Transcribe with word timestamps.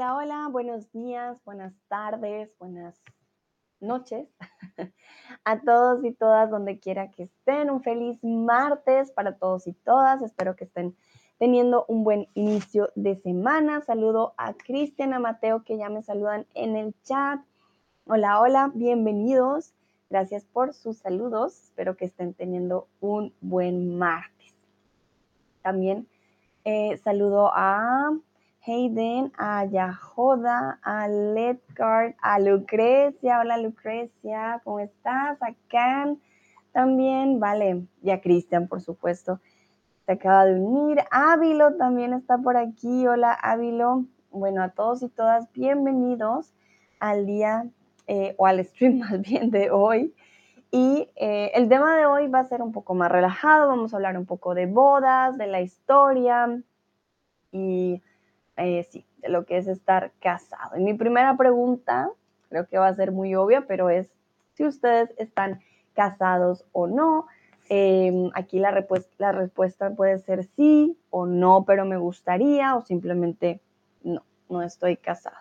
Hola, 0.00 0.16
hola, 0.16 0.48
buenos 0.50 0.90
días, 0.92 1.44
buenas 1.44 1.74
tardes, 1.88 2.50
buenas 2.58 2.98
noches 3.80 4.26
a 5.44 5.60
todos 5.60 6.02
y 6.06 6.12
todas 6.12 6.48
donde 6.48 6.78
quiera 6.78 7.10
que 7.10 7.24
estén. 7.24 7.68
Un 7.68 7.82
feliz 7.82 8.18
martes 8.24 9.12
para 9.12 9.36
todos 9.36 9.66
y 9.66 9.74
todas. 9.74 10.22
Espero 10.22 10.56
que 10.56 10.64
estén 10.64 10.96
teniendo 11.36 11.84
un 11.86 12.02
buen 12.02 12.28
inicio 12.32 12.90
de 12.94 13.16
semana. 13.16 13.82
Saludo 13.82 14.32
a 14.38 14.54
Cristian, 14.54 15.12
a 15.12 15.18
Mateo 15.18 15.64
que 15.64 15.76
ya 15.76 15.90
me 15.90 16.00
saludan 16.00 16.46
en 16.54 16.76
el 16.76 16.94
chat. 17.02 17.42
Hola, 18.06 18.40
hola, 18.40 18.70
bienvenidos. 18.74 19.74
Gracias 20.08 20.46
por 20.46 20.72
sus 20.72 20.96
saludos. 20.96 21.64
Espero 21.64 21.98
que 21.98 22.06
estén 22.06 22.32
teniendo 22.32 22.88
un 23.00 23.34
buen 23.42 23.98
martes. 23.98 24.54
También 25.60 26.08
eh, 26.64 26.96
saludo 27.04 27.50
a 27.52 28.16
Hayden, 28.66 29.32
a 29.38 29.64
Yahoda, 29.64 30.78
a 30.82 31.08
Letgard, 31.08 32.14
a 32.20 32.38
Lucrecia. 32.38 33.40
Hola 33.40 33.56
Lucrecia, 33.56 34.60
¿cómo 34.64 34.80
estás? 34.80 35.42
A 35.42 35.54
Can 35.68 36.20
también, 36.72 37.40
vale. 37.40 37.86
Y 38.02 38.10
a 38.10 38.20
Cristian, 38.20 38.68
por 38.68 38.82
supuesto. 38.82 39.40
Se 40.04 40.12
acaba 40.12 40.44
de 40.44 40.60
unir. 40.60 41.02
Ávilo 41.10 41.74
también 41.76 42.12
está 42.12 42.36
por 42.36 42.58
aquí. 42.58 43.06
Hola 43.06 43.32
Ávilo. 43.32 44.04
Bueno, 44.30 44.62
a 44.62 44.68
todos 44.68 45.02
y 45.02 45.08
todas, 45.08 45.50
bienvenidos 45.52 46.52
al 47.00 47.24
día 47.26 47.66
eh, 48.06 48.34
o 48.36 48.46
al 48.46 48.62
stream 48.64 48.98
más 48.98 49.22
bien 49.22 49.50
de 49.50 49.70
hoy. 49.70 50.14
Y 50.70 51.08
eh, 51.16 51.50
el 51.54 51.68
tema 51.68 51.96
de 51.96 52.04
hoy 52.04 52.28
va 52.28 52.40
a 52.40 52.44
ser 52.44 52.60
un 52.60 52.72
poco 52.72 52.94
más 52.94 53.10
relajado. 53.10 53.68
Vamos 53.68 53.92
a 53.92 53.96
hablar 53.96 54.18
un 54.18 54.26
poco 54.26 54.54
de 54.54 54.66
bodas, 54.66 55.38
de 55.38 55.46
la 55.46 55.62
historia 55.62 56.62
y 57.50 58.02
eh, 58.56 58.84
sí, 58.84 59.06
de 59.18 59.28
lo 59.28 59.44
que 59.44 59.58
es 59.58 59.66
estar 59.66 60.12
casado. 60.20 60.76
Y 60.76 60.82
mi 60.82 60.94
primera 60.94 61.36
pregunta, 61.36 62.10
creo 62.48 62.66
que 62.66 62.78
va 62.78 62.88
a 62.88 62.94
ser 62.94 63.12
muy 63.12 63.34
obvia, 63.34 63.66
pero 63.66 63.90
es 63.90 64.12
si 64.54 64.64
ustedes 64.64 65.14
están 65.18 65.60
casados 65.94 66.64
o 66.72 66.86
no. 66.86 67.26
Em, 67.68 68.30
aquí 68.34 68.58
la, 68.58 68.72
respuesta 68.72 69.94
puede 69.94 70.18
ser 70.18 70.44
sí 70.44 70.98
o 71.10 71.26
no, 71.26 71.64
pero 71.64 71.84
me 71.84 71.98
gustaría, 71.98 72.74
o 72.74 72.82
simplemente 72.82 73.60
no, 74.02 74.24
no 74.48 74.62
estoy 74.62 74.96
casado. 74.96 75.36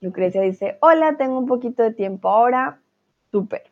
Lucrecia 0.00 0.42
dice, 0.42 0.78
hola, 0.80 1.16
tengo 1.16 1.38
un 1.38 1.46
poquito 1.46 1.82
de 1.82 1.92
tiempo 1.92 2.28
ahora. 2.28 2.80
Súper. 3.30 3.64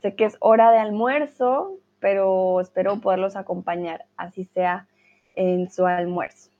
Sé 0.00 0.14
que 0.14 0.24
es 0.24 0.36
hora 0.40 0.70
de 0.70 0.78
almuerzo, 0.78 1.76
pero 2.00 2.60
espero 2.60 3.00
poderlos 3.00 3.36
acompañar, 3.36 4.06
así 4.16 4.44
sea 4.44 4.86
en 5.34 5.70
su 5.70 5.86
almuerzo. 5.86 6.50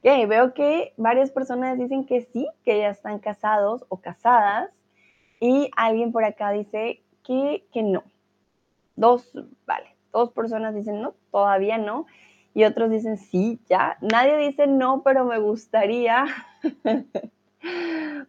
Okay, 0.00 0.24
veo 0.26 0.54
que 0.54 0.94
varias 0.96 1.30
personas 1.30 1.76
dicen 1.78 2.06
que 2.06 2.22
sí, 2.22 2.48
que 2.64 2.78
ya 2.78 2.88
están 2.88 3.18
casados 3.18 3.84
o 3.88 3.98
casadas, 3.98 4.70
y 5.40 5.70
alguien 5.76 6.12
por 6.12 6.24
acá 6.24 6.50
dice 6.52 7.02
que, 7.22 7.66
que 7.72 7.82
no. 7.82 8.04
Dos, 8.96 9.30
vale, 9.66 9.94
dos 10.12 10.30
personas 10.32 10.74
dicen 10.74 11.02
no, 11.02 11.14
todavía 11.30 11.78
no, 11.78 12.06
y 12.54 12.64
otros 12.64 12.90
dicen 12.90 13.18
sí, 13.18 13.60
ya. 13.68 13.98
Nadie 14.00 14.36
dice 14.38 14.66
no, 14.66 15.02
pero 15.02 15.24
me 15.24 15.38
gustaría. 15.38 16.26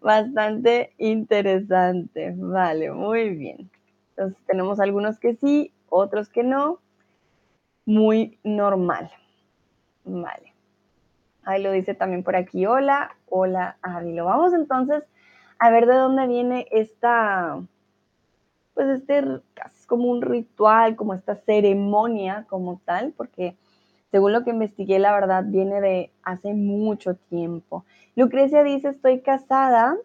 Bastante 0.02 0.94
interesante. 0.97 2.33
Vale, 2.38 2.91
muy 2.91 3.30
bien. 3.30 3.69
Entonces 4.11 4.38
tenemos 4.45 4.80
algunos 4.80 5.19
que 5.19 5.36
sí, 5.36 5.73
otros 5.89 6.30
que 6.30 6.43
no. 6.43 6.80
Muy 7.86 8.39
normal. 8.43 9.11
Vale. 10.03 10.53
Ahí 11.43 11.64
lo 11.64 11.71
dice 11.71 11.95
también 11.95 12.23
por 12.23 12.36
aquí. 12.36 12.65
Hola, 12.65 13.15
hola, 13.27 13.77
Ávilo. 13.81 14.26
Vamos 14.26 14.53
entonces 14.53 15.03
a 15.58 15.70
ver 15.71 15.86
de 15.87 15.95
dónde 15.95 16.27
viene 16.27 16.67
esta, 16.71 17.61
pues 18.73 18.87
este, 18.89 19.23
casi 19.53 19.86
como 19.87 20.05
un 20.05 20.21
ritual, 20.21 20.95
como 20.95 21.14
esta 21.14 21.36
ceremonia 21.36 22.45
como 22.49 22.82
tal, 22.86 23.14
porque 23.17 23.58
según 24.11 24.33
lo 24.33 24.43
que 24.43 24.49
investigué, 24.49 24.99
la 24.99 25.14
verdad 25.14 25.43
viene 25.45 25.81
de 25.81 26.11
hace 26.23 26.53
mucho 26.53 27.15
tiempo. 27.15 27.86
Lucrecia 28.15 28.64
dice, 28.64 28.89
estoy 28.89 29.21
casada, 29.21 29.95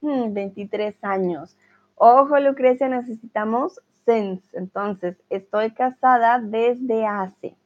23 0.00 0.94
hmm, 0.94 1.06
años. 1.06 1.56
Ojo, 1.96 2.38
Lucrecia, 2.38 2.88
necesitamos 2.88 3.80
sense. 4.04 4.56
Entonces, 4.56 5.16
estoy 5.30 5.72
casada 5.72 6.38
desde 6.38 7.06
hace. 7.06 7.56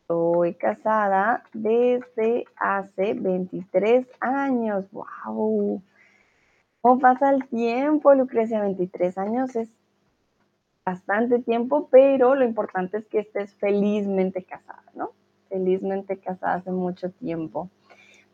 Estoy 0.00 0.54
casada 0.54 1.44
desde 1.52 2.44
hace 2.56 3.14
23 3.14 4.06
años. 4.20 4.86
¡Wow! 4.90 5.82
¿Cómo 6.80 6.98
pasa 6.98 7.30
el 7.30 7.46
tiempo, 7.48 8.14
Lucrecia? 8.14 8.62
23 8.62 9.16
años 9.18 9.54
es 9.54 9.70
bastante 10.88 11.38
tiempo, 11.40 11.88
pero 11.90 12.34
lo 12.34 12.44
importante 12.44 12.98
es 12.98 13.06
que 13.06 13.20
estés 13.20 13.52
felizmente 13.54 14.42
casada, 14.42 14.84
¿no? 14.94 15.10
Felizmente 15.48 16.18
casada 16.18 16.54
hace 16.54 16.70
mucho 16.70 17.10
tiempo. 17.10 17.68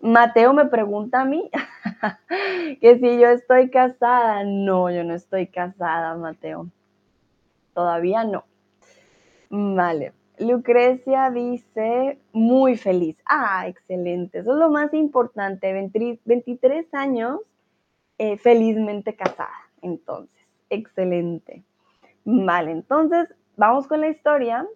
Mateo 0.01 0.53
me 0.53 0.67
pregunta 0.67 1.23
a 1.23 1.25
mí 1.25 1.51
que 2.81 2.99
si 2.99 3.19
yo 3.19 3.29
estoy 3.29 3.71
casada. 3.71 4.45
No, 4.45 4.91
yo 4.91 5.03
no 5.03 5.15
estoy 5.15 5.47
casada, 5.47 6.15
Mateo. 6.17 6.69
Todavía 7.73 8.25
no. 8.25 8.45
Vale. 9.51 10.13
Lucrecia 10.39 11.31
dice, 11.31 12.19
muy 12.33 12.77
feliz. 12.77 13.17
Ah, 13.25 13.67
excelente. 13.67 14.41
Eso 14.41 14.53
es 14.53 14.59
lo 14.59 14.69
más 14.69 14.93
importante. 14.93 15.73
23 15.73 16.93
años 16.93 17.41
eh, 18.19 18.37
felizmente 18.37 19.15
casada. 19.17 19.57
Entonces, 19.81 20.47
excelente. 20.71 21.65
Vale, 22.25 22.71
entonces 22.71 23.35
vamos 23.57 23.87
con 23.87 24.01
la 24.01 24.09
historia. 24.09 24.67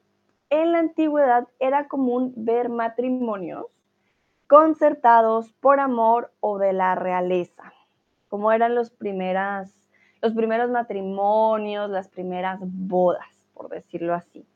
En 0.50 0.72
la 0.72 0.78
antigüedad 0.78 1.48
era 1.59 1.88
común 1.88 2.32
ver 2.36 2.69
matrimonios 2.69 3.66
concertados 4.47 5.53
por 5.60 5.78
amor 5.78 6.32
o 6.41 6.58
de 6.58 6.72
la 6.72 6.94
realeza, 6.94 7.72
como 8.28 8.50
eran 8.50 8.75
los, 8.75 8.91
primeras, 8.91 9.75
los 10.22 10.32
primeros 10.32 10.70
matrimonios, 10.70 11.91
las 11.91 12.08
primeras 12.08 12.58
bodas, 12.62 13.28
por 13.53 13.69
decirlo 13.69 14.14
así. 14.14 14.47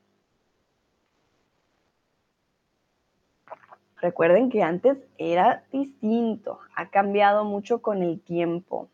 Recuerden 4.00 4.50
que 4.50 4.62
antes 4.62 4.98
era 5.18 5.62
distinto, 5.70 6.58
ha 6.74 6.88
cambiado 6.88 7.44
mucho 7.44 7.82
con 7.82 8.02
el 8.02 8.20
tiempo. 8.20 8.88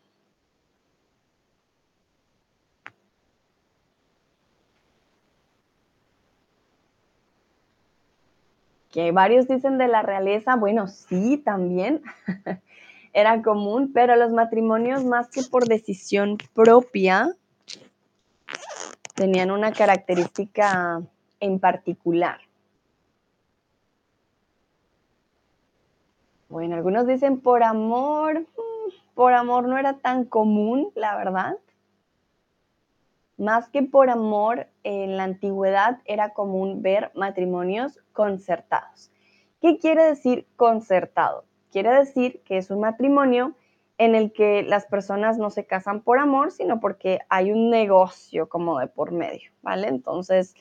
Que 8.91 9.11
varios 9.11 9.47
dicen 9.47 9.77
de 9.77 9.87
la 9.87 10.01
realeza, 10.01 10.55
bueno, 10.55 10.87
sí, 10.87 11.37
también 11.37 12.01
era 13.13 13.41
común, 13.41 13.91
pero 13.93 14.15
los 14.15 14.31
matrimonios 14.31 15.03
más 15.03 15.29
que 15.29 15.43
por 15.43 15.67
decisión 15.67 16.37
propia 16.53 17.35
tenían 19.15 19.51
una 19.51 19.71
característica 19.71 21.01
en 21.39 21.59
particular. 21.59 22.39
Bueno, 26.49 26.75
algunos 26.75 27.05
dicen 27.05 27.41
por 27.41 27.61
amor, 27.61 28.39
mm, 28.39 29.13
por 29.13 29.33
amor 29.33 29.67
no 29.67 29.77
era 29.77 29.97
tan 29.97 30.25
común, 30.25 30.91
la 30.95 31.15
verdad. 31.15 31.57
Más 33.39 33.69
que 33.69 33.83
por 33.83 34.09
amor, 34.09 34.67
en 34.83 35.15
la 35.15 35.23
antigüedad 35.23 35.99
era 36.03 36.33
común 36.33 36.81
ver 36.81 37.09
matrimonios 37.15 37.97
concertados. 38.11 39.11
¿Qué 39.61 39.77
quiere 39.77 40.03
decir 40.03 40.45
concertado? 40.57 41.45
Quiere 41.71 41.89
decir 41.93 42.41
que 42.43 42.57
es 42.57 42.69
un 42.69 42.81
matrimonio 42.81 43.55
en 43.97 44.13
el 44.13 44.33
que 44.33 44.63
las 44.63 44.87
personas 44.87 45.37
no 45.37 45.51
se 45.51 45.65
casan 45.65 46.01
por 46.01 46.19
amor, 46.19 46.51
sino 46.51 46.81
porque 46.81 47.19
hay 47.29 47.53
un 47.53 47.69
negocio 47.69 48.49
como 48.49 48.77
de 48.77 48.87
por 48.87 49.13
medio, 49.13 49.51
¿vale? 49.61 49.87
Entonces, 49.87 50.53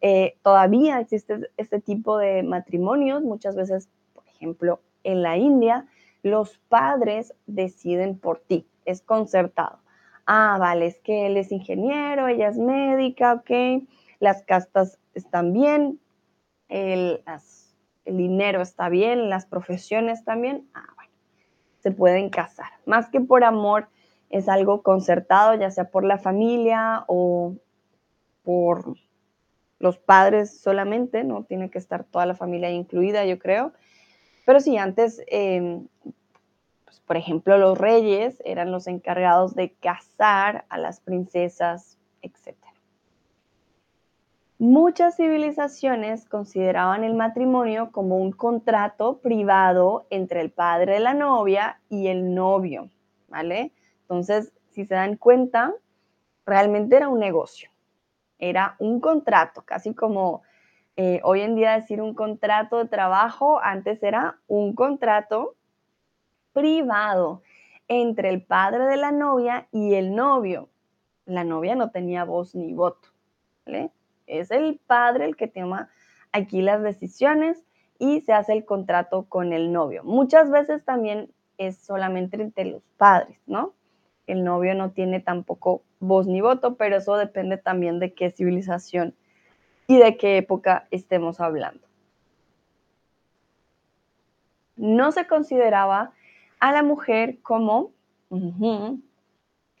eh, 0.00 0.36
todavía 0.42 0.98
existe 0.98 1.38
este 1.56 1.80
tipo 1.80 2.18
de 2.18 2.42
matrimonios, 2.42 3.22
muchas 3.22 3.54
veces, 3.54 3.88
por 4.12 4.26
ejemplo, 4.26 4.80
en 5.04 5.22
la 5.22 5.36
India, 5.36 5.86
los 6.24 6.58
padres 6.68 7.32
deciden 7.46 8.18
por 8.18 8.40
ti, 8.40 8.66
es 8.86 9.02
concertado 9.02 9.83
ah, 10.26 10.56
vale, 10.58 10.86
es 10.86 10.98
que 11.00 11.26
él 11.26 11.36
es 11.36 11.52
ingeniero, 11.52 12.28
ella 12.28 12.48
es 12.48 12.58
médica, 12.58 13.34
ok, 13.34 13.86
las 14.20 14.42
castas 14.42 14.98
están 15.14 15.52
bien, 15.52 16.00
el, 16.68 17.22
dinero 18.06 18.60
está 18.60 18.88
bien, 18.88 19.30
las 19.30 19.46
profesiones 19.46 20.24
también, 20.24 20.68
ah, 20.74 20.86
bueno, 20.96 21.12
se 21.80 21.90
pueden 21.90 22.30
casar. 22.30 22.70
Más 22.86 23.08
que 23.08 23.20
por 23.20 23.44
amor, 23.44 23.88
es 24.30 24.48
algo 24.48 24.82
concertado, 24.82 25.54
ya 25.54 25.70
sea 25.70 25.90
por 25.90 26.04
la 26.04 26.18
familia 26.18 27.04
o 27.06 27.54
por 28.42 28.96
los 29.78 29.98
padres 29.98 30.60
solamente, 30.60 31.24
no 31.24 31.44
tiene 31.44 31.70
que 31.70 31.78
estar 31.78 32.04
toda 32.04 32.26
la 32.26 32.34
familia 32.34 32.70
incluida, 32.70 33.24
yo 33.26 33.38
creo. 33.38 33.72
Pero 34.44 34.60
sí, 34.60 34.76
antes, 34.76 35.22
em, 35.26 35.86
por 37.06 37.16
ejemplo, 37.16 37.58
los 37.58 37.76
reyes 37.76 38.40
eran 38.44 38.72
los 38.72 38.86
encargados 38.86 39.54
de 39.54 39.74
casar 39.74 40.64
a 40.68 40.78
las 40.78 41.00
princesas, 41.00 41.98
etc. 42.22 42.56
Muchas 44.58 45.16
civilizaciones 45.16 46.24
consideraban 46.26 47.04
el 47.04 47.14
matrimonio 47.14 47.90
como 47.92 48.16
un 48.16 48.32
contrato 48.32 49.18
privado 49.18 50.06
entre 50.08 50.40
el 50.40 50.50
padre 50.50 50.94
de 50.94 51.00
la 51.00 51.12
novia 51.12 51.80
y 51.90 52.06
el 52.06 52.34
novio, 52.34 52.88
¿vale? 53.28 53.72
Entonces, 54.02 54.52
si 54.70 54.86
se 54.86 54.94
dan 54.94 55.16
cuenta, 55.16 55.74
realmente 56.46 56.96
era 56.96 57.08
un 57.08 57.18
negocio, 57.18 57.68
era 58.38 58.76
un 58.78 59.00
contrato, 59.00 59.62
casi 59.62 59.94
como 59.94 60.42
eh, 60.96 61.20
hoy 61.24 61.40
en 61.40 61.56
día 61.56 61.72
decir 61.72 62.00
un 62.00 62.14
contrato 62.14 62.78
de 62.78 62.88
trabajo, 62.88 63.60
antes 63.62 64.02
era 64.02 64.38
un 64.46 64.74
contrato 64.74 65.56
privado 66.54 67.42
entre 67.88 68.30
el 68.30 68.40
padre 68.40 68.86
de 68.86 68.96
la 68.96 69.12
novia 69.12 69.68
y 69.70 69.94
el 69.94 70.14
novio. 70.14 70.70
La 71.26 71.44
novia 71.44 71.74
no 71.74 71.90
tenía 71.90 72.24
voz 72.24 72.54
ni 72.54 72.72
voto. 72.72 73.08
Es 74.26 74.50
el 74.50 74.80
padre 74.86 75.26
el 75.26 75.36
que 75.36 75.48
toma 75.48 75.90
aquí 76.32 76.62
las 76.62 76.82
decisiones 76.82 77.62
y 77.98 78.22
se 78.22 78.32
hace 78.32 78.54
el 78.54 78.64
contrato 78.64 79.26
con 79.28 79.52
el 79.52 79.72
novio. 79.72 80.02
Muchas 80.04 80.50
veces 80.50 80.84
también 80.84 81.30
es 81.58 81.76
solamente 81.76 82.40
entre 82.40 82.64
los 82.64 82.82
padres, 82.96 83.38
¿no? 83.46 83.74
El 84.26 84.42
novio 84.44 84.74
no 84.74 84.90
tiene 84.90 85.20
tampoco 85.20 85.82
voz 86.00 86.26
ni 86.26 86.40
voto, 86.40 86.76
pero 86.76 86.96
eso 86.96 87.16
depende 87.16 87.58
también 87.58 87.98
de 87.98 88.14
qué 88.14 88.30
civilización 88.30 89.14
y 89.86 89.98
de 89.98 90.16
qué 90.16 90.38
época 90.38 90.88
estemos 90.90 91.40
hablando. 91.40 91.86
No 94.76 95.12
se 95.12 95.26
consideraba 95.26 96.12
a 96.60 96.72
la 96.72 96.82
mujer 96.82 97.40
como 97.42 97.92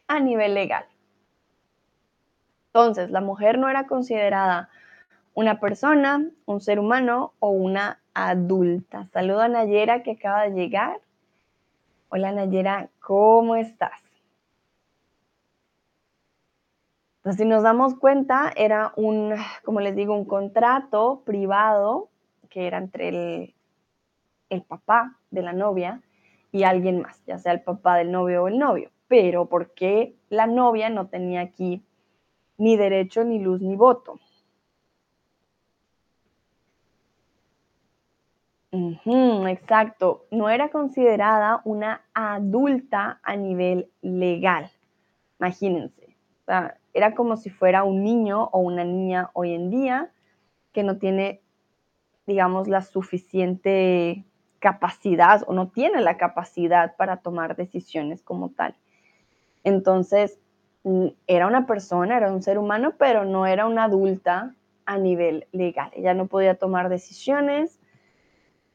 a 0.06 0.20
nivel 0.20 0.54
legal. 0.54 0.86
Entonces, 2.66 3.10
la 3.10 3.20
mujer 3.20 3.58
no 3.58 3.68
era 3.68 3.86
considerada 3.86 4.68
una 5.34 5.60
persona, 5.60 6.28
un 6.46 6.60
ser 6.60 6.78
humano 6.78 7.32
o 7.40 7.50
una 7.50 8.00
adulta. 8.14 9.08
Saludo 9.12 9.40
a 9.42 9.48
Nayera 9.48 10.02
que 10.02 10.12
acaba 10.12 10.42
de 10.42 10.50
llegar. 10.50 11.00
Hola 12.08 12.32
Nayera, 12.32 12.90
¿cómo 13.00 13.56
estás? 13.56 14.00
Entonces, 17.18 17.42
si 17.42 17.48
nos 17.48 17.62
damos 17.62 17.94
cuenta, 17.94 18.52
era 18.54 18.92
un, 18.96 19.34
como 19.64 19.80
les 19.80 19.96
digo, 19.96 20.14
un 20.14 20.26
contrato 20.26 21.22
privado 21.24 22.10
que 22.50 22.66
era 22.66 22.78
entre 22.78 23.08
el, 23.08 23.54
el 24.50 24.62
papá 24.62 25.16
de 25.30 25.42
la 25.42 25.52
novia 25.52 26.02
y 26.54 26.62
alguien 26.62 27.02
más, 27.02 27.20
ya 27.26 27.36
sea 27.36 27.50
el 27.50 27.62
papá 27.62 27.96
del 27.96 28.12
novio 28.12 28.44
o 28.44 28.48
el 28.48 28.60
novio. 28.60 28.92
Pero 29.08 29.46
¿por 29.46 29.74
qué 29.74 30.14
la 30.28 30.46
novia 30.46 30.88
no 30.88 31.08
tenía 31.08 31.40
aquí 31.40 31.82
ni 32.58 32.76
derecho, 32.76 33.24
ni 33.24 33.40
luz, 33.40 33.60
ni 33.60 33.74
voto? 33.74 34.20
exacto, 39.48 40.26
no 40.30 40.48
era 40.48 40.68
considerada 40.68 41.60
una 41.64 42.02
adulta 42.14 43.18
a 43.24 43.34
nivel 43.34 43.90
legal. 44.00 44.70
Imagínense, 45.40 46.16
era 46.92 47.14
como 47.16 47.36
si 47.36 47.50
fuera 47.50 47.82
un 47.82 48.04
niño 48.04 48.44
o 48.52 48.60
una 48.60 48.84
niña 48.84 49.30
hoy 49.32 49.54
en 49.54 49.70
día 49.70 50.12
que 50.72 50.84
no 50.84 50.98
tiene, 50.98 51.40
digamos, 52.26 52.68
la 52.68 52.80
suficiente 52.82 54.24
capacidad 54.64 55.42
o 55.46 55.52
no 55.52 55.68
tiene 55.68 56.00
la 56.00 56.16
capacidad 56.16 56.96
para 56.96 57.18
tomar 57.18 57.54
decisiones 57.54 58.22
como 58.22 58.48
tal. 58.48 58.74
Entonces, 59.62 60.40
mm, 60.84 61.08
era 61.26 61.46
una 61.46 61.66
persona, 61.66 62.16
era 62.16 62.32
un 62.32 62.42
ser 62.42 62.56
humano, 62.56 62.94
pero 62.96 63.26
no 63.26 63.46
era 63.46 63.66
una 63.66 63.84
adulta 63.84 64.54
a 64.86 64.96
nivel 64.96 65.46
legal. 65.52 65.90
Ella 65.92 66.14
no 66.14 66.28
podía 66.28 66.54
tomar 66.54 66.88
decisiones 66.88 67.78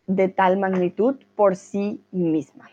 de 0.06 0.28
tal 0.28 0.60
magnitud 0.60 1.16
por 1.36 1.56
sí 1.56 2.04
misma. 2.12 2.70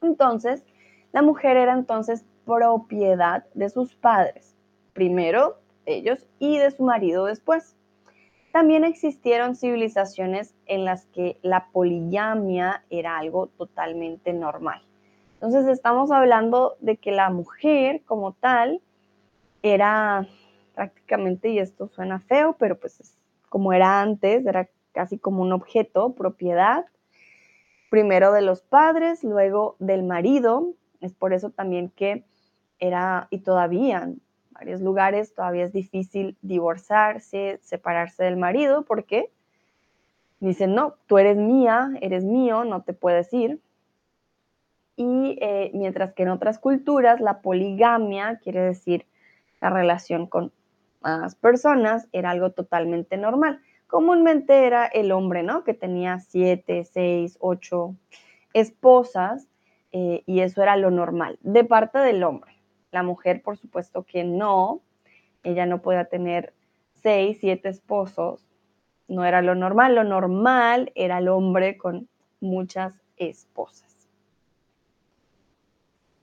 Entonces, 0.00 0.64
la 1.12 1.20
mujer 1.20 1.58
era 1.58 1.74
entonces 1.74 2.24
propiedad 2.46 3.44
de 3.52 3.68
sus 3.68 3.94
padres, 3.94 4.56
primero 4.94 5.58
ellos 5.84 6.26
y 6.38 6.56
de 6.56 6.70
su 6.70 6.84
marido 6.84 7.26
después. 7.26 7.76
También 8.54 8.84
existieron 8.84 9.56
civilizaciones 9.56 10.54
en 10.66 10.84
las 10.84 11.06
que 11.06 11.40
la 11.42 11.70
poligamia 11.72 12.84
era 12.88 13.18
algo 13.18 13.48
totalmente 13.48 14.32
normal. 14.32 14.80
Entonces 15.32 15.66
estamos 15.66 16.12
hablando 16.12 16.76
de 16.78 16.96
que 16.96 17.10
la 17.10 17.30
mujer 17.30 18.02
como 18.04 18.32
tal 18.34 18.80
era 19.64 20.28
prácticamente, 20.72 21.48
y 21.48 21.58
esto 21.58 21.88
suena 21.88 22.20
feo, 22.20 22.54
pero 22.56 22.78
pues 22.78 23.18
como 23.48 23.72
era 23.72 24.00
antes, 24.00 24.46
era 24.46 24.68
casi 24.92 25.18
como 25.18 25.42
un 25.42 25.52
objeto, 25.52 26.14
propiedad, 26.14 26.86
primero 27.90 28.30
de 28.30 28.42
los 28.42 28.62
padres, 28.62 29.24
luego 29.24 29.74
del 29.80 30.04
marido. 30.04 30.74
Es 31.00 31.12
por 31.12 31.32
eso 31.32 31.50
también 31.50 31.90
que 31.90 32.24
era, 32.78 33.26
y 33.30 33.38
todavía 33.38 34.12
varios 34.54 34.80
lugares, 34.80 35.34
todavía 35.34 35.64
es 35.64 35.72
difícil 35.72 36.36
divorciarse, 36.42 37.58
separarse 37.62 38.24
del 38.24 38.36
marido, 38.36 38.82
porque 38.82 39.30
dicen, 40.40 40.74
no, 40.74 40.94
tú 41.06 41.18
eres 41.18 41.36
mía, 41.36 41.90
eres 42.00 42.24
mío, 42.24 42.64
no 42.64 42.82
te 42.82 42.92
puedes 42.92 43.32
ir. 43.32 43.60
Y 44.96 45.38
eh, 45.40 45.70
mientras 45.74 46.12
que 46.14 46.22
en 46.22 46.28
otras 46.28 46.58
culturas 46.58 47.20
la 47.20 47.40
poligamia, 47.40 48.38
quiere 48.42 48.60
decir 48.60 49.06
la 49.60 49.70
relación 49.70 50.26
con 50.26 50.52
más 51.00 51.34
personas, 51.34 52.08
era 52.12 52.30
algo 52.30 52.50
totalmente 52.50 53.16
normal. 53.16 53.60
Comúnmente 53.88 54.66
era 54.66 54.86
el 54.86 55.12
hombre, 55.12 55.42
¿no? 55.42 55.64
Que 55.64 55.74
tenía 55.74 56.20
siete, 56.20 56.84
seis, 56.84 57.36
ocho 57.40 57.96
esposas 58.52 59.48
eh, 59.92 60.22
y 60.26 60.40
eso 60.40 60.62
era 60.62 60.76
lo 60.76 60.90
normal 60.90 61.38
de 61.42 61.64
parte 61.64 61.98
del 61.98 62.22
hombre. 62.22 62.53
La 62.94 63.02
mujer, 63.02 63.42
por 63.42 63.56
supuesto 63.56 64.04
que 64.04 64.22
no, 64.22 64.80
ella 65.42 65.66
no 65.66 65.82
podía 65.82 66.04
tener 66.04 66.54
seis, 67.02 67.38
siete 67.40 67.68
esposos, 67.68 68.46
no 69.08 69.24
era 69.24 69.42
lo 69.42 69.56
normal, 69.56 69.96
lo 69.96 70.04
normal 70.04 70.92
era 70.94 71.18
el 71.18 71.26
hombre 71.26 71.76
con 71.76 72.08
muchas 72.38 72.94
esposas. 73.16 74.08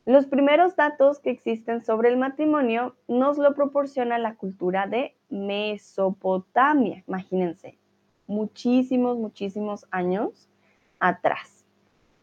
Los 0.05 0.27
primeros 0.27 0.77
datos 0.77 1.19
que 1.19 1.31
existen 1.31 1.83
sobre 1.83 2.07
el 2.07 2.15
matrimonio 2.15 2.95
nos 3.09 3.37
lo 3.37 3.53
proporciona 3.53 4.17
la 4.17 4.35
cultura 4.35 4.87
de 4.87 5.17
Mesopotamia, 5.29 7.03
imagínense, 7.05 7.77
muchísimos, 8.27 9.17
muchísimos 9.17 9.85
años 9.91 10.47
atrás. 11.01 11.65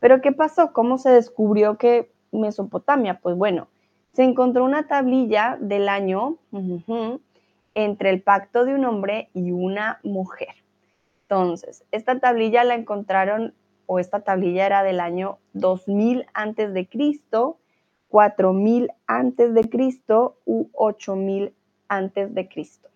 Pero 0.00 0.23
¿qué 0.23 0.33
pasó? 0.33 0.73
¿Cómo 0.73 0.97
se 0.97 1.11
descubrió 1.11 1.76
que 1.76 2.11
Mesopotamia? 2.33 3.21
Pues 3.21 3.37
bueno, 3.37 3.69
se 4.12 4.25
encontró 4.25 4.65
una 4.65 4.87
tablilla 4.87 5.57
del 5.61 5.88
año 5.88 6.38
entre 7.75 8.11
el 8.11 8.23
pacto 8.23 8.65
de 8.65 8.75
un 8.75 8.85
hombre 8.85 9.31
y 9.35 9.53
una 9.53 10.00
mujer. 10.03 10.55
Entonces, 11.23 11.85
esta 11.93 12.19
tablilla 12.19 12.65
la 12.65 12.75
encontraron, 12.75 13.55
o 13.87 13.99
esta 13.99 14.21
tablilla 14.21 14.67
era 14.67 14.83
del 14.83 15.00
año 15.00 15.38
2000 15.53 16.27
antes 16.35 16.73
de 16.75 16.88
Cristo, 16.88 17.59
4000 18.09 18.91
antes 19.07 19.55
de 19.55 19.69
Cristo 19.69 20.37
u 20.45 20.69
8000 20.73 21.55
antes 21.88 22.35
de 22.35 22.49
Cristo. 22.49 22.88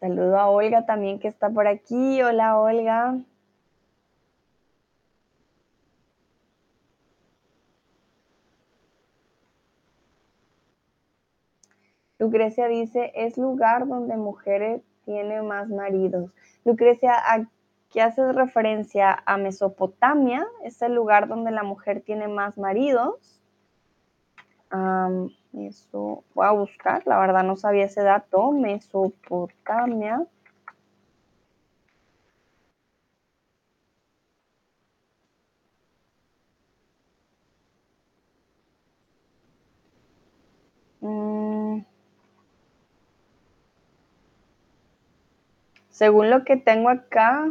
Saludo 0.00 0.38
a 0.38 0.50
Olga 0.50 0.86
también 0.86 1.18
que 1.18 1.28
está 1.28 1.50
por 1.50 1.66
aquí. 1.66 2.22
Hola 2.22 2.58
Olga. 2.58 3.18
Lucrecia 12.24 12.68
dice, 12.68 13.12
es 13.14 13.36
lugar 13.36 13.86
donde 13.86 14.16
mujeres 14.16 14.80
tienen 15.04 15.46
más 15.46 15.68
maridos. 15.68 16.30
Lucrecia, 16.64 17.12
¿a 17.14 17.46
qué 17.90 18.00
haces 18.00 18.34
referencia? 18.34 19.22
¿A 19.26 19.36
Mesopotamia? 19.36 20.46
¿Es 20.62 20.80
el 20.80 20.94
lugar 20.94 21.28
donde 21.28 21.50
la 21.50 21.64
mujer 21.64 22.00
tiene 22.00 22.28
más 22.28 22.56
maridos? 22.56 23.42
eso 25.52 26.24
voy 26.34 26.46
a 26.46 26.50
buscar, 26.50 27.06
la 27.06 27.20
verdad 27.20 27.44
no 27.44 27.56
sabía 27.56 27.84
ese 27.84 28.02
dato. 28.02 28.52
Mesopotamia. 28.52 30.26
Según 46.04 46.28
lo 46.28 46.44
que 46.44 46.58
tengo 46.58 46.90
acá, 46.90 47.50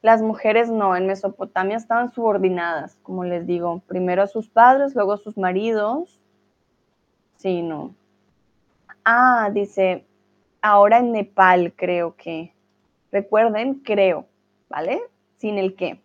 las 0.00 0.22
mujeres 0.22 0.70
no, 0.70 0.96
en 0.96 1.06
Mesopotamia 1.06 1.76
estaban 1.76 2.10
subordinadas, 2.10 2.96
como 3.02 3.24
les 3.24 3.46
digo, 3.46 3.82
primero 3.86 4.22
a 4.22 4.26
sus 4.26 4.48
padres, 4.48 4.94
luego 4.94 5.12
a 5.12 5.18
sus 5.18 5.36
maridos. 5.36 6.18
Sí, 7.36 7.60
no. 7.60 7.94
Ah, 9.04 9.50
dice, 9.52 10.06
ahora 10.62 10.96
en 11.00 11.12
Nepal 11.12 11.74
creo 11.76 12.16
que. 12.16 12.54
Recuerden, 13.12 13.80
creo, 13.80 14.24
¿vale? 14.70 15.02
Sin 15.36 15.58
el 15.58 15.76
qué. 15.76 16.00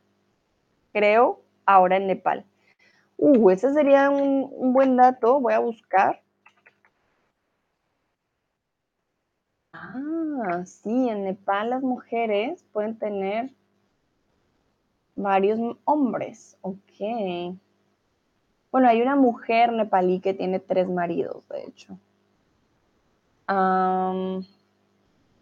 Creo, 0.92 1.40
ahora 1.66 1.96
en 1.96 2.08
Nepal. 2.08 2.44
Uh, 3.16 3.52
ese 3.52 3.72
sería 3.72 4.10
un, 4.10 4.50
un 4.52 4.74
buen 4.74 4.98
dato, 4.98 5.40
voy 5.40 5.54
a 5.54 5.60
buscar. 5.60 6.22
Ah, 9.78 10.64
sí, 10.66 11.10
en 11.10 11.24
Nepal 11.24 11.70
las 11.70 11.84
mujeres 11.84 12.64
pueden 12.72 12.98
tener 12.98 13.52
varios 15.16 15.60
hombres. 15.84 16.58
Ok. 16.62 17.58
Bueno, 18.72 18.88
hay 18.90 19.02
una 19.02 19.16
mujer 19.16 19.72
nepalí 19.72 20.20
que 20.20 20.34
tiene 20.34 20.60
tres 20.60 20.90
maridos, 20.90 21.48
de 21.50 21.64
hecho. 21.66 21.98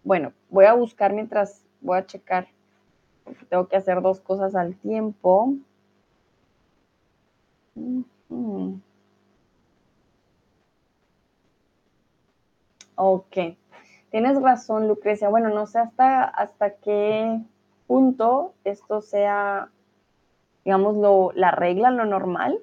bueno, 0.04 0.34
voy 0.50 0.66
a 0.66 0.74
buscar 0.74 1.14
mientras 1.14 1.66
voy 1.82 1.98
a 1.98 2.06
checar. 2.06 2.48
Tengo 3.50 3.68
que 3.68 3.78
hacer 3.78 4.02
dos 4.02 4.20
cosas 4.20 4.56
al 4.56 4.76
tiempo. 4.76 5.56
Ok. 12.96 13.38
Tienes 14.14 14.40
razón, 14.40 14.88
Lucrecia. 14.88 15.28
Bueno, 15.28 15.50
no 15.50 15.66
sé 15.66 15.80
hasta, 15.80 16.24
hasta 16.24 16.76
qué 16.76 17.42
punto 17.88 18.54
esto 18.64 19.02
sea, 19.02 19.72
digamos, 20.64 20.98
lo, 20.98 21.32
la 21.34 21.50
regla, 21.50 21.90
lo 21.90 22.06
normal. 22.06 22.60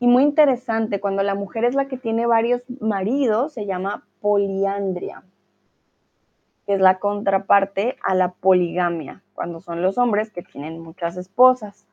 Y 0.00 0.06
muy 0.06 0.22
interesante, 0.22 1.00
cuando 1.00 1.22
la 1.22 1.34
mujer 1.34 1.66
es 1.66 1.74
la 1.74 1.86
que 1.86 1.98
tiene 1.98 2.24
varios 2.24 2.62
maridos, 2.80 3.52
se 3.52 3.66
llama 3.66 4.06
poliandria, 4.22 5.22
que 6.64 6.72
es 6.72 6.80
la 6.80 6.98
contraparte 6.98 7.98
a 8.02 8.14
la 8.14 8.32
poligamia, 8.32 9.22
cuando 9.34 9.60
son 9.60 9.82
los 9.82 9.98
hombres 9.98 10.30
que 10.30 10.42
tienen 10.42 10.80
muchas 10.80 11.18
esposas. 11.18 11.86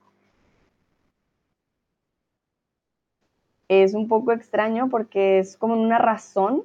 Es 3.67 3.93
un 3.93 4.07
poco 4.07 4.31
extraño 4.31 4.87
porque 4.89 5.39
es 5.39 5.57
como 5.57 5.73
una 5.73 5.97
razón 5.97 6.63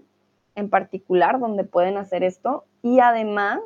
en 0.57 0.69
particular 0.71 1.39
donde 1.39 1.63
pueden 1.63 1.97
hacer 1.97 2.25
esto 2.25 2.65
y 2.83 2.99
además 2.99 3.61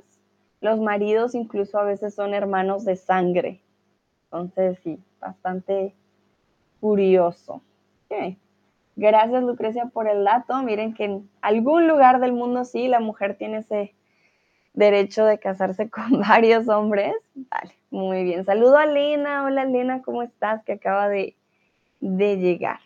los 0.60 0.78
maridos 0.78 1.34
incluso 1.34 1.78
a 1.78 1.84
veces 1.84 2.14
son 2.14 2.34
hermanos 2.34 2.84
de 2.84 2.96
sangre. 2.96 3.62
Entonces, 4.24 4.78
sí, 4.84 4.98
bastante 5.18 5.94
curioso. 6.80 7.62
Gracias, 8.96 9.42
Lucrecia, 9.42 9.86
por 9.86 10.08
el 10.08 10.24
dato. 10.24 10.62
Miren 10.62 10.92
que 10.92 11.04
en 11.04 11.30
algún 11.40 11.88
lugar 11.88 12.20
del 12.20 12.32
mundo 12.32 12.64
sí, 12.64 12.88
la 12.88 13.00
mujer 13.00 13.36
tiene 13.36 13.58
ese 13.58 13.94
derecho 14.74 15.24
de 15.24 15.38
casarse 15.38 15.88
con 15.90 16.20
varios 16.20 16.68
hombres. 16.68 17.14
Vale, 17.34 17.74
muy 17.90 18.24
bien. 18.24 18.44
Saludo 18.44 18.76
a 18.76 18.86
Lena. 18.86 19.44
Hola, 19.44 19.64
Lena, 19.64 20.02
¿cómo 20.02 20.22
estás? 20.22 20.62
Que 20.64 20.72
acaba 20.72 21.08
de, 21.08 21.36
de 22.00 22.36
llegar. 22.36 22.80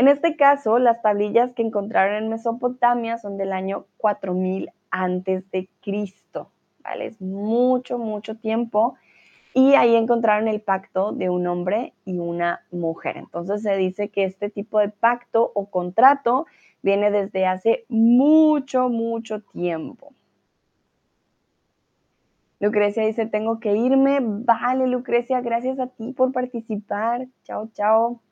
En 0.00 0.08
este 0.08 0.34
caso, 0.34 0.78
las 0.78 1.02
tablillas 1.02 1.52
que 1.52 1.60
encontraron 1.60 2.14
en 2.14 2.30
Mesopotamia 2.30 3.18
son 3.18 3.36
del 3.36 3.52
año 3.52 3.84
4000 3.98 4.70
antes 4.90 5.50
de 5.50 5.68
Cristo. 5.82 6.50
Es 6.98 7.20
mucho, 7.20 7.98
mucho 7.98 8.34
tiempo. 8.38 8.94
Y 9.52 9.74
ahí 9.74 9.94
encontraron 9.96 10.48
el 10.48 10.62
pacto 10.62 11.12
de 11.12 11.28
un 11.28 11.46
hombre 11.46 11.92
y 12.06 12.18
una 12.18 12.64
mujer. 12.70 13.18
Entonces 13.18 13.60
se 13.60 13.76
dice 13.76 14.08
que 14.08 14.24
este 14.24 14.48
tipo 14.48 14.78
de 14.78 14.88
pacto 14.88 15.52
o 15.54 15.66
contrato 15.66 16.46
viene 16.80 17.10
desde 17.10 17.44
hace 17.44 17.84
mucho, 17.90 18.88
mucho 18.88 19.42
tiempo. 19.42 20.14
Lucrecia 22.58 23.04
dice, 23.04 23.26
tengo 23.26 23.60
que 23.60 23.76
irme. 23.76 24.20
Vale, 24.22 24.86
Lucrecia, 24.86 25.42
gracias 25.42 25.78
a 25.78 25.88
ti 25.88 26.14
por 26.14 26.32
participar. 26.32 27.26
Chao, 27.44 27.68
chao. 27.74 28.22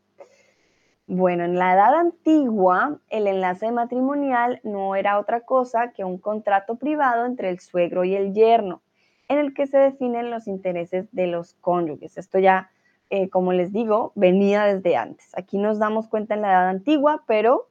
Bueno, 1.10 1.44
en 1.44 1.58
la 1.58 1.72
edad 1.72 1.94
antigua, 1.94 3.00
el 3.08 3.28
enlace 3.28 3.72
matrimonial 3.72 4.60
no 4.62 4.94
era 4.94 5.18
otra 5.18 5.40
cosa 5.40 5.90
que 5.92 6.04
un 6.04 6.18
contrato 6.18 6.76
privado 6.76 7.24
entre 7.24 7.48
el 7.48 7.60
suegro 7.60 8.04
y 8.04 8.14
el 8.14 8.34
yerno, 8.34 8.82
en 9.26 9.38
el 9.38 9.54
que 9.54 9.66
se 9.66 9.78
definen 9.78 10.30
los 10.30 10.46
intereses 10.46 11.08
de 11.12 11.26
los 11.26 11.54
cónyuges. 11.62 12.18
Esto 12.18 12.38
ya, 12.38 12.70
eh, 13.08 13.30
como 13.30 13.54
les 13.54 13.72
digo, 13.72 14.12
venía 14.16 14.64
desde 14.64 14.96
antes. 14.96 15.30
Aquí 15.34 15.56
nos 15.56 15.78
damos 15.78 16.08
cuenta 16.08 16.34
en 16.34 16.42
la 16.42 16.50
edad 16.50 16.68
antigua, 16.68 17.24
pero 17.26 17.70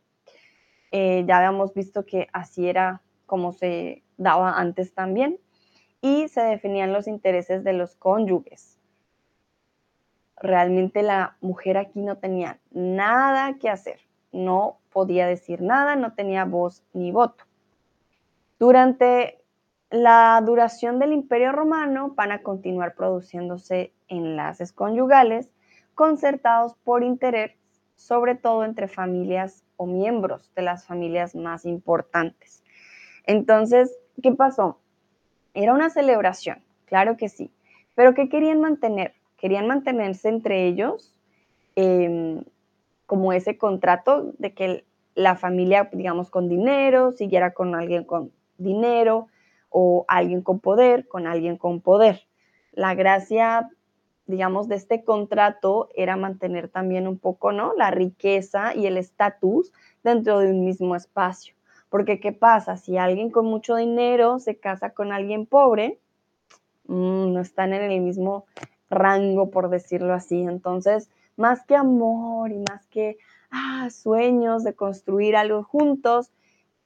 eh, 0.89 1.23
ya 1.27 1.37
habíamos 1.37 1.75
visto 1.75 2.05
que 2.05 2.29
así 2.33 2.67
era 2.67 3.03
como 3.27 3.53
se 3.53 4.01
daba 4.17 4.57
antes 4.57 4.95
también, 4.95 5.37
y 6.01 6.27
se 6.27 6.41
definían 6.41 6.91
los 6.91 7.07
intereses 7.07 7.63
de 7.63 7.73
los 7.73 7.95
cónyuges 7.97 8.76
realmente 10.39 11.01
la 11.01 11.37
mujer 11.41 11.77
aquí 11.77 12.01
no 12.01 12.17
tenía 12.17 12.59
nada 12.71 13.57
que 13.59 13.69
hacer, 13.69 13.99
no 14.31 14.79
podía 14.91 15.27
decir 15.27 15.61
nada, 15.61 15.95
no 15.95 16.13
tenía 16.13 16.45
voz 16.45 16.83
ni 16.93 17.11
voto. 17.11 17.45
Durante 18.59 19.39
la 19.89 20.41
duración 20.45 20.99
del 20.99 21.13
Imperio 21.13 21.51
Romano 21.51 22.13
van 22.15 22.31
a 22.31 22.41
continuar 22.41 22.95
produciéndose 22.95 23.93
enlaces 24.07 24.71
conyugales 24.71 25.49
concertados 25.95 26.75
por 26.83 27.03
interés, 27.03 27.53
sobre 27.95 28.35
todo 28.35 28.63
entre 28.63 28.87
familias 28.87 29.63
o 29.77 29.85
miembros 29.85 30.51
de 30.55 30.61
las 30.61 30.85
familias 30.85 31.35
más 31.35 31.65
importantes. 31.65 32.63
Entonces, 33.23 33.97
¿qué 34.21 34.31
pasó? 34.31 34.79
Era 35.53 35.73
una 35.73 35.89
celebración, 35.89 36.63
claro 36.85 37.17
que 37.17 37.29
sí, 37.29 37.51
pero 37.95 38.13
¿qué 38.13 38.29
querían 38.29 38.61
mantener? 38.61 39.13
Querían 39.37 39.67
mantenerse 39.67 40.29
entre 40.29 40.65
ellos 40.65 41.15
em, 41.75 42.43
como 43.05 43.31
ese 43.31 43.57
contrato 43.57 44.33
de 44.37 44.53
que 44.53 44.85
la 45.15 45.35
familia, 45.35 45.89
digamos, 45.93 46.29
con 46.29 46.49
dinero, 46.49 47.11
siguiera 47.13 47.53
con 47.53 47.73
alguien 47.73 48.03
con 48.03 48.31
dinero 48.57 49.27
o 49.69 50.05
alguien 50.07 50.41
con 50.41 50.59
poder, 50.59 51.07
con 51.07 51.25
alguien 51.25 51.57
con 51.57 51.81
poder. 51.81 52.27
La 52.71 52.93
gracia, 52.93 53.69
digamos, 54.27 54.67
de 54.67 54.75
este 54.75 55.03
contrato 55.03 55.89
era 55.95 56.17
mantener 56.17 56.69
también 56.69 57.07
un 57.07 57.17
poco, 57.17 57.51
¿no? 57.51 57.73
La 57.75 57.89
riqueza 57.89 58.75
y 58.75 58.85
el 58.85 58.97
estatus 58.97 59.71
dentro 60.03 60.39
de 60.39 60.51
un 60.51 60.63
mismo 60.63 60.95
espacio. 60.95 61.55
Porque, 61.89 62.19
¿qué 62.19 62.33
pasa? 62.33 62.77
Si 62.77 62.97
alguien 62.97 63.31
con 63.31 63.45
mucho 63.45 63.75
dinero 63.75 64.39
se 64.39 64.59
casa 64.59 64.91
con 64.91 65.11
alguien 65.11 65.45
pobre, 65.45 65.99
mm, 66.85 67.33
no 67.33 67.39
están 67.39 67.73
en 67.73 67.89
el 67.89 68.01
mismo 68.01 68.45
rango, 68.89 69.49
por 69.49 69.69
decirlo 69.69 70.13
así. 70.13 70.41
Entonces, 70.41 71.09
más 71.35 71.63
que 71.65 71.75
amor 71.75 72.51
y 72.51 72.59
más 72.59 72.85
que 72.87 73.17
ah, 73.51 73.89
sueños 73.89 74.63
de 74.63 74.73
construir 74.73 75.35
algo 75.35 75.63
juntos, 75.63 76.31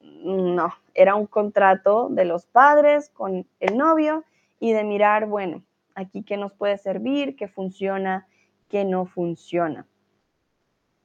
no, 0.01 0.73
era 0.93 1.15
un 1.15 1.27
contrato 1.27 2.09
de 2.09 2.25
los 2.25 2.45
padres 2.45 3.09
con 3.09 3.47
el 3.59 3.77
novio 3.77 4.23
y 4.59 4.73
de 4.73 4.83
mirar, 4.83 5.27
bueno, 5.27 5.63
aquí 5.95 6.23
qué 6.23 6.37
nos 6.37 6.53
puede 6.53 6.77
servir, 6.77 7.35
qué 7.35 7.47
funciona, 7.47 8.27
qué 8.69 8.85
no 8.85 9.05
funciona. 9.05 9.85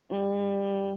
Mm. 0.08 0.96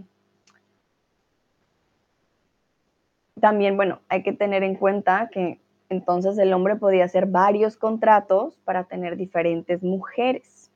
También, 3.39 3.77
bueno, 3.77 4.01
hay 4.10 4.24
que 4.24 4.34
tener 4.34 4.63
en 4.63 4.75
cuenta 4.75 5.29
que 5.32 5.60
entonces 5.89 6.38
el 6.38 6.53
hombre 6.53 6.75
podía 6.75 7.05
hacer 7.05 7.25
varios 7.25 7.75
contratos 7.75 8.60
para 8.63 8.86
tener 8.86 9.17
diferentes 9.17 9.84
mujeres. 9.84 10.72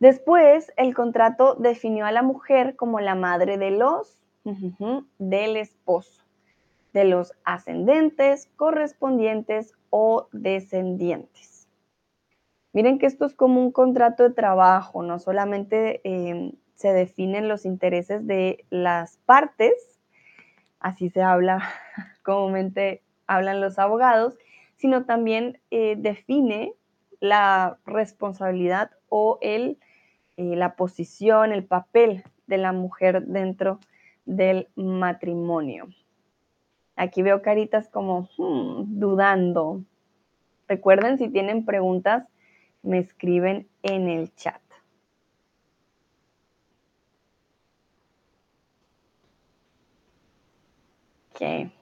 Después, 0.00 0.72
el 0.76 0.94
contrato 0.94 1.54
definió 1.54 2.06
a 2.06 2.12
la 2.12 2.22
mujer 2.22 2.74
como 2.74 3.00
la 3.00 3.14
madre 3.14 3.58
de 3.58 3.70
los, 3.70 4.18
del 5.18 5.56
esposo, 5.56 6.24
de 6.92 7.04
los 7.04 7.34
ascendentes, 7.44 8.48
correspondientes 8.56 9.74
o 9.90 10.28
descendientes. 10.32 11.68
Miren 12.72 12.98
que 12.98 13.06
esto 13.06 13.26
es 13.26 13.34
como 13.34 13.60
un 13.60 13.72
contrato 13.72 14.22
de 14.22 14.34
trabajo, 14.34 15.02
no 15.02 15.18
solamente 15.18 16.00
eh, 16.04 16.54
se 16.74 16.92
definen 16.92 17.48
los 17.48 17.66
intereses 17.66 18.26
de 18.26 18.64
las 18.70 19.18
partes, 19.18 20.00
así 20.78 21.10
se 21.10 21.20
habla 21.20 21.62
comúnmente 22.22 23.02
hablan 23.30 23.60
los 23.60 23.78
abogados, 23.78 24.36
sino 24.74 25.04
también 25.04 25.60
eh, 25.70 25.94
define 25.96 26.74
la 27.20 27.78
responsabilidad 27.86 28.90
o 29.08 29.38
el, 29.40 29.78
eh, 30.36 30.56
la 30.56 30.74
posición, 30.74 31.52
el 31.52 31.64
papel 31.64 32.24
de 32.48 32.58
la 32.58 32.72
mujer 32.72 33.26
dentro 33.26 33.78
del 34.24 34.68
matrimonio. 34.74 35.88
Aquí 36.96 37.22
veo 37.22 37.40
caritas 37.40 37.88
como 37.88 38.28
hmm, 38.36 38.98
dudando. 38.98 39.84
Recuerden, 40.66 41.16
si 41.16 41.28
tienen 41.28 41.64
preguntas, 41.64 42.26
me 42.82 42.98
escriben 42.98 43.68
en 43.82 44.08
el 44.08 44.34
chat. 44.34 44.60
Ok. 51.30 51.79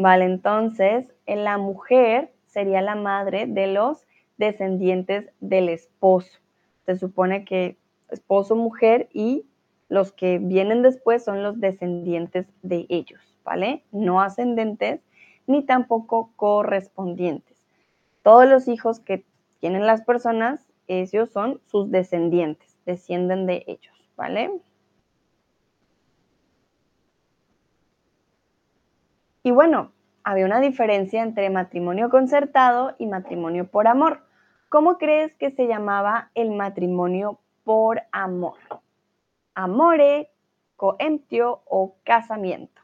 Vale, 0.00 0.26
entonces, 0.26 1.12
la 1.26 1.58
mujer 1.58 2.32
sería 2.46 2.80
la 2.82 2.94
madre 2.94 3.46
de 3.46 3.66
los 3.66 4.06
descendientes 4.36 5.32
del 5.40 5.68
esposo. 5.68 6.38
Se 6.86 6.94
supone 6.94 7.44
que 7.44 7.76
esposo, 8.08 8.54
mujer 8.54 9.08
y 9.12 9.44
los 9.88 10.12
que 10.12 10.38
vienen 10.38 10.82
después 10.82 11.24
son 11.24 11.42
los 11.42 11.58
descendientes 11.58 12.46
de 12.62 12.86
ellos, 12.88 13.20
¿vale? 13.42 13.82
No 13.90 14.20
ascendentes 14.20 15.00
ni 15.48 15.64
tampoco 15.66 16.30
correspondientes. 16.36 17.66
Todos 18.22 18.48
los 18.48 18.68
hijos 18.68 19.00
que 19.00 19.24
tienen 19.58 19.84
las 19.84 20.02
personas, 20.02 20.64
ellos 20.86 21.30
son 21.30 21.60
sus 21.66 21.90
descendientes, 21.90 22.78
descienden 22.86 23.46
de 23.46 23.64
ellos, 23.66 23.96
¿vale? 24.16 24.52
Y 29.42 29.50
bueno, 29.50 29.92
había 30.24 30.46
una 30.46 30.60
diferencia 30.60 31.22
entre 31.22 31.48
matrimonio 31.50 32.10
concertado 32.10 32.94
y 32.98 33.06
matrimonio 33.06 33.66
por 33.66 33.86
amor. 33.86 34.22
¿Cómo 34.68 34.98
crees 34.98 35.34
que 35.36 35.50
se 35.50 35.66
llamaba 35.66 36.30
el 36.34 36.50
matrimonio 36.50 37.40
por 37.64 38.02
amor? 38.12 38.58
Amore, 39.54 40.30
coemptio 40.76 41.62
o 41.64 41.96
casamiento. 42.04 42.77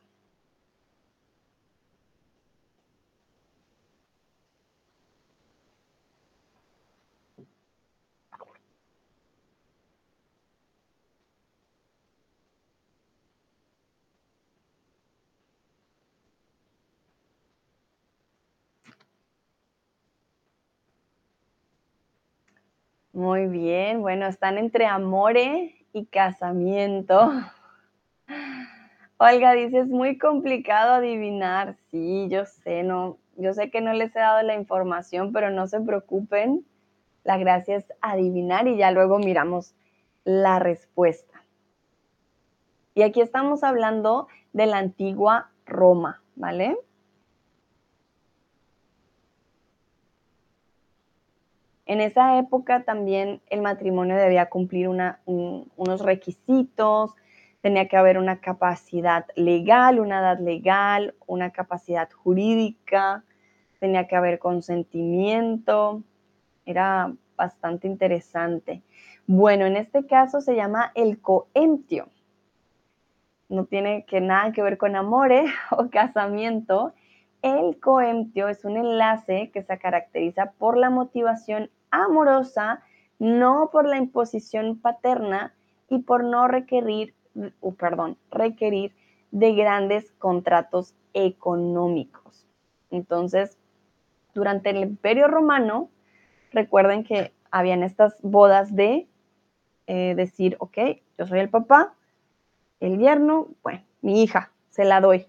Muy 23.14 23.46
bien, 23.46 24.02
bueno, 24.02 24.26
están 24.26 24.58
entre 24.58 24.86
amore 24.86 25.86
y 25.92 26.06
casamiento. 26.06 27.30
Olga 29.18 29.52
dice, 29.52 29.78
es 29.78 29.86
muy 29.86 30.18
complicado 30.18 30.94
adivinar. 30.94 31.76
Sí, 31.92 32.26
yo 32.28 32.44
sé, 32.44 32.82
no, 32.82 33.18
yo 33.36 33.54
sé 33.54 33.70
que 33.70 33.80
no 33.80 33.92
les 33.92 34.16
he 34.16 34.18
dado 34.18 34.42
la 34.42 34.56
información, 34.56 35.32
pero 35.32 35.50
no 35.50 35.68
se 35.68 35.80
preocupen. 35.80 36.66
La 37.22 37.38
gracia 37.38 37.76
es 37.76 37.86
adivinar 38.00 38.66
y 38.66 38.78
ya 38.78 38.90
luego 38.90 39.20
miramos 39.20 39.76
la 40.24 40.58
respuesta. 40.58 41.44
Y 42.96 43.02
aquí 43.02 43.20
estamos 43.20 43.62
hablando 43.62 44.26
de 44.52 44.66
la 44.66 44.78
antigua 44.78 45.52
Roma, 45.66 46.20
¿vale? 46.34 46.76
En 51.86 52.00
esa 52.00 52.38
época 52.38 52.84
también 52.84 53.42
el 53.50 53.60
matrimonio 53.60 54.16
debía 54.16 54.48
cumplir 54.48 54.88
unos 54.88 56.00
requisitos, 56.02 57.14
tenía 57.60 57.88
que 57.88 57.96
haber 57.96 58.18
una 58.18 58.40
capacidad 58.40 59.26
legal, 59.36 60.00
una 60.00 60.20
edad 60.20 60.38
legal, 60.38 61.14
una 61.26 61.50
capacidad 61.50 62.10
jurídica, 62.10 63.24
tenía 63.80 64.06
que 64.06 64.16
haber 64.16 64.38
consentimiento, 64.38 66.02
era 66.64 67.12
bastante 67.36 67.86
interesante. 67.86 68.82
Bueno, 69.26 69.66
en 69.66 69.76
este 69.76 70.06
caso 70.06 70.40
se 70.40 70.54
llama 70.54 70.92
el 70.94 71.20
coentio. 71.20 72.08
No 73.48 73.66
tiene 73.66 74.04
que 74.06 74.20
nada 74.20 74.52
que 74.52 74.62
ver 74.62 74.78
con 74.78 74.96
amore 74.96 75.44
o 75.70 75.88
casamiento, 75.90 76.94
el 77.44 77.78
coemptio 77.78 78.48
es 78.48 78.64
un 78.64 78.78
enlace 78.78 79.50
que 79.52 79.62
se 79.62 79.78
caracteriza 79.78 80.52
por 80.52 80.78
la 80.78 80.88
motivación 80.88 81.70
amorosa, 81.90 82.82
no 83.18 83.68
por 83.70 83.86
la 83.86 83.98
imposición 83.98 84.78
paterna 84.78 85.52
y 85.90 85.98
por 85.98 86.24
no 86.24 86.48
requerir, 86.48 87.14
perdón, 87.78 88.16
requerir 88.30 88.94
de 89.30 89.54
grandes 89.54 90.10
contratos 90.12 90.94
económicos. 91.12 92.46
Entonces, 92.90 93.58
durante 94.32 94.70
el 94.70 94.78
Imperio 94.78 95.28
Romano, 95.28 95.90
recuerden 96.50 97.04
que 97.04 97.34
habían 97.50 97.82
estas 97.82 98.16
bodas 98.22 98.74
de 98.74 99.06
eh, 99.86 100.14
decir, 100.16 100.56
ok, 100.60 100.78
yo 101.18 101.26
soy 101.26 101.40
el 101.40 101.50
papá, 101.50 101.92
el 102.80 102.98
yerno, 102.98 103.48
bueno, 103.62 103.82
mi 104.00 104.22
hija, 104.22 104.50
se 104.70 104.84
la 104.84 105.02
doy 105.02 105.26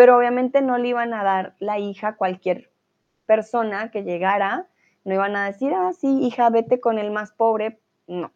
pero 0.00 0.16
obviamente 0.16 0.62
no 0.62 0.78
le 0.78 0.88
iban 0.88 1.12
a 1.12 1.22
dar 1.22 1.56
la 1.58 1.78
hija 1.78 2.08
a 2.08 2.16
cualquier 2.16 2.70
persona 3.26 3.90
que 3.90 4.02
llegara, 4.02 4.66
no 5.04 5.12
iban 5.12 5.36
a 5.36 5.44
decir, 5.44 5.74
ah, 5.74 5.92
sí, 5.92 6.20
hija, 6.22 6.48
vete 6.48 6.80
con 6.80 6.98
el 6.98 7.10
más 7.10 7.32
pobre, 7.32 7.78
no, 8.06 8.32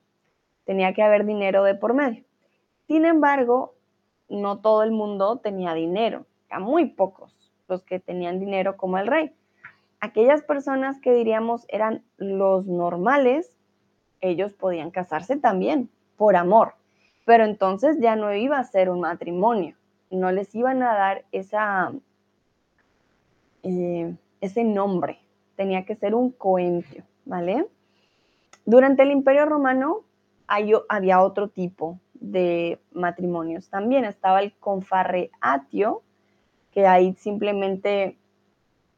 tenía 0.66 0.92
que 0.92 1.02
haber 1.02 1.24
dinero 1.24 1.64
de 1.64 1.74
por 1.74 1.94
medio. 1.94 2.22
Sin 2.86 3.06
embargo, 3.06 3.76
no 4.28 4.58
todo 4.60 4.82
el 4.82 4.90
mundo 4.90 5.38
tenía 5.38 5.72
dinero, 5.72 6.26
a 6.50 6.58
muy 6.58 6.84
pocos 6.84 7.50
los 7.66 7.82
que 7.82 7.98
tenían 7.98 8.40
dinero 8.40 8.76
como 8.76 8.98
el 8.98 9.06
rey. 9.06 9.32
Aquellas 10.00 10.42
personas 10.42 11.00
que 11.00 11.14
diríamos 11.14 11.64
eran 11.70 12.04
los 12.18 12.66
normales, 12.66 13.56
ellos 14.20 14.52
podían 14.52 14.90
casarse 14.90 15.38
también 15.38 15.88
por 16.18 16.36
amor, 16.36 16.74
pero 17.24 17.46
entonces 17.46 17.96
ya 18.00 18.16
no 18.16 18.34
iba 18.34 18.58
a 18.58 18.64
ser 18.64 18.90
un 18.90 19.00
matrimonio, 19.00 19.76
no 20.14 20.32
les 20.32 20.54
iban 20.54 20.82
a 20.82 20.94
dar 20.94 21.24
esa, 21.32 21.92
eh, 23.62 24.14
ese 24.40 24.64
nombre, 24.64 25.18
tenía 25.56 25.84
que 25.84 25.96
ser 25.96 26.14
un 26.14 26.30
coentio, 26.30 27.04
¿vale? 27.24 27.66
Durante 28.64 29.02
el 29.02 29.10
Imperio 29.10 29.46
Romano 29.46 30.00
había 30.46 31.22
otro 31.22 31.48
tipo 31.48 31.98
de 32.14 32.80
matrimonios. 32.92 33.68
También 33.68 34.04
estaba 34.04 34.40
el 34.40 34.52
confarreatio, 34.54 36.02
que 36.70 36.86
ahí 36.86 37.14
simplemente 37.14 38.16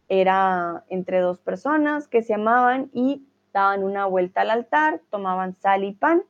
era 0.08 0.84
entre 0.88 1.20
dos 1.20 1.38
personas 1.38 2.06
que 2.08 2.22
se 2.22 2.34
amaban 2.34 2.90
y 2.92 3.26
daban 3.52 3.82
una 3.82 4.06
vuelta 4.06 4.42
al 4.42 4.50
altar, 4.50 5.00
tomaban 5.10 5.56
sal 5.56 5.84
y 5.84 5.92
pan 5.92 6.22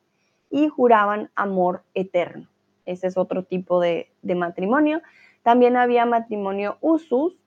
y 0.49 0.67
juraban 0.67 1.29
amor 1.35 1.83
eterno. 1.93 2.47
Ese 2.87 3.07
es 3.07 3.17
otro 3.17 3.43
tipo 3.43 3.79
de, 3.79 4.09
matrimonio. 4.23 5.01
También 5.43 5.75
había 5.77 6.05
matrimonio 6.05 6.77
usus 6.81 7.37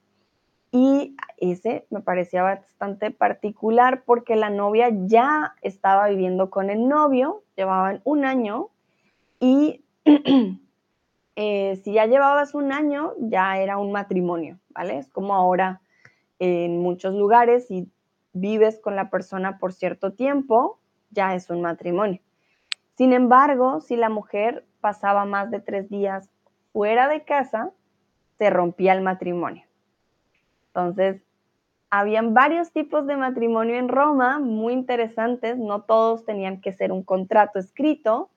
y 0.71 1.17
ese 1.39 1.87
me 1.91 2.01
parecía 2.01 2.43
bastante 2.43 3.11
particular 3.11 4.05
porque 4.05 4.37
la 4.37 4.51
novia 4.51 4.91
ya 4.93 5.55
estaba 5.63 6.09
viviendo 6.09 6.51
con 6.51 6.71
el 6.71 6.87
novio, 6.87 7.43
llevaban 7.57 8.03
un 8.05 8.25
año 8.25 8.69
y 9.41 9.83
eh, 11.37 11.81
si 11.83 11.93
ya 11.93 12.07
llevabas 12.07 12.55
un 12.55 12.73
año 12.73 13.15
ya 13.19 13.59
era 13.59 13.79
un 13.79 13.93
matrimonio, 13.93 14.59
¿vale? 14.69 14.99
Es 14.99 15.09
como 15.09 15.35
ahora 15.35 15.81
en 16.39 16.79
muchos 16.79 17.15
lugares, 17.15 17.67
si 17.67 17.91
vives 18.33 18.79
con 18.79 18.95
la 18.95 19.11
persona 19.11 19.59
por 19.59 19.73
cierto 19.73 20.13
tiempo, 20.13 20.79
ya 21.11 21.35
es 21.35 21.51
un 21.51 21.63
matrimonio. 21.63 22.21
Sin 22.95 23.13
embargo, 23.13 23.81
si 23.81 23.97
la 23.97 24.11
mujer 24.11 24.67
pasaba 24.81 25.25
más 25.25 25.51
de 25.51 25.61
tres 25.61 25.89
días 25.89 26.31
fuera 26.73 27.09
de 27.09 27.25
casa, 27.25 27.71
se 28.39 28.51
rompía 28.51 28.93
el 28.93 29.03
matrimonio. 29.03 29.65
Entonces, 30.69 31.23
habían 31.91 32.35
varios 32.35 32.71
tipos 32.73 33.07
de 33.07 33.17
matrimonio 33.17 33.77
en 33.77 33.89
Roma, 33.89 34.39
muy 34.39 34.73
interesantes, 34.73 35.59
no 35.59 35.83
todos 35.83 36.25
tenían 36.25 36.61
que 36.61 36.73
ser 36.73 36.93
un 36.93 37.03
contrato 37.03 37.59
escrito, 37.59 38.31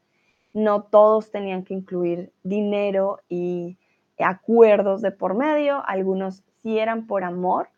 no 0.53 0.83
todos 0.83 1.31
tenían 1.31 1.63
que 1.63 1.75
incluir 1.75 2.31
dinero 2.43 3.19
y 3.29 3.77
acuerdos 4.17 5.01
de 5.01 5.11
por 5.11 5.35
medio, 5.35 5.83
algunos 5.85 6.43
sí 6.61 6.79
eran 6.79 7.05
por 7.05 7.23
amor, 7.23 7.69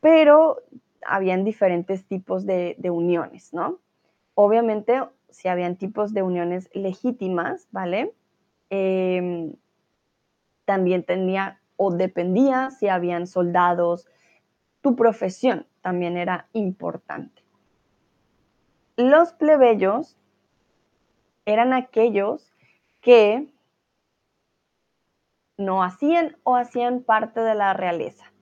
pero 0.00 0.58
habían 1.06 1.44
diferentes 1.44 2.06
tipos 2.06 2.44
de, 2.44 2.76
de 2.78 2.90
uniones, 2.90 3.52
¿no? 3.52 3.78
Obviamente 4.34 5.02
si 5.34 5.48
habían 5.48 5.76
tipos 5.76 6.14
de 6.14 6.22
uniones 6.22 6.70
legítimas, 6.72 7.68
¿vale? 7.70 8.14
Em, 8.70 9.54
también 10.64 11.04
tenía 11.04 11.60
o 11.76 11.92
dependía 11.92 12.70
si 12.70 12.88
habían 12.88 13.26
soldados, 13.26 14.06
tu 14.80 14.96
profesión 14.96 15.66
también 15.82 16.16
era 16.16 16.48
importante. 16.52 17.42
Los 18.96 19.32
plebeyos 19.32 20.16
eran 21.46 21.72
aquellos 21.72 22.54
que 23.00 23.52
no 25.56 25.82
hacían 25.82 26.36
o 26.42 26.56
hacían 26.56 27.02
parte 27.02 27.40
de 27.40 27.54
la 27.54 27.74
realeza. 27.74 28.32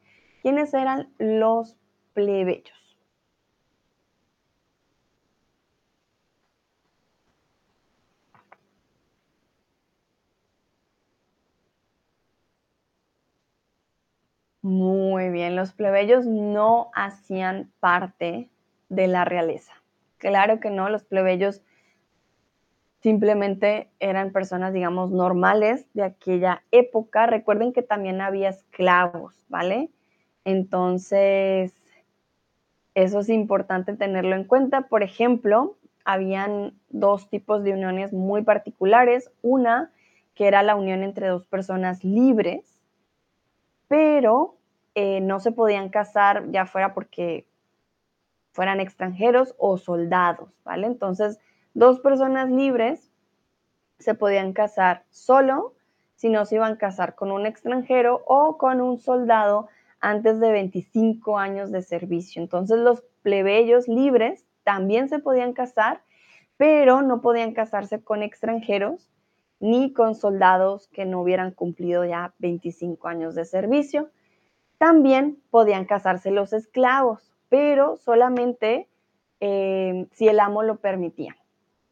¿Quiénes 0.42 0.74
eran 0.74 1.12
los 1.18 1.78
plebeyos? 2.12 2.81
Muy 14.72 15.28
bien, 15.28 15.54
los 15.54 15.74
plebeyos 15.74 16.24
no 16.24 16.90
hacían 16.94 17.70
parte 17.78 18.48
de 18.88 19.06
la 19.06 19.26
realeza. 19.26 19.74
Claro 20.16 20.60
que 20.60 20.70
no, 20.70 20.88
los 20.88 21.04
plebeyos 21.04 21.60
simplemente 23.02 23.90
eran 24.00 24.32
personas, 24.32 24.72
digamos, 24.72 25.10
normales 25.10 25.84
de 25.92 26.04
aquella 26.04 26.62
época. 26.70 27.26
Recuerden 27.26 27.74
que 27.74 27.82
también 27.82 28.22
había 28.22 28.48
esclavos, 28.48 29.44
¿vale? 29.50 29.90
Entonces, 30.46 31.74
eso 32.94 33.20
es 33.20 33.28
importante 33.28 33.94
tenerlo 33.94 34.34
en 34.36 34.44
cuenta. 34.44 34.88
Por 34.88 35.02
ejemplo, 35.02 35.76
habían 36.06 36.72
dos 36.88 37.28
tipos 37.28 37.62
de 37.62 37.74
uniones 37.74 38.14
muy 38.14 38.40
particulares. 38.40 39.30
Una 39.42 39.92
que 40.34 40.48
era 40.48 40.62
la 40.62 40.76
unión 40.76 41.02
entre 41.02 41.28
dos 41.28 41.44
personas 41.44 42.04
libres, 42.04 42.80
pero 43.86 44.56
eh, 44.94 45.20
no 45.20 45.40
se 45.40 45.52
podían 45.52 45.88
casar 45.88 46.50
ya 46.50 46.66
fuera 46.66 46.94
porque 46.94 47.46
fueran 48.52 48.80
extranjeros 48.80 49.54
o 49.58 49.78
soldados, 49.78 50.50
¿vale? 50.64 50.86
Entonces, 50.86 51.38
dos 51.74 52.00
personas 52.00 52.50
libres 52.50 53.10
se 53.98 54.14
podían 54.14 54.52
casar 54.52 55.04
solo 55.10 55.74
si 56.16 56.28
no 56.28 56.44
se 56.44 56.56
iban 56.56 56.74
a 56.74 56.78
casar 56.78 57.14
con 57.14 57.32
un 57.32 57.46
extranjero 57.46 58.22
o 58.26 58.58
con 58.58 58.80
un 58.80 58.98
soldado 58.98 59.68
antes 60.00 60.38
de 60.40 60.52
25 60.52 61.38
años 61.38 61.70
de 61.72 61.82
servicio. 61.82 62.42
Entonces 62.42 62.78
los 62.78 63.02
plebeyos 63.22 63.88
libres 63.88 64.44
también 64.64 65.08
se 65.08 65.18
podían 65.18 65.52
casar, 65.52 66.02
pero 66.56 67.02
no 67.02 67.22
podían 67.22 67.52
casarse 67.54 68.02
con 68.02 68.22
extranjeros 68.22 69.10
ni 69.60 69.92
con 69.92 70.14
soldados 70.14 70.88
que 70.88 71.06
no 71.06 71.22
hubieran 71.22 71.52
cumplido 71.52 72.04
ya 72.04 72.34
25 72.38 73.08
años 73.08 73.34
de 73.34 73.44
servicio. 73.44 74.10
También 74.82 75.40
podían 75.52 75.84
casarse 75.84 76.32
los 76.32 76.52
esclavos, 76.52 77.32
pero 77.48 77.98
solamente 77.98 78.88
eh, 79.38 80.08
si 80.10 80.26
el 80.26 80.40
amo 80.40 80.64
lo 80.64 80.80
permitía. 80.80 81.36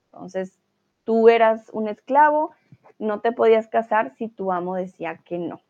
Entonces, 0.06 0.58
tú 1.04 1.28
eras 1.28 1.70
un 1.72 1.86
esclavo, 1.86 2.50
no 2.98 3.20
te 3.20 3.30
podías 3.30 3.68
casar 3.68 4.16
si 4.16 4.26
tu 4.26 4.50
amo 4.50 4.74
decía 4.74 5.20
que 5.24 5.38
no. 5.38 5.60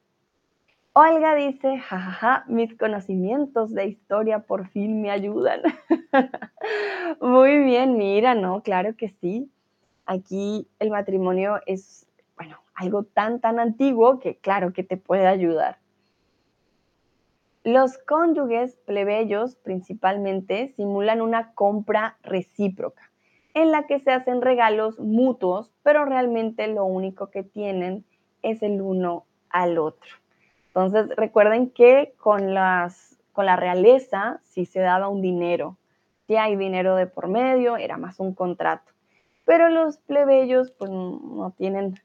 Olga 0.94 1.34
dice, 1.34 1.78
jajaja, 1.78 2.44
mis 2.48 2.74
conocimientos 2.78 3.74
de 3.74 3.84
historia 3.84 4.38
por 4.38 4.68
fin 4.68 5.02
me 5.02 5.10
ayudan. 5.10 5.60
Muy 7.20 7.58
bien, 7.58 7.98
mira, 7.98 8.34
¿no? 8.34 8.62
Claro 8.62 8.96
que 8.96 9.10
sí. 9.20 9.50
Aquí 10.06 10.66
el 10.78 10.88
matrimonio 10.88 11.60
es, 11.66 12.06
bueno, 12.34 12.62
algo 12.72 13.02
tan, 13.02 13.40
tan 13.40 13.60
antiguo 13.60 14.20
que 14.20 14.36
claro 14.38 14.72
que 14.72 14.84
te 14.84 14.96
puede 14.96 15.26
ayudar. 15.26 15.76
Los 17.64 17.98
cónyuges 17.98 18.76
plebeyos 18.86 19.56
principalmente 19.56 20.72
simulan 20.76 21.20
una 21.20 21.52
compra 21.52 22.16
recíproca 22.22 23.10
en 23.52 23.70
la 23.70 23.86
que 23.86 24.00
se 24.00 24.12
hacen 24.12 24.40
regalos 24.40 24.98
mutuos, 24.98 25.70
pero 25.82 26.06
realmente 26.06 26.66
lo 26.68 26.86
único 26.86 27.30
que 27.30 27.42
tienen 27.42 28.06
es 28.42 28.62
el 28.62 28.80
uno 28.80 29.26
al 29.50 29.76
otro. 29.76 30.10
Entonces, 30.68 31.14
recuerden 31.16 31.70
que 31.70 32.14
con, 32.16 32.54
las, 32.54 33.18
con 33.32 33.44
la 33.44 33.56
realeza 33.56 34.40
sí 34.44 34.64
se 34.64 34.80
daba 34.80 35.08
un 35.08 35.20
dinero, 35.20 35.76
si 36.26 36.36
hay 36.36 36.56
dinero 36.56 36.94
de 36.96 37.08
por 37.08 37.28
medio, 37.28 37.76
era 37.76 37.98
más 37.98 38.20
un 38.20 38.34
contrato. 38.34 38.92
Pero 39.44 39.68
los 39.68 39.98
plebeyos 39.98 40.70
pues 40.70 40.90
no 40.90 41.52
tienen 41.58 41.96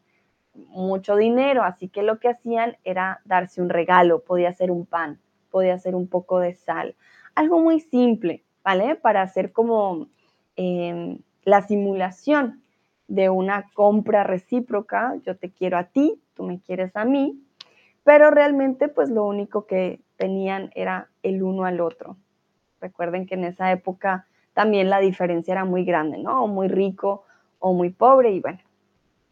mucho 0.53 1.15
dinero, 1.15 1.63
así 1.63 1.87
que 1.87 2.01
lo 2.01 2.19
que 2.19 2.29
hacían 2.29 2.75
era 2.83 3.21
darse 3.23 3.61
un 3.61 3.69
regalo, 3.69 4.23
podía 4.23 4.51
ser 4.51 4.71
un 4.71 4.85
pan, 4.85 5.19
podía 5.55 5.79
ser 5.79 5.95
un 5.95 6.09
poco 6.09 6.39
de 6.39 6.53
sal, 6.53 6.97
algo 7.33 7.61
muy 7.61 7.79
simple, 7.79 8.43
¿vale? 8.61 8.97
Para 8.97 9.21
hacer 9.21 9.53
como 9.53 10.09
em, 10.57 11.19
la 11.45 11.61
simulación 11.61 12.61
de 13.07 13.29
una 13.29 13.71
compra 13.73 14.25
recíproca, 14.25 15.15
yo 15.25 15.37
te 15.37 15.51
quiero 15.51 15.77
a 15.77 15.85
ti, 15.85 16.21
tú 16.33 16.43
me 16.43 16.59
quieres 16.59 16.93
a 16.97 17.05
mí, 17.05 17.41
pero 18.03 18.31
realmente 18.31 18.89
pues 18.89 19.09
lo 19.09 19.25
único 19.25 19.65
que 19.65 20.01
tenían 20.17 20.71
era 20.75 21.07
el 21.23 21.41
uno 21.41 21.63
al 21.63 21.79
otro. 21.79 22.17
Recuerden 22.81 23.25
que 23.25 23.35
en 23.35 23.45
esa 23.45 23.71
época 23.71 24.27
también 24.53 24.89
la 24.89 24.99
diferencia 24.99 25.53
era 25.53 25.63
muy 25.63 25.85
grande, 25.85 26.17
¿no? 26.17 26.43
O 26.43 26.47
muy 26.47 26.67
rico 26.67 27.23
o 27.59 27.73
muy 27.73 27.91
pobre 27.91 28.31
y 28.31 28.41
bueno, 28.41 28.59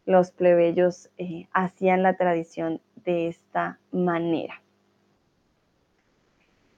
los 0.06 0.32
plebeyos 0.32 1.10
eh, 1.18 1.48
hacían 1.52 2.02
la 2.02 2.16
tradición 2.16 2.80
de 3.04 3.28
esta 3.28 3.78
manera. 3.92 4.63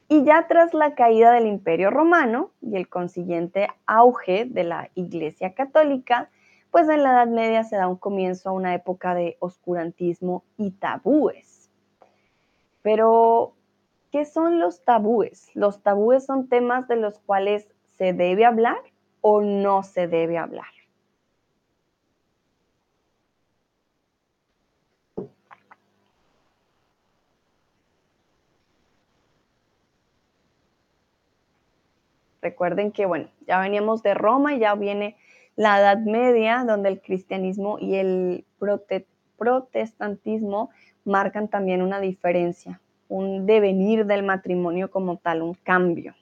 Y 0.07 0.23
ya 0.23 0.47
tras 0.47 0.73
la 0.75 0.93
caída 0.93 1.31
del 1.31 1.47
Imperio 1.47 1.89
Romano 1.89 2.51
y 2.61 2.75
el 2.75 2.87
consiguiente 2.87 3.69
auge 3.87 4.45
de 4.45 4.63
la 4.63 4.89
Iglesia 4.93 5.55
Católica, 5.55 6.29
pues 6.69 6.87
en 6.89 7.01
la 7.01 7.11
Edad 7.11 7.27
Media 7.27 7.63
se 7.63 7.75
da 7.75 7.87
un 7.87 7.95
comienzo 7.95 8.49
a 8.49 8.51
una 8.51 8.75
época 8.75 9.15
de 9.15 9.37
oscurantismo 9.39 10.43
y 10.57 10.71
tabúes. 10.71 11.71
Pero, 12.83 13.55
¿qué 14.11 14.25
son 14.25 14.59
los 14.59 14.83
tabúes? 14.83 15.49
Los 15.55 15.81
tabúes 15.81 16.23
son 16.23 16.49
temas 16.49 16.87
de 16.87 16.97
los 16.97 17.17
cuales 17.17 17.67
se 17.97 18.13
debe 18.13 18.45
hablar 18.45 18.77
o 19.21 19.41
no 19.41 19.81
se 19.81 20.07
debe 20.07 20.37
hablar. 20.37 20.74
Recuerden 32.45 32.91
que, 32.91 33.07
bueno, 33.07 33.27
ya 33.47 33.59
veníamos 33.59 34.03
de 34.03 34.13
Roma 34.13 34.53
y 34.53 34.59
ya 34.59 34.75
viene 34.75 35.17
la 35.55 35.79
Edad 35.79 35.97
Media, 35.97 36.63
donde 36.63 36.89
el 36.89 37.01
cristianismo 37.01 37.79
y 37.79 37.95
el 37.95 38.45
protestantismo 39.35 40.69
marcan 41.05 41.47
también 41.47 41.81
una 41.81 41.99
diferencia, 41.99 42.79
un 43.07 43.47
devenir 43.47 44.05
del 44.05 44.21
matrimonio 44.21 44.91
como 44.91 45.17
tal, 45.17 45.41
un 45.41 45.55
cambio. 45.55 46.13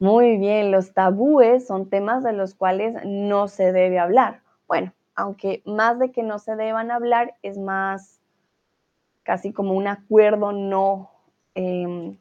Muy 0.00 0.38
bien, 0.38 0.72
los 0.72 0.92
tabúes 0.92 1.64
son 1.64 1.88
temas 1.88 2.24
de 2.24 2.32
los 2.32 2.56
cuales 2.56 2.96
no 3.04 3.46
se 3.46 3.70
debe 3.70 4.00
hablar. 4.00 4.40
Bueno, 4.66 4.92
aunque 5.14 5.62
más 5.66 6.00
de 6.00 6.10
que 6.10 6.24
no 6.24 6.40
se 6.40 6.56
deban 6.56 6.90
hablar, 6.90 7.36
es 7.42 7.58
más 7.58 8.20
casi 9.22 9.52
como 9.52 9.74
un 9.74 9.86
acuerdo 9.86 10.50
no 10.50 11.12
em, 11.54 12.16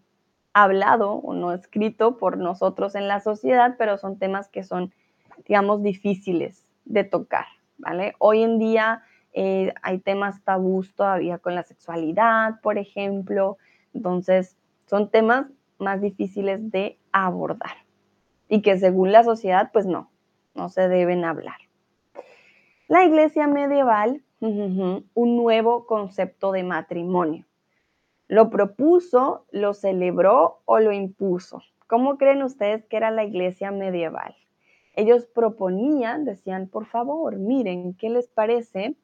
hablado 0.53 1.13
o 1.13 1.33
no 1.33 1.53
escrito 1.53 2.17
por 2.17 2.37
nosotros 2.37 2.95
en 2.95 3.07
la 3.07 3.19
sociedad, 3.19 3.75
pero 3.77 3.97
son 3.97 4.17
temas 4.17 4.49
que 4.49 4.63
son, 4.63 4.93
digamos, 5.47 5.81
difíciles 5.81 6.65
de 6.85 7.03
tocar, 7.03 7.45
¿vale? 7.77 8.13
Hoy 8.19 8.43
en 8.43 8.59
día 8.59 9.03
eh, 9.33 9.73
hay 9.81 9.99
temas 9.99 10.43
tabús 10.43 10.93
todavía 10.93 11.37
con 11.37 11.55
la 11.55 11.63
sexualidad, 11.63 12.59
por 12.61 12.77
ejemplo, 12.77 13.57
entonces 13.93 14.57
son 14.85 15.09
temas 15.09 15.47
más 15.77 16.01
difíciles 16.01 16.71
de 16.71 16.97
abordar 17.11 17.77
y 18.49 18.61
que 18.61 18.77
según 18.77 19.11
la 19.11 19.23
sociedad, 19.23 19.69
pues 19.71 19.85
no, 19.85 20.11
no 20.53 20.69
se 20.69 20.89
deben 20.89 21.23
hablar. 21.23 21.55
La 22.89 23.05
iglesia 23.05 23.47
medieval, 23.47 24.21
un 24.41 25.05
nuevo 25.13 25.85
concepto 25.85 26.51
de 26.51 26.63
matrimonio. 26.63 27.45
¿Lo 28.31 28.49
propuso, 28.49 29.45
lo 29.51 29.73
celebró 29.73 30.61
o 30.63 30.79
lo 30.79 30.93
impuso? 30.93 31.63
¿Cómo 31.87 32.17
creen 32.17 32.43
ustedes 32.43 32.85
que 32.85 32.95
era 32.95 33.11
la 33.11 33.25
iglesia 33.25 33.71
medieval? 33.71 34.33
Ellos 34.95 35.25
proponían, 35.25 36.23
decían, 36.23 36.69
por 36.69 36.85
favor, 36.85 37.35
miren, 37.35 37.93
¿qué 37.95 38.09
les 38.09 38.29
parece? 38.29 38.95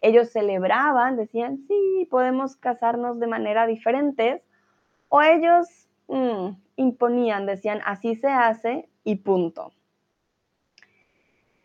Ellos 0.00 0.30
celebraban, 0.30 1.16
decían, 1.16 1.58
sí, 1.66 2.06
podemos 2.08 2.54
casarnos 2.54 3.18
de 3.18 3.26
manera 3.26 3.66
diferente. 3.66 4.44
O 5.08 5.22
ellos 5.22 5.88
mm, 6.06 6.50
imponían, 6.76 7.46
decían, 7.46 7.80
así 7.84 8.14
se 8.14 8.28
hace 8.28 8.88
y 9.02 9.16
punto. 9.16 9.72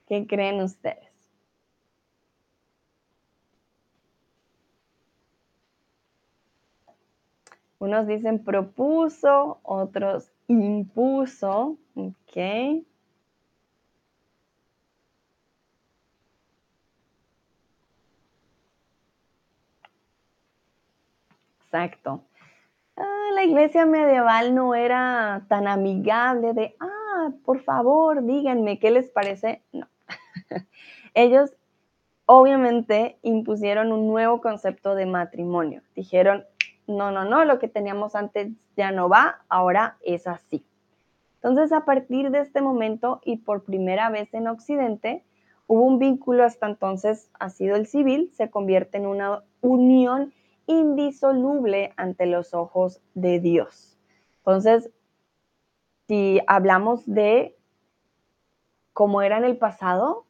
¿Qué 0.08 0.26
creen 0.26 0.62
ustedes? 0.64 1.13
Unos 7.84 8.08
dicen 8.08 8.42
propuso, 8.42 9.60
otros 9.62 10.32
impuso, 10.48 11.78
¿ok? 11.96 12.86
Exacto. 21.66 22.24
Ah, 22.98 23.30
la 23.36 23.44
iglesia 23.44 23.86
medieval 23.86 24.56
no 24.56 24.76
era 24.76 25.46
tan 25.50 25.68
amigable 25.68 26.54
de, 26.54 26.76
ah, 26.80 27.32
por 27.46 27.62
favor, 27.64 28.24
díganme, 28.24 28.80
¿qué 28.80 28.92
les 28.92 29.10
parece? 29.12 29.62
No. 29.74 29.88
Ellos 31.16 31.54
obviamente 32.26 33.18
impusieron 33.24 33.92
un 33.92 34.08
nuevo 34.08 34.42
concepto 34.42 34.96
de 34.96 35.06
matrimonio. 35.06 35.82
Dijeron, 35.96 36.46
no, 36.88 37.12
no, 37.12 37.26
no, 37.26 37.46
lo 37.46 37.60
que 37.60 37.68
teníamos 37.68 38.16
antes 38.16 38.52
ya 38.76 38.92
no 38.92 39.10
va, 39.10 39.42
ahora 39.50 39.98
es 40.04 40.28
así. 40.28 40.66
Entonces, 41.36 41.72
a 41.72 41.86
partir 41.86 42.32
de 42.32 42.40
este 42.40 42.62
momento 42.62 43.20
y 43.24 43.38
por 43.38 43.64
primera 43.64 44.10
vez 44.10 44.34
en 44.34 44.48
Occidente, 44.48 45.24
hubo 45.68 45.84
un 45.84 46.00
vínculo 46.00 46.44
hasta 46.44 46.68
entonces 46.68 47.30
ha 47.40 47.50
sido 47.50 47.76
el 47.76 47.88
civil, 47.88 48.32
se 48.34 48.50
convierte 48.50 48.98
en 48.98 49.06
una 49.06 49.44
unión 49.62 50.34
indisoluble 50.68 51.94
ante 51.98 52.26
los 52.26 52.54
ojos 52.54 53.02
de 53.14 53.40
Dios. 53.40 53.98
Entonces, 54.38 54.90
si 56.08 56.42
hablamos 56.48 57.06
de 57.06 57.58
cómo 58.94 59.22
era 59.22 59.38
en 59.38 59.46
el 59.46 59.58
pasado, 59.58 60.26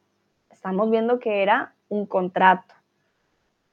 estamos 0.50 0.90
viendo 0.90 1.18
que 1.18 1.42
era 1.42 1.74
un 1.88 2.06
contrato, 2.06 2.74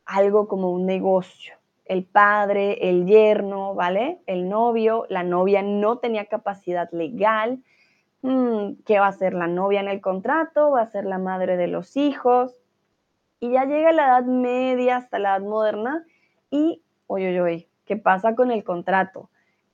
algo 0.05 0.47
como 0.47 0.71
un 0.71 0.85
negocio. 0.85 1.60
El 1.91 2.05
padre, 2.05 2.89
el 2.89 3.05
yerno, 3.05 3.75
¿vale? 3.75 4.21
El 4.25 4.47
novio, 4.47 5.05
la 5.09 5.23
novia 5.23 5.61
no 5.61 5.97
tenía 5.97 6.27
capacidad 6.27 6.89
legal. 6.93 7.61
Hmm, 8.21 8.75
¿Qué 8.85 8.97
va 8.97 9.07
a 9.07 9.11
ser 9.11 9.33
la 9.33 9.47
novia 9.47 9.81
en 9.81 9.89
el 9.89 9.99
contrato? 9.99 10.71
¿Va 10.71 10.83
a 10.83 10.89
ser 10.89 11.03
la 11.03 11.17
madre 11.17 11.57
de 11.57 11.67
los 11.67 11.97
hijos? 11.97 12.55
Y 13.41 13.51
ya 13.51 13.65
llega 13.65 13.91
la 13.91 14.05
edad 14.05 14.23
media 14.23 14.95
hasta 14.95 15.19
la 15.19 15.35
edad 15.35 15.45
moderna 15.45 16.05
y, 16.49 16.81
oye, 17.07 17.41
oye, 17.41 17.67
¿qué 17.83 17.97
pasa 17.97 18.35
con 18.35 18.51
el 18.51 18.63
contrato? 18.63 19.29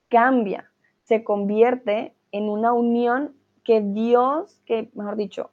Cambia, 0.10 0.72
se 1.04 1.24
convierte 1.24 2.16
en 2.32 2.50
una 2.50 2.74
unión 2.74 3.36
que 3.64 3.82
Dios, 3.82 4.60
que 4.66 4.90
mejor 4.96 5.18
dicho, 5.18 5.52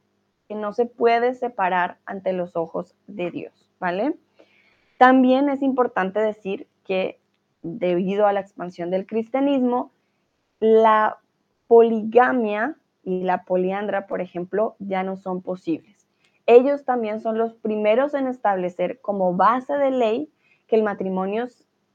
que 0.49 0.55
no 0.55 0.73
se 0.73 0.87
puede 0.87 1.35
separar 1.35 1.99
ante 2.07 2.33
los 2.33 2.57
ojos 2.57 2.97
de 3.07 3.31
Dios, 3.31 3.71
¿vale? 3.79 4.15
También 4.99 5.49
es 5.49 5.63
importante 5.63 6.21
decir 6.21 6.69
que 6.85 7.21
debido 7.63 8.27
a 8.27 8.33
la 8.33 8.41
expansión 8.41 8.91
del 8.91 9.07
cristianismo, 9.07 9.91
la 10.61 11.19
poligamia 11.67 12.77
y 13.03 13.23
la 13.23 13.45
poliandra, 13.45 14.07
por 14.07 14.21
ejemplo, 14.21 14.77
ya 14.79 15.03
no 15.03 15.17
son 15.17 15.43
posibles. 15.43 16.07
Ellos 16.47 16.85
también 16.85 17.21
son 17.21 17.39
los 17.39 17.55
primeros 17.55 18.15
en 18.15 18.27
establecer 18.27 19.01
como 19.01 19.35
base 19.35 19.75
de 19.75 19.91
ley 19.91 20.31
que 20.67 20.77
el 20.77 20.83
matrimonio 20.83 21.49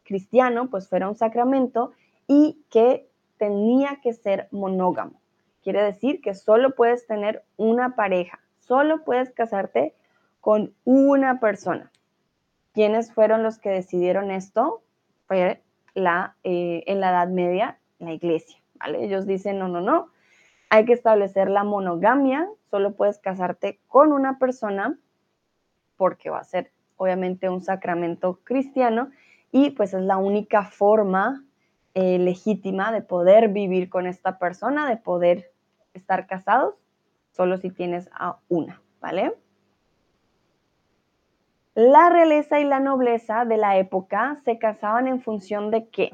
cristiano 0.03 0.69
pues 0.69 0.89
fuera 0.89 1.07
un 1.07 1.15
sacramento 1.15 1.91
y 2.27 2.63
que 2.69 3.07
tenía 3.37 3.99
que 4.01 4.13
ser 4.13 4.47
monógamo. 4.51 5.21
Quiere 5.63 5.83
decir 5.83 6.21
que 6.21 6.33
solo 6.33 6.75
puedes 6.75 7.05
tener 7.05 7.43
una 7.57 7.95
pareja, 7.95 8.39
solo 8.59 9.03
puedes 9.03 9.31
casarte 9.31 9.93
con 10.41 10.73
una 10.83 11.39
persona. 11.39 11.91
¿Quiénes 12.79 13.11
fueron 13.11 13.43
los 13.43 13.59
que 13.59 13.71
decidieron 13.71 14.31
esto? 14.31 14.81
Fue 15.27 15.61
la, 15.95 16.37
eh, 16.45 16.85
en 16.87 17.01
la 17.01 17.09
Edad 17.09 17.27
Media, 17.27 17.77
la 17.97 18.13
iglesia, 18.13 18.57
¿vale? 18.75 19.03
Ellos 19.03 19.27
dicen, 19.27 19.59
no, 19.59 19.67
no, 19.67 19.81
no, 19.81 20.07
hay 20.69 20.85
que 20.85 20.93
establecer 20.93 21.49
la 21.49 21.65
monogamia, 21.65 22.47
solo 22.71 22.95
puedes 22.95 23.19
casarte 23.19 23.81
con 23.89 24.13
una 24.13 24.39
persona 24.39 24.97
porque 25.97 26.29
va 26.29 26.39
a 26.39 26.45
ser 26.45 26.71
obviamente 26.95 27.49
un 27.49 27.59
sacramento 27.59 28.39
cristiano 28.45 29.09
y 29.51 29.71
pues 29.71 29.93
es 29.93 30.03
la 30.03 30.15
única 30.15 30.63
forma 30.63 31.43
eh, 31.95 32.17
legítima 32.17 32.93
de 32.93 33.01
poder 33.01 33.49
vivir 33.49 33.89
con 33.89 34.07
esta 34.07 34.39
persona, 34.39 34.87
de 34.87 34.95
poder 34.95 35.51
estar 35.93 36.27
casados, 36.27 36.75
solo 37.33 37.57
si 37.57 37.71
tienes 37.71 38.09
a 38.13 38.39
una, 38.47 38.81
¿vale? 39.01 39.33
La 41.81 42.09
realeza 42.09 42.59
y 42.59 42.65
la 42.65 42.81
nobleza 42.81 43.45
de 43.45 43.55
la 43.55 43.77
época 43.77 44.41
se 44.43 44.59
casaban 44.59 45.07
en 45.07 45.21
función 45.21 45.71
de 45.71 45.87
qué? 45.87 46.11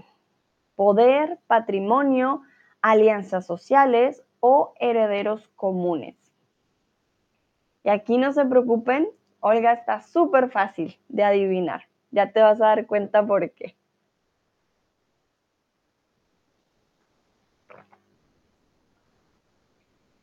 Poder, 0.75 1.39
patrimonio, 1.47 2.43
alianzas 2.83 3.47
sociales 3.47 4.23
o 4.41 4.75
herederos 4.79 5.47
comunes. 5.55 6.15
Y 7.83 7.89
aquí 7.89 8.19
no 8.19 8.31
se 8.31 8.45
preocupen, 8.45 9.09
Olga 9.39 9.73
está 9.73 10.01
súper 10.01 10.51
fácil 10.51 10.99
de 11.09 11.23
adivinar. 11.23 11.87
Ya 12.11 12.31
te 12.31 12.41
vas 12.41 12.61
a 12.61 12.67
dar 12.67 12.85
cuenta 12.85 13.25
por 13.25 13.49
qué. 13.49 13.75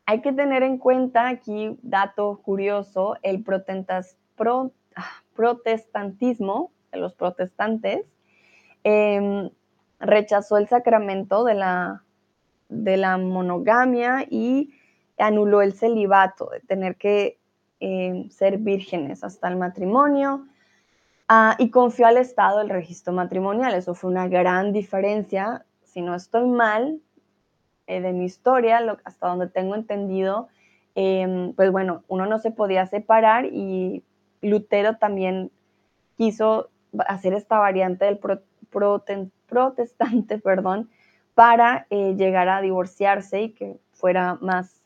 Hay 0.07 0.21
que 0.21 0.33
tener 0.33 0.63
en 0.63 0.79
cuenta 0.79 1.27
aquí, 1.27 1.77
dato 1.83 2.41
curioso, 2.45 3.17
el 3.23 3.45
ah, 4.95 5.22
protestantismo 5.35 6.73
de 6.93 6.99
los 6.99 7.15
protestantes 7.15 8.05
em, 8.85 9.51
rechazó 10.01 10.59
el 10.59 10.69
sacramento 10.69 11.45
de 11.45 11.55
la, 11.55 12.05
de 12.69 12.97
la 12.97 13.19
monogamia 13.19 14.27
y 14.29 14.75
anuló 15.19 15.63
el 15.63 15.73
celibato, 15.73 16.51
de 16.51 16.61
tener 16.61 16.97
que 16.97 17.39
eh, 17.81 18.27
ser 18.31 18.59
vírgenes 18.59 19.25
hasta 19.25 19.49
el 19.49 19.57
matrimonio 19.57 20.47
ah, 21.29 21.57
y 21.59 21.71
confió 21.71 22.07
al 22.07 22.17
Estado 22.17 22.61
el 22.61 22.69
registro 22.69 23.13
matrimonial. 23.13 23.75
Eso 23.75 23.95
fue 23.95 24.11
una 24.11 24.29
gran 24.29 24.73
diferencia. 24.73 25.65
Si 25.83 26.01
no 26.01 26.15
estoy 26.15 26.47
mal, 26.47 27.01
eh, 27.87 28.01
de 28.01 28.13
mi 28.13 28.25
historia, 28.25 28.81
hasta 29.05 29.29
donde 29.29 29.49
tengo 29.49 29.75
entendido, 29.75 30.49
em, 30.95 31.53
pues 31.55 31.71
bueno, 31.73 32.05
uno 32.09 32.27
no 32.27 32.39
se 32.39 32.51
podía 32.51 32.87
separar 32.87 33.47
y 33.47 34.05
Lutero 34.43 34.97
también 34.97 35.51
quiso 36.17 36.69
hacer 37.07 37.33
esta 37.33 37.59
variante 37.59 38.05
del 38.05 38.21
protestante, 38.69 40.39
perdón, 40.43 40.91
para 41.35 41.87
eh, 41.91 42.15
llegar 42.17 42.49
a 42.49 42.61
divorciarse 42.61 43.43
y 43.43 43.51
que 43.51 43.79
fuera 43.93 44.37
más 44.41 44.83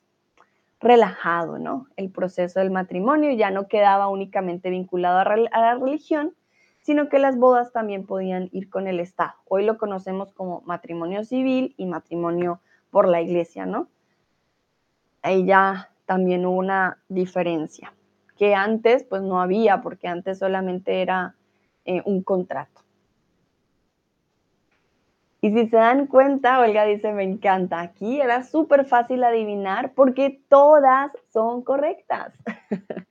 relajado, 0.80 1.58
¿no? 1.58 1.86
El 1.96 2.10
proceso 2.10 2.60
del 2.60 2.70
matrimonio 2.70 3.32
ya 3.32 3.50
no 3.50 3.66
quedaba 3.66 4.08
únicamente 4.08 4.70
vinculado 4.70 5.18
a, 5.18 5.24
la 5.36 5.74
religión, 5.74 6.34
sino 6.82 7.08
que 7.08 7.18
las 7.18 7.36
bodas 7.36 7.72
también 7.72 8.06
podían 8.06 8.48
ir 8.52 8.68
con 8.68 8.86
el 8.86 9.00
Estado. 9.00 9.34
Hoy 9.48 9.64
lo 9.64 9.78
conocemos 9.78 10.32
como 10.32 10.60
matrimonio 10.66 11.24
civil 11.24 11.74
y 11.76 11.86
matrimonio 11.86 12.60
por 12.90 13.08
la 13.08 13.20
iglesia, 13.20 13.66
¿no? 13.66 13.88
Ahí 15.22 15.44
ya 15.44 15.90
también 16.04 16.46
hubo 16.46 16.58
una 16.58 16.98
diferencia, 17.08 17.92
que 18.36 18.54
antes 18.54 19.04
pues 19.04 19.22
no 19.22 19.40
había, 19.40 19.82
porque 19.82 20.08
antes 20.08 20.38
solamente 20.38 21.02
era 21.02 21.34
eh, 21.84 22.02
un 22.04 22.22
contrato. 22.22 22.82
Y 25.40 25.50
si 25.52 25.68
se 25.68 25.76
dan 25.76 26.06
cuenta, 26.06 26.58
Olga 26.60 26.84
dice, 26.84 27.12
me 27.12 27.22
encanta, 27.22 27.80
aquí 27.80 28.20
era 28.20 28.42
súper 28.42 28.84
fácil 28.84 29.22
adivinar 29.22 29.92
porque 29.94 30.40
todas 30.48 31.12
son 31.32 31.62
correctas. 31.62 32.32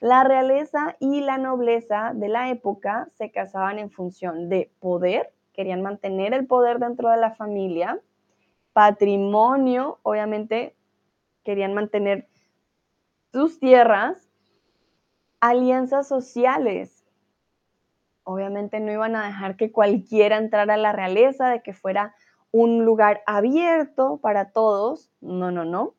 la 0.00 0.24
realeza 0.24 0.96
y 0.98 1.20
la 1.20 1.38
nobleza 1.38 2.12
de 2.14 2.28
la 2.28 2.50
época 2.50 3.08
se 3.14 3.30
casaban 3.30 3.78
en 3.78 3.90
función 3.90 4.48
de 4.48 4.70
poder, 4.80 5.32
querían 5.52 5.80
mantener 5.80 6.34
el 6.34 6.46
poder 6.46 6.78
dentro 6.78 7.08
de 7.08 7.16
la 7.16 7.30
familia, 7.30 8.00
patrimonio, 8.72 9.98
obviamente 10.02 10.74
querían 11.44 11.72
mantener 11.72 12.26
sus 13.32 13.60
tierras, 13.60 14.28
alianzas 15.42 16.08
sociales, 16.08 17.02
Obviamente 18.24 18.78
no 18.78 18.92
iban 18.92 19.16
a 19.16 19.26
dejar 19.26 19.56
que 19.56 19.72
cualquiera 19.72 20.36
entrara 20.38 20.74
a 20.74 20.78
la 20.78 20.92
realeza, 20.92 21.48
de 21.50 21.62
que 21.62 21.72
fuera 21.72 22.14
un 22.52 22.84
lugar 22.84 23.22
abierto 23.26 24.18
para 24.18 24.50
todos. 24.50 25.10
No, 25.20 25.50
no, 25.50 25.64
no. 25.64 25.94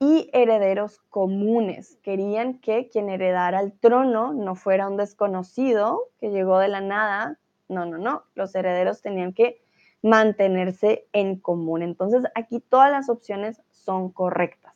Y 0.00 0.28
herederos 0.32 0.98
comunes. 1.08 1.98
Querían 2.02 2.58
que 2.58 2.88
quien 2.88 3.10
heredara 3.10 3.60
el 3.60 3.78
trono 3.78 4.32
no 4.32 4.54
fuera 4.56 4.88
un 4.88 4.96
desconocido 4.96 6.08
que 6.18 6.30
llegó 6.30 6.58
de 6.58 6.68
la 6.68 6.80
nada. 6.80 7.38
No, 7.68 7.86
no, 7.86 7.98
no. 7.98 8.24
Los 8.34 8.54
herederos 8.54 9.02
tenían 9.02 9.32
que 9.32 9.62
mantenerse 10.02 11.06
en 11.12 11.36
común. 11.38 11.82
Entonces 11.82 12.24
aquí 12.34 12.60
todas 12.60 12.90
las 12.90 13.08
opciones 13.08 13.62
son 13.70 14.10
correctas. 14.10 14.74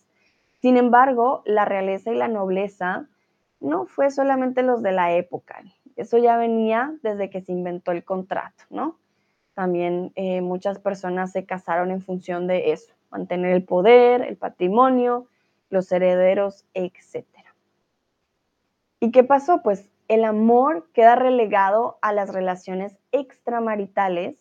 Sin 0.60 0.76
embargo, 0.76 1.42
la 1.46 1.64
realeza 1.64 2.12
y 2.12 2.16
la 2.16 2.28
nobleza 2.28 3.08
no 3.64 3.86
fue 3.86 4.10
solamente 4.10 4.62
los 4.62 4.82
de 4.82 4.92
la 4.92 5.12
época. 5.14 5.62
Eso 5.96 6.18
ya 6.18 6.36
venía 6.36 6.94
desde 7.02 7.30
que 7.30 7.40
se 7.40 7.52
inventó 7.52 7.92
el 7.92 8.04
contrato, 8.04 8.64
¿no? 8.70 8.98
También 9.54 10.12
eh, 10.16 10.40
muchas 10.40 10.78
personas 10.78 11.32
se 11.32 11.46
casaron 11.46 11.90
en 11.90 12.02
función 12.02 12.46
de 12.46 12.72
eso, 12.72 12.92
mantener 13.10 13.52
el 13.52 13.64
poder, 13.64 14.22
el 14.22 14.36
patrimonio, 14.36 15.26
los 15.70 15.90
herederos, 15.92 16.66
etc. 16.74 17.24
¿Y 19.00 19.10
qué 19.10 19.24
pasó? 19.24 19.62
Pues 19.62 19.88
el 20.08 20.24
amor 20.24 20.88
queda 20.92 21.14
relegado 21.14 21.98
a 22.02 22.12
las 22.12 22.32
relaciones 22.32 22.98
extramaritales, 23.12 24.36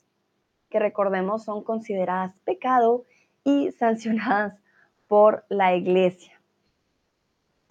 que 0.69 0.79
recordemos 0.79 1.43
son 1.43 1.63
consideradas 1.63 2.38
pecado 2.39 3.05
y 3.43 3.71
sancionadas 3.71 4.59
por 5.07 5.45
la 5.47 5.75
iglesia. 5.75 6.33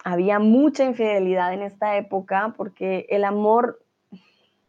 Había 0.03 0.39
mucha 0.39 0.83
infidelidad 0.83 1.53
en 1.53 1.61
esta 1.61 1.97
época 1.97 2.53
porque 2.57 3.05
el 3.09 3.23
amor, 3.23 3.83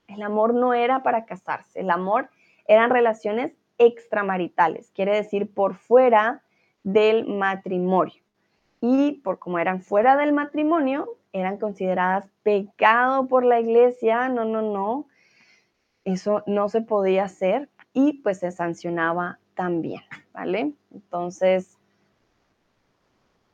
el 0.07 0.23
amor 0.23 0.55
no 0.55 0.75
era 0.75 1.03
para 1.03 1.25
casarse, 1.25 1.81
el 1.81 1.91
amor 1.91 2.31
eran 2.67 2.91
relaciones 2.91 3.53
extramaritales, 3.79 4.91
quiere 4.93 5.15
decir 5.15 5.53
por 5.53 5.75
fuera 5.75 6.43
del 6.83 7.27
matrimonio. 7.27 8.23
Y 8.81 9.21
por 9.25 9.39
como 9.39 9.59
eran 9.59 9.81
fuera 9.81 10.17
del 10.17 10.33
matrimonio, 10.33 11.17
eran 11.33 11.57
consideradas 11.57 12.29
pecado 12.43 13.27
por 13.27 13.45
la 13.45 13.59
iglesia, 13.59 14.29
no, 14.29 14.45
no, 14.45 14.63
no, 14.63 15.09
eso 16.05 16.43
no 16.47 16.69
se 16.69 16.83
podía 16.83 17.25
hacer 17.25 17.69
y 17.93 18.21
pues 18.23 18.41
se 18.41 18.53
sancionaba 18.53 19.39
también, 19.55 20.03
¿vale? 20.33 20.75
Entonces, 20.93 21.74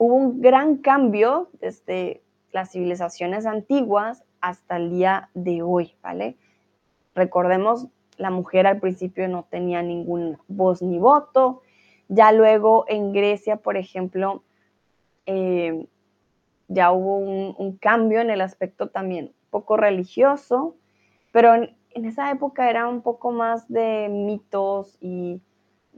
hubo 0.00 0.14
un 0.14 0.40
gran 0.40 0.78
cambio 0.78 1.50
desde 1.60 2.22
las 2.52 2.72
civilizaciones 2.72 3.44
antiguas 3.44 4.24
hasta 4.40 4.78
el 4.78 4.88
día 4.88 5.28
de 5.34 5.60
hoy, 5.60 5.94
¿vale? 6.02 6.38
Recordemos, 7.14 7.86
la 8.16 8.30
mujer 8.30 8.66
al 8.66 8.80
principio 8.80 9.28
no 9.28 9.46
tenía 9.50 9.82
ningún 9.82 10.38
voz 10.48 10.80
ni 10.80 10.98
voto, 10.98 11.60
ya 12.08 12.32
luego 12.32 12.86
en 12.88 13.12
Grecia, 13.12 13.56
por 13.56 13.76
ejemplo, 13.76 14.42
eh, 15.26 15.86
ya 16.68 16.92
hubo 16.92 17.18
un, 17.18 17.76
cambio 17.76 18.22
en 18.22 18.30
el 18.30 18.40
aspecto 18.40 18.88
también 18.88 19.34
poco 19.50 19.76
religioso, 19.76 20.76
pero 21.30 21.54
en, 21.54 21.76
esa 21.92 22.30
época 22.30 22.70
era 22.70 22.88
un 22.88 23.02
poco 23.02 23.32
más 23.32 23.68
de 23.68 24.08
mitos 24.08 24.96
y 24.98 25.42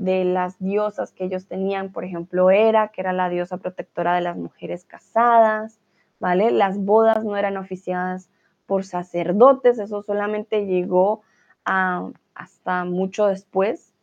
de 0.02 0.24
las 0.24 0.58
diosas 0.58 1.12
que 1.12 1.24
ellos 1.24 1.46
tenían, 1.46 1.92
por 1.92 2.04
ejemplo, 2.04 2.50
Hera, 2.50 2.88
que 2.88 3.00
era 3.00 3.12
la 3.12 3.28
diosa 3.28 3.58
protectora 3.58 4.16
de 4.16 4.20
las 4.20 4.36
mujeres 4.36 4.84
casadas, 4.84 5.78
¿vale? 6.18 6.50
Las 6.50 6.76
bodas 6.76 7.24
no 7.24 7.36
eran 7.36 7.56
oficiadas 7.56 8.28
por 8.66 8.84
sacerdotes, 8.84 9.78
eso 9.78 10.02
solamente 10.02 10.66
llegó 10.66 11.22
hasta 11.64 12.84
mucho 12.84 13.26
después. 13.26 13.94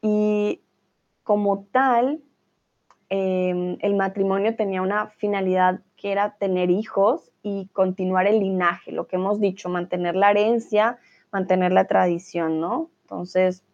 Y 0.00 0.60
como 1.24 1.64
tal, 1.72 2.22
em, 3.08 3.78
el 3.80 3.96
matrimonio 3.96 4.54
tenía 4.54 4.80
una 4.80 5.08
finalidad 5.08 5.80
que 5.96 6.12
era 6.12 6.36
tener 6.36 6.70
hijos 6.70 7.32
y 7.42 7.66
continuar 7.72 8.28
el 8.28 8.38
linaje, 8.38 8.92
lo 8.92 9.08
que 9.08 9.16
hemos 9.16 9.40
dicho, 9.40 9.68
mantener 9.68 10.14
la 10.14 10.30
herencia, 10.30 10.98
mantener 11.32 11.72
la 11.72 11.88
tradición, 11.88 12.60
¿no? 12.60 12.90
Entonces, 13.02 13.64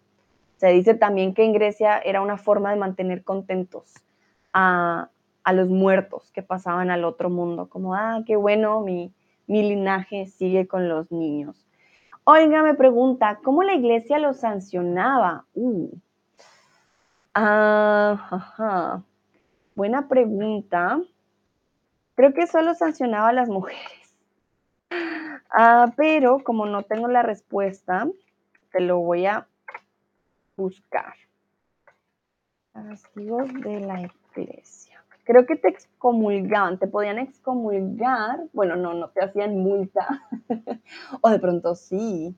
se 0.59 0.68
dice 0.68 0.94
también 0.94 1.35
que 1.35 1.44
en 1.44 1.53
Grecia 1.53 1.99
era 1.99 2.21
una 2.21 2.37
forma 2.37 2.71
de 2.71 2.77
mantener 2.77 3.25
contentos 3.25 3.94
a, 4.53 5.09
los 5.53 5.68
muertos 5.68 6.31
que 6.35 6.42
pasaban 6.42 6.90
al 6.90 7.05
otro 7.05 7.31
mundo, 7.31 7.71
como, 7.71 7.94
ah, 7.94 8.23
qué 8.27 8.37
bueno, 8.37 8.83
mi, 8.83 9.14
linaje 9.47 10.27
sigue 10.27 10.68
con 10.68 10.90
los 10.90 11.11
niños. 11.11 11.66
Olga 12.25 12.62
me 12.62 12.75
pregunta, 12.75 13.40
¿cómo 13.42 13.62
la 13.62 13.73
iglesia 13.73 14.18
lo 14.18 14.35
sancionaba? 14.35 15.47
Uh. 15.55 15.90
Ah, 17.35 19.01
Buena 19.75 20.09
pregunta. 20.09 21.01
Creo 22.16 22.35
que 22.35 22.49
solo 22.49 22.75
sancionaba 22.75 23.29
a 23.29 23.33
las 23.33 23.49
mujeres. 23.49 24.16
Ah, 25.51 25.92
pero 25.97 26.42
como 26.42 26.66
no 26.66 26.83
tengo 26.83 27.07
la 27.09 27.23
respuesta, 27.23 28.09
te 28.73 28.81
lo 28.81 28.99
voy 28.99 29.27
a 29.27 29.47
buscar. 30.59 31.14
Castigos 32.73 33.49
de 33.62 33.81
la 33.81 34.03
iglesia. 34.35 35.03
Creo 35.25 35.47
que 35.47 35.57
te 35.57 35.68
excomulgaban, 35.68 36.79
te 36.79 36.87
podían 36.87 37.18
excomulgar. 37.18 38.44
Bueno, 38.53 38.77
no, 38.77 38.94
no 38.94 39.09
te 39.11 39.25
hacían 39.25 39.59
multa. 39.59 40.23
o 41.21 41.31
de 41.31 41.38
pronto 41.38 41.75
sí. 41.75 42.37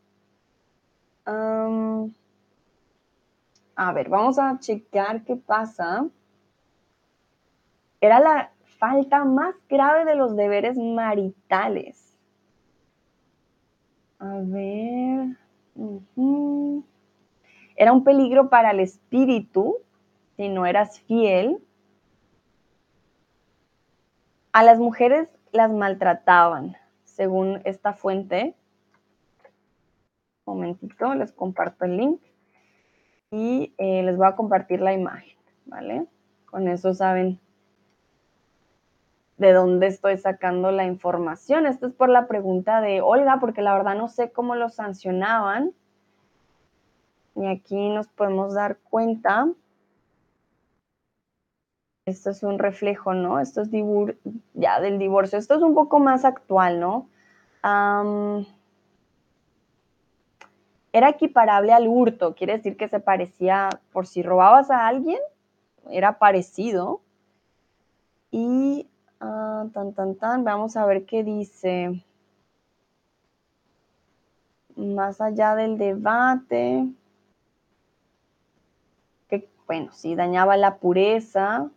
a 3.77 3.93
ver, 3.93 4.09
vamos 4.09 4.39
a 4.39 4.59
checar 4.59 5.25
qué 5.25 5.37
pasa. 5.37 6.07
Era 8.01 8.21
la 8.21 8.53
falta 8.79 9.25
más 9.25 9.55
grave 9.69 10.05
de 10.05 10.17
los 10.17 10.37
deberes 10.37 10.77
maritales. 10.77 12.19
A 14.19 14.41
ver. 14.43 15.37
Era 17.81 17.95
un 17.95 18.05
peligro 18.05 18.51
para 18.51 18.73
el 18.73 18.81
espíritu 18.81 19.79
si 20.37 20.51
no 20.51 20.67
eras 20.67 21.01
fiel. 21.01 21.65
A 24.53 24.63
las 24.63 24.79
mujeres 24.79 25.31
las 25.51 25.73
maltrataban, 25.73 26.77
según 27.05 27.63
esta 27.65 27.95
fuente. 27.95 28.55
Un 30.45 30.57
momentito, 30.57 31.15
les 31.15 31.33
comparto 31.33 31.87
el 31.87 31.97
link 31.97 32.21
y 33.31 33.73
eh, 33.79 34.03
les 34.03 34.15
voy 34.19 34.27
a 34.27 34.37
compartir 34.37 34.83
la 34.83 34.93
imagen, 34.93 35.39
¿vale? 35.65 36.07
Con 36.45 36.69
eso 36.69 36.93
saben 36.93 37.41
de 39.39 39.55
dónde 39.55 39.87
estoy 39.87 40.19
sacando 40.19 40.71
la 40.71 40.85
información. 40.85 41.65
Esto 41.65 41.87
es 41.87 41.95
por 41.95 42.11
la 42.11 42.29
pregunta 42.29 42.83
de 42.83 43.01
Olga, 43.01 43.39
porque 43.41 43.63
la 43.63 43.73
verdad 43.73 43.97
no 43.97 44.09
sé 44.09 44.33
cómo 44.33 44.55
lo 44.55 44.69
sancionaban. 44.69 45.73
Y 47.41 47.47
aquí 47.47 47.89
nos 47.89 48.07
podemos 48.09 48.55
dar 48.55 48.79
cuenta. 48.79 49.49
Esto 52.07 52.31
es 52.31 52.43
un 52.43 52.59
reflejo, 52.59 53.15
¿no? 53.15 53.41
Esto 53.41 53.63
es 53.63 53.71
ya 54.55 54.81
del 54.81 54.99
divorcio. 54.99 55.39
Esto 55.39 55.55
es 55.55 55.63
un 55.63 55.75
poco 55.75 55.99
más 55.99 56.25
actual, 56.25 56.81
¿no? 56.81 57.09
era 60.93 61.11
equiparable 61.11 61.73
al 61.73 61.87
hurto, 61.87 62.35
quiere 62.35 62.55
decir 62.57 62.77
que 62.77 62.89
se 62.89 63.01
parecía, 63.01 63.69
por 63.93 64.07
si 64.07 64.23
robabas 64.23 64.71
a 64.71 64.89
alguien, 64.89 65.21
era 65.91 66.19
parecido. 66.19 67.03
Y 68.31 68.89
Ah, 69.21 69.67
tan, 69.75 69.93
tan, 69.93 70.15
tan. 70.17 70.45
Vamos 70.45 70.77
a 70.77 70.87
ver 70.87 71.05
qué 71.05 71.23
dice. 71.23 72.03
Más 74.77 75.21
allá 75.21 75.55
del 75.55 75.77
debate. 75.77 76.89
Bueno, 79.71 79.93
si 79.93 80.17
dañaba 80.17 80.57
la 80.57 80.79
pureza. 80.79 81.71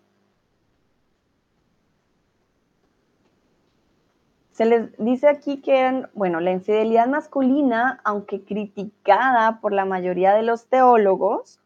Se 4.50 4.66
les 4.66 4.98
dice 4.98 5.28
aquí 5.28 5.62
que 5.62 5.78
eran, 5.78 6.10
bueno, 6.16 6.40
la 6.40 6.50
infidelidad 6.50 7.06
masculina, 7.06 8.02
aunque 8.04 8.44
criticada 8.44 9.62
por 9.62 9.74
la 9.74 9.86
mayoría 9.86 10.34
de 10.34 10.42
los 10.42 10.70
teólogos, 10.70 11.60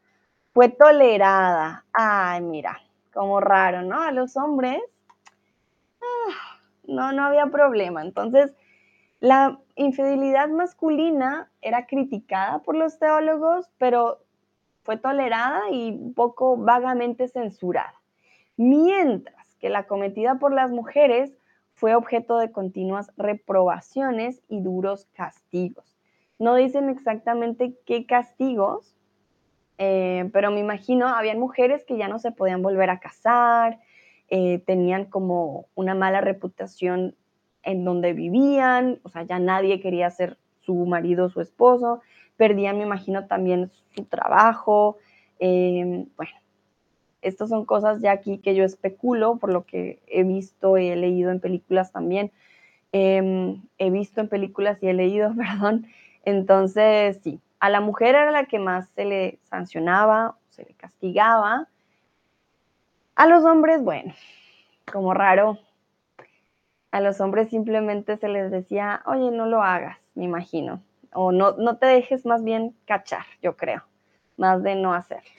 fue 0.54 0.68
tolerada. 0.68 1.86
Ay, 1.94 2.42
mira, 2.42 2.78
como 3.14 3.40
raro, 3.40 3.84
¿no? 3.84 4.02
A 4.02 4.12
los 4.12 4.36
hombres 4.36 4.82
no, 6.84 7.14
no 7.14 7.24
había 7.24 7.46
problema. 7.46 8.02
Entonces, 8.02 8.54
la 9.22 9.62
infidelidad 9.76 10.50
masculina 10.50 11.50
era 11.62 11.88
criticada 11.88 12.60
por 12.60 12.76
los 12.76 13.00
teólogos, 13.00 13.72
pero 13.78 14.27
fue 14.88 14.96
tolerada 14.96 15.70
y 15.70 15.92
un 15.92 16.14
poco 16.14 16.56
vagamente 16.56 17.28
censurada. 17.28 17.94
Mientras 18.56 19.54
que 19.60 19.68
la 19.68 19.86
cometida 19.86 20.40
por 20.40 20.54
las 20.54 20.72
mujeres 20.72 21.38
fue 21.74 21.94
objeto 21.94 22.38
de 22.38 22.54
continuas 22.54 23.12
reprobaciones 23.18 24.42
y 24.48 24.62
duros 24.62 25.10
castigos. 25.12 25.98
No 26.40 26.56
dicen 26.56 26.88
exactamente 26.88 27.76
qué 27.86 28.06
castigos, 28.06 28.96
eh, 29.78 30.30
pero 30.32 30.52
me 30.52 30.62
imagino, 30.62 31.10
habían 31.10 31.38
mujeres 31.38 31.84
que 31.84 31.98
ya 31.98 32.08
no 32.08 32.18
se 32.18 32.32
podían 32.32 32.62
volver 32.62 32.90
a 32.90 33.02
casar, 33.02 33.82
eh, 34.30 34.60
tenían 34.66 35.04
como 35.04 35.68
una 35.76 35.96
mala 35.96 36.22
reputación 36.22 37.14
en 37.62 37.84
donde 37.84 38.14
vivían, 38.14 39.02
o 39.04 39.10
sea, 39.10 39.24
ya 39.24 39.38
nadie 39.38 39.82
quería 39.82 40.10
ser 40.12 40.38
su 40.62 40.86
marido 40.86 41.26
o 41.26 41.30
su 41.30 41.42
esposo, 41.42 42.00
perdían, 42.38 42.78
me 42.78 42.84
imagino, 42.84 43.28
también 43.28 43.72
su 43.96 44.06
trabajo. 44.06 44.98
Em, 45.40 46.08
bueno, 46.16 46.32
estas 47.22 47.50
son 47.50 47.66
cosas 47.66 48.02
ya 48.02 48.12
aquí 48.12 48.38
que 48.40 48.56
yo 48.56 48.64
especulo 48.64 49.38
por 49.38 49.52
lo 49.52 49.66
que 49.66 50.00
he 50.08 50.24
visto 50.24 50.78
y 50.78 50.88
he 50.88 50.96
leído 50.96 51.32
en 51.32 51.40
películas 51.40 51.92
también. 51.92 52.32
Em, 52.92 53.62
he 53.78 53.90
visto 53.90 54.22
en 54.22 54.30
películas 54.30 54.78
y 54.82 54.88
he 54.88 54.94
leído, 54.94 55.34
perdón. 55.38 55.88
Entonces, 56.24 57.20
sí, 57.24 57.42
a 57.60 57.70
la 57.70 57.82
mujer 57.82 58.16
era 58.16 58.32
la 58.32 58.46
que 58.46 58.60
más 58.60 58.90
se 58.96 59.06
le 59.06 59.40
sancionaba, 59.50 60.38
se 60.50 60.64
le 60.64 60.74
castigaba, 60.74 61.68
a 63.18 63.26
los 63.26 63.44
hombres, 63.46 63.84
bueno, 63.84 64.14
como 64.92 65.12
raro, 65.12 65.58
a 66.92 67.02
los 67.02 67.20
hombres 67.20 67.50
simplemente 67.50 68.16
se 68.18 68.28
les 68.28 68.52
decía, 68.52 69.02
oye, 69.08 69.32
no 69.32 69.48
lo 69.48 69.64
hagas, 69.64 69.98
me 70.14 70.26
imagino. 70.26 70.84
O 71.14 71.32
no, 71.32 71.54
no 71.54 71.78
te 71.78 71.86
dejes 71.86 72.26
más 72.26 72.44
bien 72.44 72.76
cachar, 72.86 73.26
yo 73.42 73.56
creo, 73.56 73.84
más 74.38 74.64
de 74.64 74.76
no 74.76 74.94
hacerlo. 74.94 75.38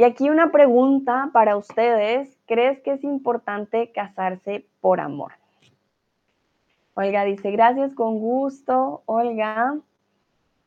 Y 0.00 0.02
aquí 0.02 0.30
una 0.30 0.50
pregunta 0.50 1.28
para 1.32 1.58
ustedes. 1.58 2.38
¿Crees 2.46 2.80
que 2.80 2.92
es 2.92 3.04
importante 3.04 3.92
casarse 3.92 4.66
por 4.80 4.98
amor? 4.98 5.32
Olga 6.94 7.24
dice, 7.24 7.50
gracias, 7.50 7.94
con 7.94 8.18
gusto. 8.18 9.02
Olga, 9.04 9.76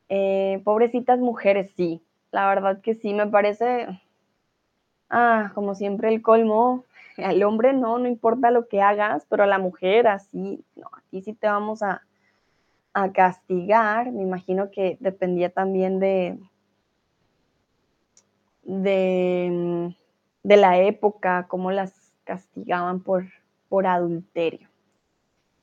eh, 0.08 0.62
pobrecitas 0.64 1.18
mujeres, 1.18 1.72
sí. 1.76 2.00
La 2.30 2.46
verdad 2.46 2.80
que 2.80 2.94
sí, 2.94 3.12
me 3.12 3.26
parece, 3.26 3.88
ah, 5.10 5.50
como 5.54 5.74
siempre 5.74 6.14
el 6.14 6.22
colmo. 6.22 6.84
Al 7.18 7.42
hombre 7.42 7.72
no, 7.72 7.98
no 7.98 8.08
importa 8.08 8.50
lo 8.50 8.66
que 8.66 8.82
hagas, 8.82 9.24
pero 9.28 9.44
a 9.44 9.46
la 9.46 9.58
mujer 9.58 10.08
así, 10.08 10.64
no, 10.74 10.88
aquí 10.96 11.22
sí 11.22 11.32
te 11.32 11.46
vamos 11.46 11.82
a, 11.82 12.02
a 12.92 13.12
castigar. 13.12 14.10
Me 14.10 14.22
imagino 14.22 14.70
que 14.70 14.96
dependía 15.00 15.50
también 15.50 16.00
de, 16.00 16.38
de, 18.62 19.94
de 20.42 20.56
la 20.56 20.78
época, 20.78 21.46
cómo 21.48 21.70
las 21.70 22.12
castigaban 22.24 23.00
por, 23.00 23.26
por 23.68 23.86
adulterio. 23.86 24.68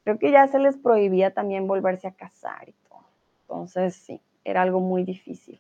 Creo 0.03 0.17
que 0.17 0.31
ya 0.31 0.47
se 0.47 0.59
les 0.59 0.77
prohibía 0.77 1.33
también 1.33 1.67
volverse 1.67 2.07
a 2.07 2.13
casar 2.13 2.69
y 2.69 2.73
todo. 2.89 3.03
Entonces, 3.41 3.95
sí, 3.95 4.21
era 4.43 4.61
algo 4.61 4.79
muy 4.79 5.03
difícil. 5.03 5.59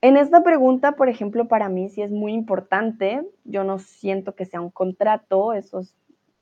En 0.00 0.16
esta 0.16 0.44
pregunta, 0.44 0.92
por 0.92 1.08
ejemplo, 1.08 1.48
para 1.48 1.68
mí 1.68 1.88
sí 1.88 2.02
es 2.02 2.10
muy 2.10 2.32
importante. 2.32 3.28
Yo 3.44 3.64
no 3.64 3.80
siento 3.80 4.34
que 4.34 4.46
sea 4.46 4.60
un 4.60 4.70
contrato, 4.70 5.52
eso 5.52 5.82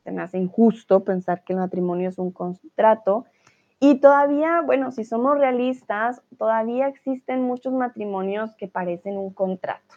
se 0.05 0.13
me 0.13 0.23
hace 0.23 0.39
injusto 0.39 1.05
pensar 1.05 1.43
que 1.43 1.55
el 1.55 1.59
matrimonio 1.59 2.11
es 2.11 2.19
un 2.19 2.33
contrato. 2.33 3.25
Y 3.81 3.97
todavía, 4.01 4.61
bueno, 4.61 4.93
si 4.93 5.05
somos 5.05 5.39
realistas, 5.39 6.23
todavía 6.39 6.87
existen 6.87 7.43
muchos 7.43 7.73
matrimonios 7.73 8.55
que 8.57 8.69
parecen 8.69 9.17
un 9.17 9.33
contrato, 9.33 9.97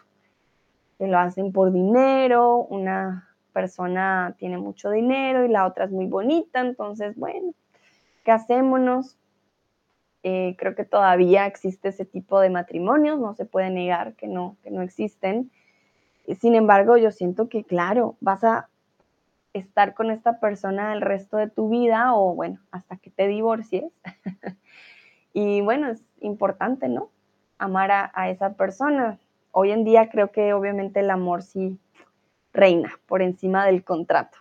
que 0.98 1.06
lo 1.06 1.18
hacen 1.18 1.52
por 1.52 1.72
dinero, 1.72 2.56
una 2.56 3.28
persona 3.52 4.34
tiene 4.38 4.58
mucho 4.58 4.90
dinero 4.90 5.44
y 5.44 5.48
la 5.48 5.66
otra 5.66 5.84
es 5.84 5.90
muy 5.90 6.06
bonita, 6.06 6.60
entonces, 6.60 7.16
bueno, 7.16 7.52
casémonos. 8.24 9.19
Eh, 10.22 10.54
creo 10.58 10.74
que 10.74 10.84
todavía 10.84 11.46
existe 11.46 11.88
ese 11.88 12.04
tipo 12.04 12.40
de 12.40 12.50
matrimonios, 12.50 13.18
no 13.18 13.34
se 13.34 13.46
puede 13.46 13.70
negar 13.70 14.14
que 14.14 14.26
no, 14.26 14.56
que 14.62 14.70
no 14.70 14.82
existen. 14.82 15.50
Sin 16.38 16.54
embargo, 16.54 16.96
yo 16.96 17.10
siento 17.10 17.48
que, 17.48 17.64
claro, 17.64 18.16
vas 18.20 18.44
a 18.44 18.68
estar 19.52 19.94
con 19.94 20.10
esta 20.10 20.38
persona 20.38 20.92
el 20.92 21.00
resto 21.00 21.36
de 21.36 21.48
tu 21.48 21.68
vida 21.68 22.14
o 22.14 22.34
bueno, 22.34 22.60
hasta 22.70 22.96
que 22.96 23.10
te 23.10 23.26
divorcies. 23.26 23.84
y 25.32 25.60
bueno, 25.62 25.88
es 25.88 26.02
importante, 26.20 26.88
¿no? 26.88 27.10
Amar 27.58 27.90
a, 27.90 28.30
esa 28.30 28.54
persona. 28.54 29.18
Hoy 29.52 29.70
en 29.70 29.84
día 29.84 30.08
creo 30.08 30.30
que 30.30 30.54
obviamente 30.54 31.00
el 31.00 31.10
amor 31.10 31.42
sí 31.42 31.78
reina 32.52 32.92
por 33.06 33.22
encima 33.22 33.66
del 33.66 33.84
contrato. 33.84 34.38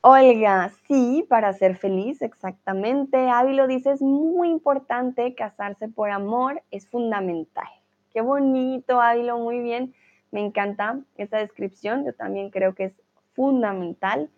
Olga, 0.00 0.70
sí, 0.86 1.26
para 1.28 1.52
ser 1.52 1.76
feliz, 1.76 2.22
exactamente. 2.22 3.28
Ávilo 3.28 3.66
dice, 3.66 3.90
es 3.90 4.00
muy 4.00 4.48
importante 4.48 5.34
casarse 5.34 5.88
por 5.88 6.10
amor, 6.10 6.62
es 6.70 6.88
fundamental. 6.88 7.66
Qué 8.12 8.20
bonito, 8.20 9.00
Ávilo, 9.00 9.38
muy 9.38 9.58
bien. 9.60 9.94
Me 10.30 10.40
encanta 10.40 11.00
esa 11.16 11.38
descripción. 11.38 12.04
Yo 12.04 12.12
también 12.12 12.50
creo 12.50 12.74
que 12.74 12.84
es 12.84 12.92
fundamental. 13.34 14.30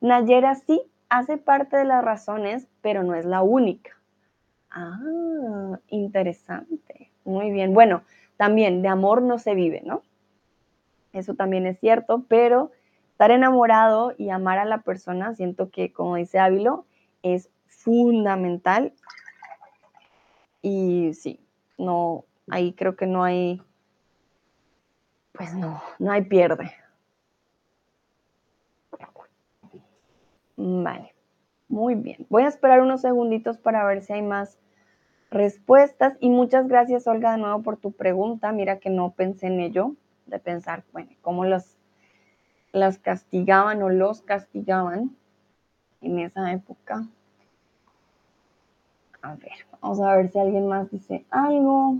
Nayera 0.00 0.54
sí 0.54 0.80
hace 1.08 1.38
parte 1.38 1.76
de 1.76 1.84
las 1.84 2.04
razones, 2.04 2.68
pero 2.80 3.02
no 3.02 3.14
es 3.14 3.24
la 3.24 3.42
única. 3.42 3.90
Ah, 4.70 5.78
interesante. 5.88 7.10
Muy 7.24 7.50
bien. 7.50 7.74
Bueno, 7.74 8.02
también 8.36 8.80
de 8.82 8.88
amor 8.88 9.22
no 9.22 9.38
se 9.38 9.54
vive, 9.54 9.82
¿no? 9.84 10.02
Eso 11.12 11.34
también 11.34 11.66
es 11.66 11.80
cierto, 11.80 12.24
pero 12.28 12.70
estar 13.20 13.32
enamorado 13.32 14.14
y 14.16 14.30
amar 14.30 14.58
a 14.58 14.64
la 14.64 14.78
persona, 14.78 15.34
siento 15.34 15.68
que, 15.68 15.92
como 15.92 16.16
dice 16.16 16.38
Ávilo, 16.38 16.86
es 17.22 17.50
fundamental. 17.66 18.94
Y 20.62 21.12
sí, 21.12 21.38
no, 21.76 22.24
ahí 22.48 22.72
creo 22.72 22.96
que 22.96 23.06
no 23.06 23.22
hay, 23.22 23.60
pues 25.32 25.52
no, 25.52 25.82
no 25.98 26.10
hay 26.10 26.22
pierde. 26.22 26.72
Vale, 30.56 31.14
muy 31.68 31.96
bien. 31.96 32.26
Voy 32.30 32.44
a 32.44 32.48
esperar 32.48 32.80
unos 32.80 33.02
segunditos 33.02 33.58
para 33.58 33.84
ver 33.84 34.00
si 34.00 34.14
hay 34.14 34.22
más 34.22 34.58
respuestas. 35.30 36.16
Y 36.20 36.30
muchas 36.30 36.68
gracias, 36.68 37.06
Olga, 37.06 37.32
de 37.32 37.38
nuevo 37.38 37.62
por 37.62 37.76
tu 37.76 37.92
pregunta. 37.92 38.50
Mira 38.52 38.78
que 38.78 38.88
no 38.88 39.12
pensé 39.12 39.48
en 39.48 39.60
ello, 39.60 39.94
de 40.24 40.38
pensar, 40.38 40.84
bueno, 40.94 41.10
cómo 41.20 41.44
los, 41.44 41.79
las 42.72 42.98
castigaban 42.98 43.82
o 43.82 43.88
los 43.88 44.22
castigaban 44.22 45.16
en 46.00 46.18
esa 46.20 46.52
época. 46.52 47.06
A 49.22 49.34
ver, 49.34 49.66
vamos 49.80 50.00
a 50.00 50.16
ver 50.16 50.30
si 50.30 50.38
alguien 50.38 50.66
más 50.66 50.90
dice 50.90 51.24
algo. 51.30 51.98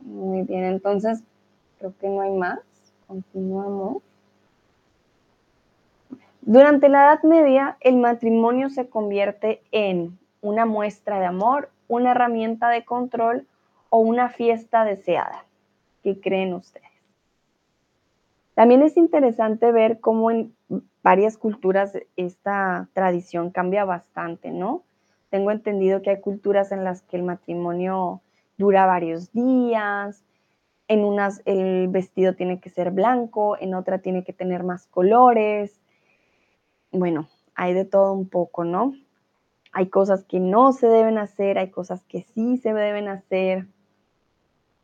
Muy 0.00 0.42
bien, 0.42 0.64
entonces 0.64 1.22
creo 1.78 1.94
que 1.98 2.08
no 2.08 2.20
hay 2.20 2.30
más. 2.32 2.60
Continuamos. 3.06 4.02
Durante 6.46 6.90
la 6.90 7.04
Edad 7.04 7.22
Media, 7.22 7.78
el 7.80 7.96
matrimonio 7.96 8.68
se 8.68 8.90
convierte 8.90 9.62
en 9.72 10.18
una 10.42 10.66
muestra 10.66 11.18
de 11.18 11.24
amor, 11.24 11.70
una 11.88 12.10
herramienta 12.10 12.68
de 12.68 12.84
control 12.84 13.46
o 13.88 14.00
una 14.00 14.28
fiesta 14.28 14.84
deseada. 14.84 15.46
¿Qué 16.02 16.20
creen 16.20 16.52
ustedes? 16.52 16.90
También 18.52 18.82
es 18.82 18.98
interesante 18.98 19.72
ver 19.72 20.00
cómo 20.00 20.30
en 20.30 20.54
varias 21.02 21.38
culturas 21.38 21.96
esta 22.16 22.88
tradición 22.92 23.48
cambia 23.48 23.86
bastante, 23.86 24.50
¿no? 24.50 24.82
Tengo 25.30 25.50
entendido 25.50 26.02
que 26.02 26.10
hay 26.10 26.20
culturas 26.20 26.72
en 26.72 26.84
las 26.84 27.00
que 27.00 27.16
el 27.16 27.22
matrimonio 27.22 28.20
dura 28.58 28.84
varios 28.84 29.32
días, 29.32 30.22
en 30.88 31.06
unas 31.06 31.40
el 31.46 31.88
vestido 31.88 32.34
tiene 32.34 32.60
que 32.60 32.68
ser 32.68 32.90
blanco, 32.90 33.56
en 33.58 33.74
otra 33.74 34.00
tiene 34.00 34.24
que 34.24 34.34
tener 34.34 34.62
más 34.62 34.86
colores. 34.88 35.80
Bueno, 36.94 37.26
hay 37.56 37.74
de 37.74 37.84
todo 37.84 38.12
un 38.12 38.28
poco, 38.28 38.62
¿no? 38.62 38.94
Hay 39.72 39.88
cosas 39.88 40.22
que 40.22 40.38
no 40.38 40.72
se 40.72 40.86
deben 40.86 41.18
hacer, 41.18 41.58
hay 41.58 41.68
cosas 41.70 42.04
que 42.04 42.22
sí 42.22 42.56
se 42.56 42.72
deben 42.72 43.08
hacer. 43.08 43.66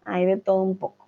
Hay 0.05 0.27
de 0.27 0.37
todo 0.37 0.61
un 0.65 0.77
poco. 0.77 1.07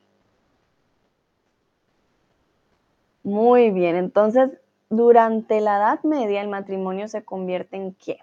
Muy 3.25 3.73
bien, 3.73 3.97
entonces 3.97 4.51
durante 4.91 5.61
la 5.61 5.79
Edad 5.79 6.05
Media 6.05 6.41
el 6.41 6.49
matrimonio 6.49 7.09
se 7.09 7.25
convierte 7.25 7.77
en 7.77 7.95
qué? 7.95 8.19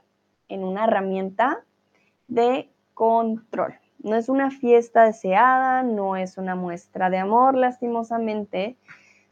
En 0.47 0.63
una 0.63 0.85
herramienta 0.85 1.65
de 2.29 2.69
control. 2.93 3.73
No 4.01 4.15
es 4.15 4.29
una 4.29 4.51
fiesta 4.51 5.03
deseada, 5.03 5.83
no 5.83 6.15
es 6.15 6.37
una 6.37 6.55
muestra 6.55 7.09
de 7.09 7.17
amor, 7.17 7.55
lastimosamente, 7.55 8.77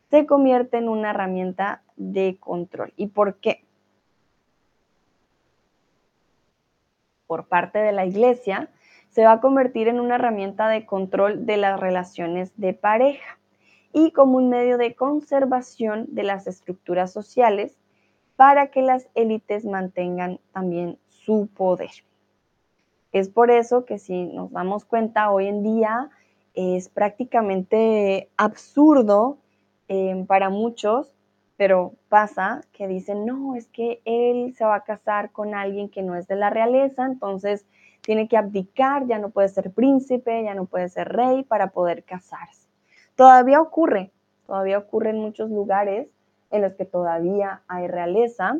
se 0.10 0.26
convierte 0.26 0.80
en 0.80 0.90
una 0.90 1.12
herramienta 1.12 1.84
de 1.98 2.38
control. 2.40 2.94
¿Y 2.96 3.08
por 3.08 3.36
qué? 3.36 3.66
Por 7.28 7.48
parte 7.48 7.80
de 7.80 7.92
la 7.92 8.06
iglesia, 8.06 8.70
se 9.10 9.26
va 9.26 9.34
a 9.34 9.42
convertir 9.42 9.88
en 9.88 10.00
una 10.00 10.16
herramienta 10.16 10.70
de 10.70 10.86
control 10.86 11.46
de 11.46 11.58
las 11.58 11.80
relaciones 11.80 12.54
de 12.56 12.74
pareja 12.74 13.38
y 13.92 14.12
como 14.12 14.38
un 14.38 14.50
medio 14.50 14.78
de 14.78 14.96
conservación 14.96 16.06
de 16.10 16.24
las 16.24 16.48
estructuras 16.48 17.12
sociales 17.12 17.78
para 18.36 18.68
que 18.68 18.84
las 18.84 19.10
élites 19.16 19.66
mantengan 19.66 20.40
también 20.54 21.00
su 21.08 21.48
poder. 21.48 21.90
Es 23.12 23.30
por 23.30 23.50
eso 23.50 23.86
que 23.86 23.98
si 23.98 24.26
nos 24.26 24.52
damos 24.52 24.86
cuenta 24.86 25.32
hoy 25.32 25.48
en 25.48 25.64
día 25.64 26.12
es 26.54 26.90
prácticamente 26.90 28.30
absurdo 28.38 29.38
em, 29.88 30.26
para 30.26 30.50
muchos, 30.50 31.17
pero 31.58 31.94
pasa 32.08 32.62
que 32.72 32.88
dicen, 32.88 33.26
no, 33.26 33.56
es 33.56 33.68
que 33.68 34.02
él 34.06 34.54
se 34.56 34.64
va 34.64 34.76
a 34.76 34.84
casar 34.84 35.32
con 35.32 35.56
alguien 35.56 35.90
que 35.90 36.04
no 36.04 36.16
es 36.16 36.28
de 36.28 36.36
la 36.36 36.52
realeza, 36.52 37.06
entonces 37.06 37.66
tiene 38.02 38.28
que 38.28 38.38
abdicar, 38.38 39.08
ya 39.08 39.18
no 39.18 39.32
puede 39.32 39.50
ser 39.50 39.72
príncipe, 39.72 40.44
ya 40.44 40.54
no 40.54 40.66
puede 40.66 40.88
ser 40.88 41.10
rey 41.10 41.44
para 41.44 41.72
poder 41.72 42.04
casarse. 42.04 42.70
Todavía 43.16 43.60
ocurre, 43.60 44.12
todavía 44.46 44.78
ocurre 44.78 45.10
en 45.10 45.20
muchos 45.20 45.50
lugares 45.50 46.08
en 46.52 46.62
los 46.62 46.74
que 46.76 46.86
todavía 46.86 47.64
hay 47.68 47.88
realeza 47.88 48.60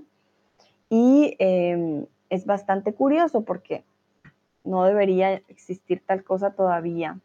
y 0.90 1.36
em, 1.40 2.08
es 2.30 2.46
bastante 2.46 2.94
curioso 2.94 3.46
porque 3.46 3.86
no 4.64 4.84
debería 4.84 5.36
existir 5.48 6.04
tal 6.06 6.24
cosa 6.24 6.52
todavía. 6.52 7.20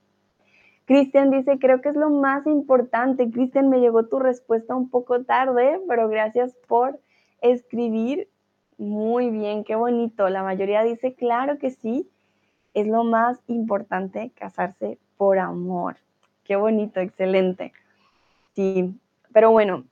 Cristian 0.84 1.30
dice, 1.30 1.58
creo 1.58 1.80
que 1.80 1.90
es 1.90 1.96
lo 1.96 2.10
más 2.10 2.46
importante. 2.46 3.30
Cristian, 3.30 3.68
me 3.68 3.80
llegó 3.80 4.06
tu 4.06 4.18
respuesta 4.18 4.74
un 4.74 4.90
poco 4.90 5.22
tarde, 5.24 5.80
pero 5.88 6.08
gracias 6.08 6.54
por 6.66 6.98
escribir. 7.40 8.28
Muy 8.78 9.30
bien, 9.30 9.64
qué 9.64 9.76
bonito. 9.76 10.28
La 10.28 10.42
mayoría 10.42 10.82
dice, 10.82 11.14
claro 11.14 11.58
que 11.58 11.70
sí, 11.70 12.10
es 12.74 12.86
lo 12.86 13.04
más 13.04 13.38
importante 13.46 14.32
casarse 14.34 14.98
por 15.16 15.38
amor. 15.38 15.96
Qué 16.44 16.56
bonito, 16.56 17.00
excelente. 17.00 17.72
Sí, 18.54 18.98
pero 19.32 19.50
bueno, 19.50 19.84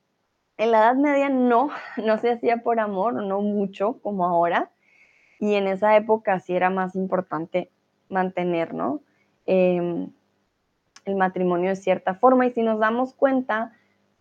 en 0.57 0.71
la 0.71 0.79
Edad 0.79 0.95
Media 0.95 1.29
no, 1.29 1.69
no 1.97 2.17
se 2.17 2.31
hacía 2.31 2.57
por 2.57 2.79
amor, 2.79 3.13
no 3.13 3.41
mucho 3.41 3.99
como 4.01 4.25
ahora. 4.25 4.71
Y 5.39 5.55
en 5.55 5.67
esa 5.67 5.95
época 5.95 6.39
sí 6.39 6.55
era 6.55 6.69
más 6.69 6.95
importante 6.95 7.71
mantener, 8.09 8.73
¿no? 8.73 9.01
Em, 9.47 10.11
el 11.05 11.15
matrimonio 11.15 11.69
de 11.69 11.75
cierta 11.75 12.15
forma. 12.15 12.45
Y 12.45 12.51
si 12.51 12.61
nos 12.61 12.79
damos 12.79 13.13
cuenta, 13.13 13.73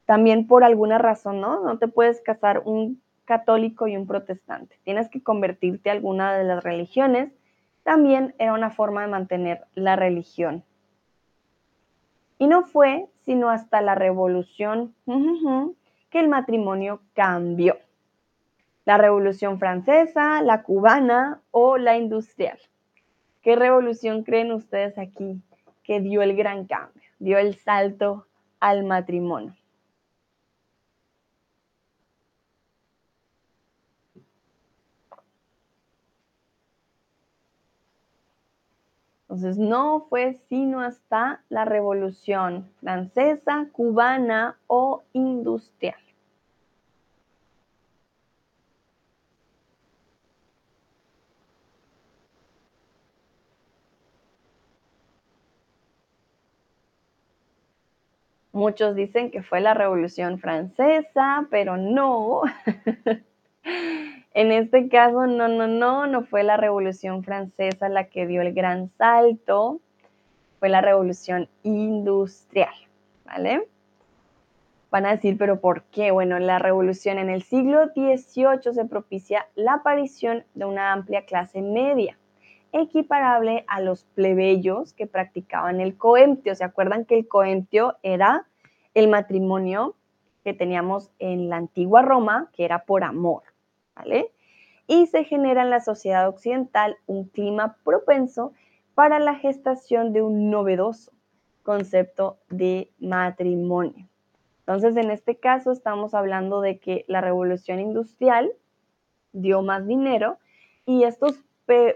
también 0.06 0.46
por 0.46 0.64
alguna 0.64 0.98
razón, 0.98 1.40
¿no? 1.40 1.60
No 1.60 1.78
te 1.78 1.88
puedes 1.88 2.20
casar 2.20 2.62
un 2.64 3.00
católico 3.24 3.86
y 3.86 3.96
un 3.96 4.06
protestante. 4.06 4.76
Tienes 4.82 5.08
que 5.08 5.22
convertirte 5.22 5.88
a 5.88 5.92
alguna 5.92 6.36
de 6.36 6.44
las 6.44 6.64
religiones. 6.64 7.32
También 7.84 8.34
era 8.38 8.52
una 8.52 8.70
forma 8.70 9.02
de 9.02 9.08
mantener 9.08 9.66
la 9.74 9.94
religión. 9.96 10.64
Y 12.38 12.46
no 12.46 12.64
fue 12.64 13.06
sino 13.24 13.50
hasta 13.50 13.80
la 13.82 13.94
revolución 13.94 14.94
que 16.10 16.18
el 16.18 16.28
matrimonio 16.28 17.02
cambió. 17.14 17.76
La 18.84 18.98
revolución 18.98 19.60
francesa, 19.60 20.42
la 20.42 20.64
cubana 20.64 21.40
o 21.52 21.76
la 21.76 21.96
industrial. 21.96 22.58
¿Qué 23.42 23.54
revolución 23.54 24.24
creen 24.24 24.50
ustedes 24.50 24.98
aquí 24.98 25.40
que 25.82 26.00
dio 26.00 26.22
el 26.22 26.36
gran 26.36 26.66
cambio, 26.66 27.02
dio 27.18 27.38
el 27.38 27.54
salto 27.56 28.26
al 28.60 28.84
matrimonio? 28.84 29.54
Entonces 39.30 39.58
no 39.58 40.06
fue 40.08 40.34
sino 40.48 40.80
hasta 40.80 41.44
la 41.48 41.64
revolución 41.64 42.68
francesa, 42.80 43.68
cubana 43.70 44.58
o 44.66 45.04
industrial. 45.12 46.09
Muchos 58.60 58.94
dicen 58.94 59.30
que 59.30 59.42
fue 59.42 59.62
la 59.62 59.72
Revolución 59.72 60.38
Francesa, 60.38 61.46
pero 61.50 61.78
no. 61.78 62.42
En 64.34 64.52
este 64.52 64.90
caso, 64.90 65.26
no, 65.26 65.48
no, 65.48 65.66
no, 65.66 66.06
no 66.06 66.24
fue 66.24 66.42
la 66.42 66.58
Revolución 66.58 67.24
Francesa 67.24 67.88
la 67.88 68.04
que 68.04 68.26
dio 68.26 68.42
el 68.42 68.52
gran 68.52 68.90
salto, 68.98 69.80
fue 70.58 70.68
la 70.68 70.82
Revolución 70.82 71.48
Industrial, 71.62 72.74
¿vale? 73.24 73.66
Van 74.90 75.06
a 75.06 75.12
decir, 75.12 75.38
pero 75.38 75.60
¿por 75.60 75.84
qué? 75.84 76.10
Bueno, 76.10 76.38
la 76.38 76.58
revolución 76.58 77.18
en 77.18 77.30
el 77.30 77.42
siglo 77.42 77.86
XVIII 77.94 78.74
se 78.74 78.84
propicia 78.84 79.46
la 79.54 79.74
aparición 79.74 80.44
de 80.54 80.66
una 80.66 80.92
amplia 80.92 81.24
clase 81.24 81.62
media, 81.62 82.18
equiparable 82.72 83.64
a 83.68 83.80
los 83.80 84.04
plebeyos 84.04 84.92
que 84.92 85.06
practicaban 85.06 85.80
el 85.80 85.96
coemptio. 85.96 86.54
¿Se 86.54 86.64
acuerdan 86.64 87.06
que 87.06 87.18
el 87.18 87.26
coemptio 87.26 87.96
era 88.02 88.46
el 88.94 89.08
matrimonio 89.08 89.94
que 90.44 90.54
teníamos 90.54 91.10
en 91.18 91.48
la 91.48 91.56
antigua 91.56 92.02
Roma, 92.02 92.50
que 92.52 92.64
era 92.64 92.84
por 92.84 93.04
amor? 93.04 93.42
Y 94.86 95.06
se 95.06 95.24
genera 95.24 95.62
en 95.62 95.70
la 95.70 95.80
sociedad 95.80 96.28
occidental 96.28 96.96
un 97.06 97.28
clima 97.28 97.76
propenso 97.84 98.52
para 98.94 99.18
la 99.18 99.34
gestación 99.34 100.12
de 100.12 100.22
un 100.22 100.50
novedoso 100.50 101.12
concepto 101.62 102.38
de 102.48 102.90
matrimonio. 102.98 104.08
Entonces, 104.60 104.96
en 104.96 105.10
este 105.10 105.36
caso 105.36 105.72
estamos 105.72 106.14
hablando 106.14 106.60
de 106.60 106.78
que 106.78 107.04
la 107.08 107.20
revolución 107.20 107.80
industrial 107.80 108.52
dio 109.32 109.62
más 109.62 109.86
dinero 109.86 110.38
y 110.86 111.04
estos 111.04 111.44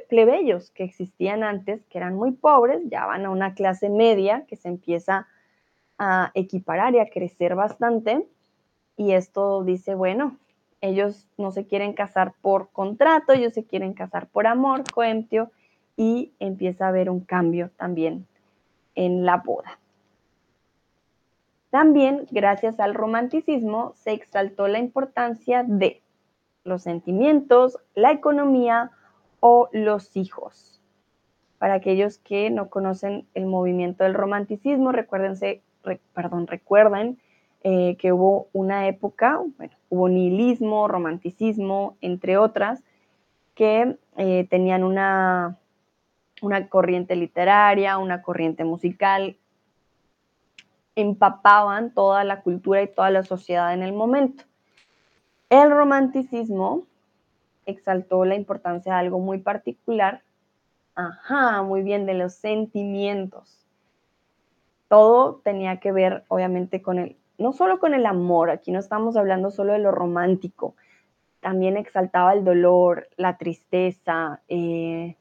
plebeyos 0.09 0.71
que 0.71 0.85
existían 0.85 1.43
antes, 1.43 1.85
que 1.87 1.99
eran 1.99 2.15
muy 2.15 2.33
pobres, 2.33 2.83
ya 2.91 3.07
van 3.07 3.25
a 3.27 3.31
una 3.31 3.55
clase 3.55 3.89
media 3.89 4.45
que 4.47 4.57
se 4.57 4.69
empieza 4.69 5.27
a 5.99 6.31
equiparar 6.35 6.95
y 6.95 6.99
a 6.99 7.09
crecer 7.09 7.55
bastante. 7.55 8.27
Y 8.97 9.13
esto 9.13 9.65
dice, 9.65 9.95
bueno, 9.95 10.39
ellos 10.81 11.27
no 11.39 11.51
se 11.51 11.67
quieren 11.67 11.95
casar 11.95 12.35
por 12.43 12.71
contrato, 12.71 13.33
ellos 13.33 13.55
se 13.55 13.65
quieren 13.65 13.95
casar 13.95 14.27
por 14.29 14.47
amor, 14.47 14.85
coemptio, 14.93 15.51
y 15.97 16.33
empieza 16.41 16.87
a 16.87 16.89
haber 16.89 17.09
un 17.09 17.21
cambio 17.21 17.71
también 17.77 18.27
en 18.95 19.25
la 19.25 19.39
boda. 19.39 19.79
También, 21.71 22.27
gracias 22.31 22.79
al 22.79 22.95
romanticismo, 22.95 23.95
se 23.97 24.13
exaltó 24.13 24.69
la 24.69 24.79
importancia 24.79 25.65
de 25.67 26.03
los 26.63 26.83
sentimientos, 26.83 27.79
la 27.95 28.13
economía 28.13 28.91
o 29.41 29.69
los 29.73 30.17
hijos. 30.17 30.81
Para 31.59 31.75
aquellos 31.75 32.19
que 32.19 32.51
no 32.51 32.69
conocen 32.69 33.27
el 33.35 33.47
movimiento 33.47 34.05
del 34.05 34.15
romanticismo, 34.15 34.93
recuérdense, 34.93 35.63
perdón, 36.13 36.47
recuerden 36.47 37.19
eh, 37.63 37.97
que 37.99 38.13
hubo 38.13 38.49
una 38.53 38.89
época, 38.89 39.41
bueno, 39.57 39.75
hubo 39.89 40.09
nihilismo, 40.09 40.89
romanticismo, 40.89 41.97
entre 42.01 42.37
otras, 42.37 42.83
que 43.55 43.97
eh, 44.17 44.47
tenían 44.51 44.85
una, 44.85 45.59
una 46.43 46.69
corriente 46.69 47.17
literaria, 47.17 47.99
una 47.99 48.23
corriente 48.23 48.65
musical, 48.65 49.37
empapaban 50.97 51.93
toda 51.93 52.25
la 52.25 52.43
cultura 52.43 52.83
y 52.83 52.89
toda 52.89 53.11
la 53.11 53.25
sociedad 53.25 53.73
en 53.73 53.83
el 53.83 53.93
momento. 53.93 54.45
El 55.51 55.71
romanticismo 55.71 56.87
exaltó 57.67 58.25
la 58.25 58.35
importancia 58.35 58.93
de 58.93 58.99
algo 59.01 59.21
muy 59.21 59.39
particular, 59.39 60.23
ajá, 60.95 61.63
muy 61.63 61.83
bien, 61.83 62.07
de 62.07 62.15
los 62.15 62.35
sentimientos. 62.35 63.64
Todo 64.95 65.41
tenía 65.43 65.81
que 65.81 65.91
ver, 65.91 66.23
obviamente, 66.29 66.81
con 66.81 67.01
el 67.01 67.17
no 67.37 67.53
solo 67.53 67.81
con 67.81 67.95
el 67.95 68.07
amor, 68.07 68.49
aquí 68.49 68.71
no 68.71 68.79
estamos 68.79 69.17
hablando 69.17 69.51
solo 69.51 69.73
de 69.73 69.81
lo 69.81 69.91
romántico, 69.91 70.77
también 71.41 71.77
exaltaba 71.77 72.33
el 72.33 72.45
dolor, 72.45 73.09
la 73.17 73.37
tristeza, 73.37 74.41
eh, 74.47 75.17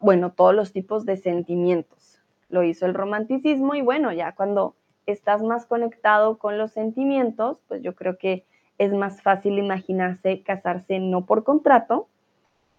bueno, 0.00 0.32
todos 0.32 0.52
los 0.52 0.72
tipos 0.72 1.06
de 1.06 1.16
sentimientos. 1.16 2.20
Lo 2.48 2.64
hizo 2.64 2.84
el 2.84 2.94
romanticismo 2.94 3.76
y 3.76 3.82
bueno, 3.82 4.12
ya 4.12 4.34
cuando 4.34 4.74
estás 5.06 5.44
más 5.44 5.64
conectado 5.64 6.38
con 6.38 6.58
los 6.58 6.72
sentimientos, 6.72 7.62
pues 7.68 7.82
yo 7.82 7.94
creo 7.94 8.18
que 8.18 8.44
es 8.78 8.92
más 8.92 9.22
fácil 9.22 9.60
imaginarse 9.60 10.42
casarse 10.42 10.98
no 10.98 11.24
por 11.24 11.44
contrato, 11.44 12.08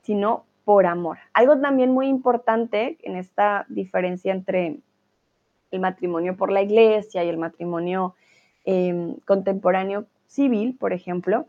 sino 0.01 0.43
por 0.65 0.85
amor. 0.85 1.19
Algo 1.31 1.57
también 1.61 1.91
muy 1.91 2.07
importante 2.07 2.97
en 3.03 3.15
esta 3.15 3.65
diferencia 3.69 4.33
entre 4.33 4.81
el 5.73 5.81
matrimonio 5.81 6.37
por 6.37 6.51
la 6.51 6.61
iglesia 6.61 7.23
y 7.23 7.29
el 7.29 7.37
matrimonio 7.37 8.15
Em, 8.65 9.15
contemporáneo 9.25 10.05
civil, 10.27 10.77
por 10.79 10.93
ejemplo, 10.93 11.47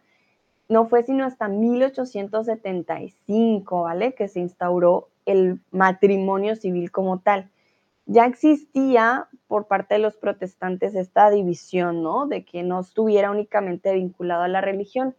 no 0.69 0.89
fue 0.89 1.05
sino 1.05 1.25
hasta 1.25 1.47
1875, 1.49 3.83
¿vale? 3.83 4.15
Que 4.15 4.27
se 4.29 4.41
instauró 4.41 5.09
el 5.25 5.61
matrimonio 5.71 6.57
civil 6.57 6.91
como 6.91 7.21
tal. 7.21 7.51
Ya 8.07 8.27
existía 8.27 9.29
por 9.47 9.69
parte 9.69 9.95
de 9.95 10.01
los 10.01 10.17
protestantes 10.17 10.97
esta 10.97 11.31
división, 11.31 12.03
¿no? 12.03 12.27
De 12.27 12.45
que 12.45 12.65
no 12.65 12.81
estuviera 12.81 13.31
únicamente 13.31 13.95
vinculado 13.95 14.43
a 14.43 14.49
la 14.49 14.61
religión, 14.61 15.15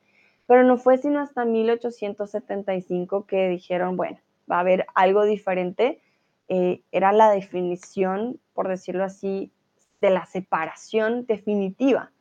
pero 0.48 0.64
no 0.64 0.78
fue 0.78 0.98
sino 0.98 1.22
hasta 1.22 1.46
1875 1.46 3.26
que 3.26 3.48
dijeron, 3.48 3.96
bueno, 3.96 4.20
va 4.52 4.58
a 4.58 4.62
haber 4.62 4.86
algo 4.96 5.24
diferente. 5.24 6.02
Eh, 6.48 6.84
era 6.92 7.12
la 7.12 7.32
definición, 7.32 8.40
por 8.54 8.68
decirlo 8.68 9.04
así, 9.04 9.52
de 10.02 10.10
la 10.12 10.26
separación 10.26 11.26
definitiva 11.26 12.12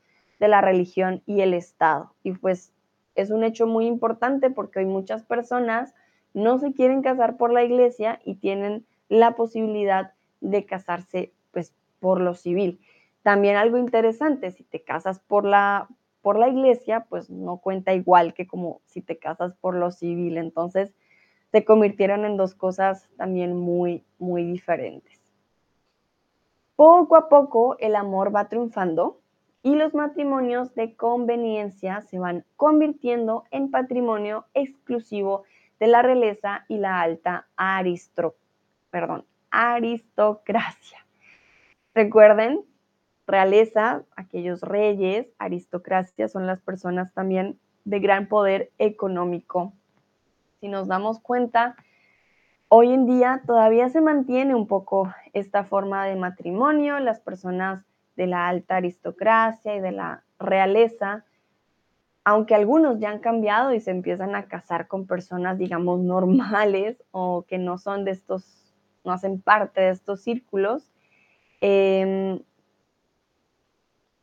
de 0.41 0.49
la 0.49 0.61
religión 0.61 1.22
y 1.27 1.41
el 1.41 1.55
Estado. 1.55 2.14
Y 2.22 2.33
pues 2.33 2.72
es 3.14 3.31
un 3.31 3.45
hecho 3.45 3.66
muy 3.66 3.87
importante 3.87 4.51
porque 4.51 4.81
hoy 4.81 4.87
muchas 4.87 5.22
personas 5.22 5.95
no 6.33 6.59
se 6.59 6.72
quieren 6.72 7.03
casar 7.03 7.37
por 7.37 7.53
la 7.53 7.62
iglesia 7.62 8.20
y 8.25 8.37
tienen 8.37 8.87
la 9.09 9.37
posibilidad 9.37 10.12
de 10.41 10.64
casarse 10.66 11.33
pues 11.53 11.75
por 12.01 12.20
lo 12.20 12.35
civil. 12.35 12.81
También 13.22 13.57
algo 13.57 13.79
interesante, 13.79 14.51
si 14.51 14.64
te 14.64 14.83
casas 14.83 15.20
por 15.20 15.45
la, 15.45 15.89
por 16.20 16.39
la 16.39 16.49
iglesia, 16.49 17.07
pues 17.09 17.31
no 17.31 17.59
cuenta 17.59 17.95
igual 17.95 18.35
que 18.35 18.47
como 18.47 18.81
si 18.87 19.01
te 19.01 19.18
casas 19.18 19.55
por 19.55 19.77
lo 19.77 19.91
civil. 19.93 20.37
Entonces, 20.37 20.93
se 21.55 21.64
convirtieron 21.64 22.24
en 22.24 22.36
dos 22.36 22.57
cosas 22.57 23.09
también 23.16 23.57
muy, 23.57 24.02
muy 24.18 24.42
diferentes. 24.44 25.20
Poco 26.74 27.14
a 27.14 27.28
poco 27.28 27.76
el 27.78 27.94
amor 27.94 28.34
va 28.34 28.48
triunfando 28.48 29.20
y 29.62 29.76
los 29.76 29.94
matrimonios 29.94 30.74
de 30.74 30.96
conveniencia 30.96 32.00
se 32.00 32.18
van 32.18 32.44
convirtiendo 32.57 33.44
en 33.52 33.70
patrimonio 33.70 34.46
exclusivo 34.52 35.44
de 35.78 35.86
la 35.86 36.02
realeza 36.02 36.64
y 36.66 36.78
la 36.78 37.00
alta 37.00 37.46
aristocracia. 39.52 41.07
Recuerden, 41.94 42.64
realeza, 43.28 44.02
aquellos 44.16 44.61
reyes, 44.61 45.28
aristocracia 45.38 46.26
son 46.26 46.48
las 46.48 46.61
personas 46.62 47.14
también 47.14 47.61
de 47.84 48.00
gran 48.00 48.26
poder 48.26 48.72
económico. 48.78 49.72
Si 50.65 50.71
nos 50.71 50.89
damos 50.89 51.21
cuenta, 51.21 51.77
hoy 52.69 52.95
en 52.95 53.05
día 53.05 53.43
todavía 53.47 53.91
se 53.91 54.01
mantiene 54.01 54.55
un 54.55 54.67
poco 54.67 55.12
esta 55.35 55.65
forma 55.65 56.07
de 56.07 56.17
matrimonio, 56.17 56.99
las 57.01 57.21
personas 57.21 57.85
de 58.17 58.27
la 58.27 58.49
alta 58.49 58.77
aristocracia 58.77 59.77
y 59.77 59.81
de 59.81 59.93
la 59.93 60.25
realeza, 60.39 61.27
aunque 62.25 62.55
algunos 62.55 62.99
ya 62.99 63.11
han 63.11 63.19
cambiado 63.19 63.75
y 63.75 63.81
se 63.81 63.91
empiezan 63.91 64.35
a 64.35 64.47
casar 64.47 64.89
con 64.89 65.07
personas, 65.07 65.59
digamos, 65.59 66.01
normales 66.01 66.97
o 67.11 67.45
que 67.47 67.59
no 67.59 67.77
son 67.77 68.07
de 68.07 68.12
estos, 68.12 68.75
no 69.05 69.12
hacen 69.12 69.43
parte 69.43 69.83
de 69.83 69.91
estos 69.91 70.23
círculos, 70.23 70.91
em, 71.61 72.41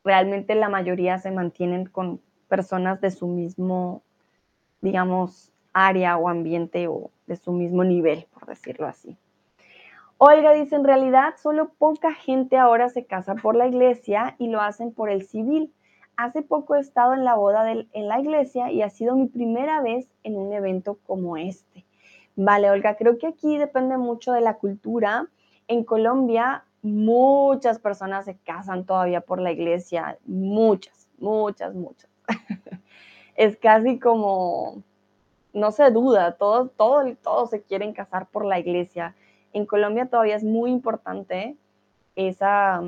realmente 0.03 0.55
la 0.55 0.69
mayoría 0.69 1.19
se 1.19 1.29
mantienen 1.29 1.85
con 1.85 2.19
personas 2.47 2.99
de 2.99 3.11
su 3.11 3.27
mismo, 3.27 4.01
digamos, 4.81 5.50
área 5.73 6.17
o 6.17 6.27
ambiente 6.27 6.87
o 6.87 7.11
de 7.27 7.35
su 7.35 7.51
mismo 7.51 7.83
nivel, 7.83 8.27
por 8.33 8.45
decirlo 8.47 8.87
así. 8.87 9.17
Olga 10.17 10.51
dice, 10.51 10.75
en 10.75 10.83
realidad 10.83 11.33
solo 11.41 11.69
poca 11.77 12.13
gente 12.13 12.57
ahora 12.57 12.89
se 12.89 13.05
casa 13.05 13.35
por 13.35 13.55
la 13.55 13.67
iglesia 13.67 14.35
y 14.37 14.49
lo 14.49 14.61
hacen 14.61 14.93
por 14.93 15.09
el 15.09 15.23
civil. 15.23 15.73
Hace 16.15 16.43
poco 16.43 16.75
he 16.75 16.79
estado 16.79 17.13
en 17.13 17.23
la 17.23 17.35
boda 17.35 17.71
en 17.71 18.07
la 18.07 18.19
iglesia 18.19 18.71
y 18.71 18.83
ha 18.83 18.89
sido 18.89 19.15
mi 19.15 19.27
primera 19.27 19.81
vez 19.81 20.07
en 20.23 20.37
un 20.37 20.53
evento 20.53 20.99
como 21.07 21.37
este. 21.37 21.85
Vale, 22.35 22.69
Olga, 22.69 22.95
creo 22.95 23.17
que 23.17 23.27
aquí 23.27 23.57
depende 23.57 23.97
mucho 23.97 24.31
de 24.31 24.41
la 24.41 24.57
cultura. 24.57 25.27
En 25.67 25.83
Colombia 25.83 26.65
muchas 26.81 27.79
personas 27.79 28.25
se 28.25 28.37
casan 28.37 28.85
todavía 28.85 29.21
por 29.21 29.39
la 29.39 29.51
iglesia, 29.51 30.17
muchas, 30.25 31.07
muchas, 31.19 31.73
muchas. 31.73 32.09
es 33.35 33.57
casi 33.57 33.99
como, 33.99 34.83
no 35.53 35.71
se 35.71 35.89
duda, 35.91 36.33
todos, 36.33 36.71
todos, 36.77 37.05
todos 37.21 37.49
se 37.49 37.61
quieren 37.61 37.93
casar 37.93 38.27
por 38.27 38.45
la 38.45 38.59
iglesia. 38.59 39.15
En 39.53 39.65
Colombia 39.65 40.05
todavía 40.05 40.35
es 40.35 40.43
muy 40.43 40.71
importante 40.71 41.57
esa, 42.15 42.81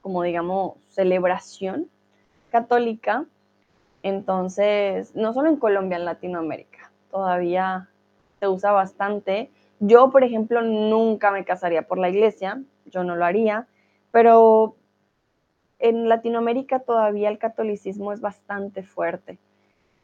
como 0.00 0.22
digamos, 0.22 0.74
celebración 0.88 1.88
católica. 2.50 3.26
Entonces, 4.02 5.14
no 5.16 5.32
solo 5.32 5.48
en 5.48 5.56
Colombia, 5.56 5.96
en 5.96 6.04
Latinoamérica, 6.04 6.90
todavía 7.10 7.88
se 8.38 8.48
usa 8.48 8.72
bastante. 8.72 9.50
Yo, 9.80 10.10
por 10.10 10.24
ejemplo, 10.24 10.62
nunca 10.62 11.30
me 11.30 11.44
casaría 11.44 11.82
por 11.82 11.98
la 11.98 12.10
iglesia, 12.10 12.62
yo 12.86 13.02
no 13.02 13.16
lo 13.16 13.24
haría, 13.24 13.66
pero 14.12 14.76
en 15.78 16.08
Latinoamérica 16.08 16.80
todavía 16.80 17.28
el 17.28 17.38
catolicismo 17.38 18.12
es 18.12 18.20
bastante 18.20 18.82
fuerte. 18.82 19.38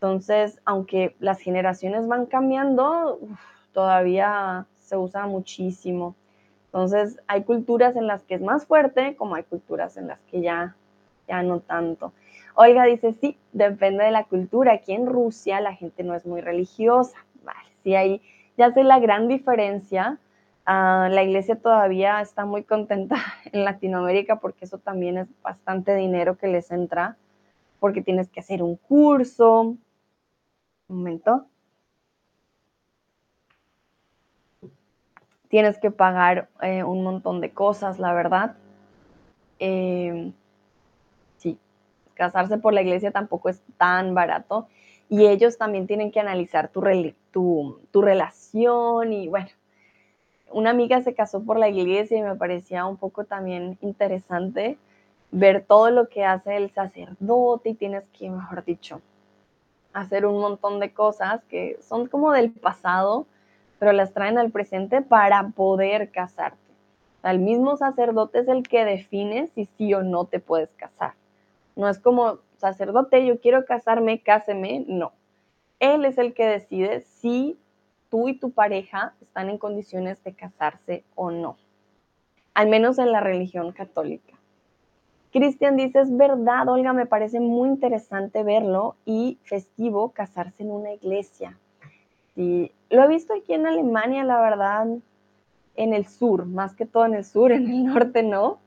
Entonces, 0.01 0.59
aunque 0.65 1.15
las 1.21 1.41
generaciones 1.41 2.09
van 2.09 2.25
cambiando, 2.25 3.19
todavía 3.75 4.65
se 4.79 4.97
usa 4.97 5.27
muchísimo. 5.27 6.15
Entonces, 6.69 7.21
hay 7.27 7.45
culturas 7.45 7.97
en 7.97 8.07
las 8.07 8.23
que 8.23 8.37
es 8.37 8.41
más 8.41 8.65
fuerte, 8.65 9.15
como 9.17 9.35
hay 9.35 9.43
culturas 9.43 9.99
en 9.99 10.07
las 10.07 10.19
que 10.31 10.41
ya, 10.41 10.75
ya 11.29 11.43
no 11.43 11.61
tanto. 11.61 12.15
Olga 12.55 12.85
dice, 12.85 13.13
sí, 13.21 13.37
depende 13.53 14.03
de 14.05 14.11
la 14.11 14.25
cultura. 14.25 14.73
Aquí 14.73 14.95
en 14.95 15.05
Rusia 15.05 15.61
la 15.61 15.75
gente 15.75 16.03
no 16.03 16.15
es 16.15 16.25
muy 16.25 16.41
religiosa. 16.41 17.19
Vale, 17.45 17.69
sí, 17.85 17.95
ahí 17.95 18.23
ya 18.57 18.73
sé 18.73 18.85
la 18.85 19.01
gran 19.01 19.29
diferencia. 19.29 20.19
Ah, 20.65 21.11
la 21.11 21.23
iglesia 21.25 21.57
todavía 21.57 22.23
está 22.23 22.47
muy 22.47 22.63
contenta 22.63 23.17
en 23.53 23.67
Latinoamérica 23.67 24.41
porque 24.41 24.65
eso 24.65 24.79
también 24.79 25.19
es 25.19 25.29
bastante 25.43 25.95
dinero 25.95 26.39
que 26.39 26.47
les 26.47 26.71
entra, 26.71 27.19
porque 27.81 28.01
tienes 28.01 28.31
que 28.31 28.41
hacer 28.41 28.63
un 28.63 28.77
curso. 28.77 29.77
Un 30.91 30.99
momento. 30.99 31.47
tienes 35.51 35.79
que 35.79 35.91
pagar 35.91 36.49
eh, 36.63 36.85
un 36.85 37.03
montón 37.03 37.41
de 37.41 37.51
cosas, 37.51 37.99
la 37.99 38.15
verdad. 38.15 38.57
Em, 39.59 40.33
sí, 41.37 41.59
casarse 42.15 42.57
por 42.57 42.73
la 42.73 42.83
iglesia 42.83 43.11
tampoco 43.11 43.51
es 43.51 43.61
tan 43.77 44.15
barato 44.15 44.69
y 45.09 45.27
ellos 45.27 45.59
también 45.59 45.87
tienen 45.87 46.13
que 46.13 46.21
analizar 46.21 46.69
tu, 46.69 46.83
tu, 47.33 47.81
tu 47.91 48.01
relación 48.01 49.13
y 49.13 49.29
bueno, 49.29 49.49
una 50.53 50.71
amiga 50.71 51.03
se 51.03 51.15
casó 51.15 51.43
por 51.43 51.59
la 51.59 51.69
iglesia 51.69 52.19
y 52.19 52.23
me 52.23 52.37
parecía 52.37 52.87
un 52.87 52.97
poco 52.97 53.25
también 53.25 53.77
interesante 53.83 54.79
ver 55.33 55.65
todo 55.67 55.91
lo 55.91 56.09
que 56.09 56.25
hace 56.25 56.57
el 56.57 56.71
sacerdote 56.71 57.71
y 57.71 57.75
tienes 57.75 58.05
que, 58.17 58.31
mejor 58.31 58.65
dicho, 58.65 59.01
hacer 59.93 60.27
un 60.27 60.41
montón 60.41 60.81
de 60.81 60.93
cosas 60.93 61.43
que 61.45 61.79
son 61.81 62.07
como 62.07 62.33
del 62.33 62.53
pasado, 62.53 63.27
pero 63.79 63.93
las 63.93 64.13
traen 64.13 64.39
al 64.39 64.51
presente 64.51 65.03
para 65.03 65.49
poder 65.49 66.11
casarte. 66.11 66.59
el 67.23 67.39
mismo 67.39 67.77
sacerdote 67.77 68.41
es 68.41 68.49
el 68.49 68.63
que 68.63 68.85
define 68.85 69.49
si 69.49 69.67
sí 69.77 69.93
o 69.95 70.03
no 70.03 70.25
te 70.25 70.41
puedes 70.41 70.71
casar. 70.77 71.15
No 71.77 71.89
es 71.89 71.99
como, 71.99 72.39
sacerdote, 72.57 73.27
yo 73.27 73.41
quiero 73.41 73.65
casarme, 73.65 74.21
cáseme, 74.21 74.85
no. 74.87 75.13
Él 75.79 76.05
es 76.05 76.19
el 76.19 76.35
que 76.35 76.47
decide 76.47 77.01
si 77.01 77.59
tú 78.11 78.29
y 78.29 78.35
tu 78.35 78.51
pareja 78.51 79.15
están 79.21 79.49
en 79.49 79.59
condiciones 79.59 80.23
de 80.25 80.35
casarse 80.35 81.05
o 81.15 81.31
no. 81.31 81.57
Al 82.55 82.69
menos 82.69 82.99
en 82.99 83.13
la 83.13 83.21
religión 83.21 83.73
católica. 83.73 84.40
Cristian 85.33 85.77
dice, 85.77 86.01
es 86.01 86.17
verdad, 86.17 86.69
Olga, 86.69 86.93
me 86.93 87.07
parece 87.07 87.39
muy 87.39 87.69
interesante 87.69 88.43
verlo 88.43 88.97
y 89.05 89.39
festivo 89.45 90.11
casarse 90.11 90.63
en 90.63 90.73
una 90.73 90.93
iglesia. 90.93 91.57
Y 92.35 92.73
lo 92.91 93.05
he 93.05 93.09
visto 93.09 93.35
aquí 93.35 93.53
en 93.53 93.67
Alemania, 93.67 94.25
la 94.25 94.41
verdad, 94.41 94.87
en 95.77 95.95
el 95.95 96.07
sur, 96.07 96.47
más 96.47 96.75
que 96.75 96.87
todo 96.87 97.05
en 97.05 97.15
el 97.15 97.25
sur, 97.25 97.53
en 97.53 97.69
el 97.71 97.85
norte 97.85 98.23
no. 98.23 98.59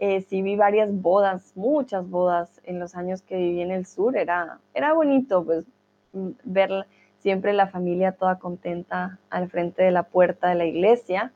Eh, 0.00 0.22
sí 0.22 0.42
vi 0.42 0.56
varias 0.56 0.90
bodas, 1.00 1.52
muchas 1.54 2.08
bodas 2.10 2.60
en 2.64 2.80
los 2.80 2.96
años 2.96 3.22
que 3.22 3.36
viví 3.36 3.62
en 3.62 3.70
el 3.70 3.86
sur. 3.86 4.16
Era, 4.16 4.58
era 4.74 4.92
bonito, 4.92 5.44
pues, 5.44 5.64
mm, 6.12 6.30
ver 6.44 6.86
siempre 7.20 7.52
la 7.52 7.68
familia 7.68 8.12
toda 8.12 8.38
contenta 8.38 9.18
al 9.30 9.48
frente 9.48 9.84
de 9.84 9.92
la 9.92 10.02
puerta 10.02 10.48
de 10.48 10.56
la 10.56 10.64
iglesia. 10.66 11.32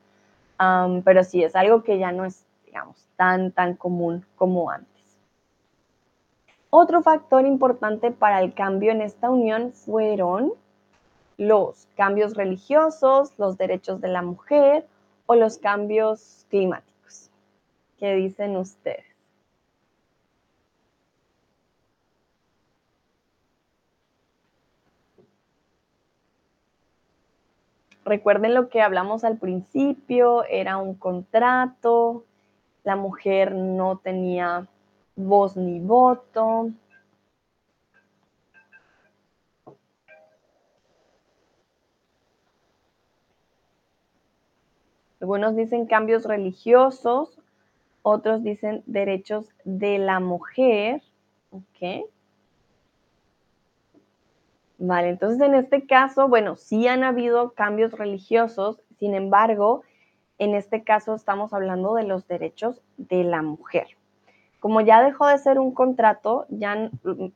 pero 1.03 1.23
sí, 1.23 1.43
es 1.43 1.55
algo 1.55 1.83
que 1.83 1.99
ya 1.99 2.11
no 2.11 2.25
es, 2.25 2.43
digamos, 2.67 3.07
tan, 3.15 3.51
tan 3.51 3.75
común 3.75 4.25
como 4.35 4.69
antes. 4.69 5.17
Otro 6.69 7.01
factor 7.01 7.45
importante 7.45 8.11
para 8.11 8.41
el 8.41 8.53
cambio 8.53 8.91
en 8.91 9.01
esta 9.01 9.29
unión 9.29 9.71
fueron 9.71 10.53
los 11.37 11.87
cambios 11.95 12.35
religiosos, 12.35 13.33
los 13.37 13.57
derechos 13.57 14.01
de 14.01 14.09
la 14.09 14.21
mujer 14.21 14.85
o 15.25 15.35
los 15.35 15.57
cambios 15.57 16.45
climáticos. 16.49 17.31
¿Qué 17.97 18.13
dicen 18.15 18.57
ustedes? 18.57 19.05
Recuerden 28.03 28.53
lo 28.53 28.69
que 28.69 28.81
hablamos 28.81 29.23
al 29.23 29.37
principio, 29.37 30.45
era 30.45 30.77
un 30.77 30.95
contrato, 30.95 32.23
la 32.87 32.95
mujer 32.95 33.53
no 33.53 33.97
tenía 33.97 34.65
voz 35.17 35.57
ni 35.57 35.81
voto, 35.81 36.71
Algunos 45.19 45.57
dicen 45.57 45.87
cambios 45.87 46.23
religiosos, 46.23 47.37
otros 48.03 48.43
dicen 48.43 48.83
derechos 48.85 49.49
de 49.65 49.97
la 49.97 50.21
mujer. 50.21 51.01
¿Ok? 51.49 52.07
Vale, 54.77 55.09
entonces 55.09 55.41
en 55.41 55.55
este 55.55 55.85
caso, 55.87 56.29
bueno, 56.29 56.55
sí 56.55 56.87
han 56.87 57.03
habido 57.03 57.51
cambios 57.51 57.91
religiosos, 57.91 58.79
sin 58.99 59.13
embargo, 59.13 59.83
en 60.39 60.55
este 60.55 60.83
caso 60.83 61.15
estamos 61.15 61.53
hablando 61.53 61.95
de 61.95 62.03
los 62.03 62.27
derechos 62.27 62.81
de 62.97 63.23
la 63.23 63.41
mujer. 63.41 63.87
como 64.59 64.81
ya 64.81 65.03
dejó 65.03 65.27
de 65.27 65.37
ser 65.37 65.59
un 65.59 65.71
contrato, 65.71 66.45
ya 66.49 66.89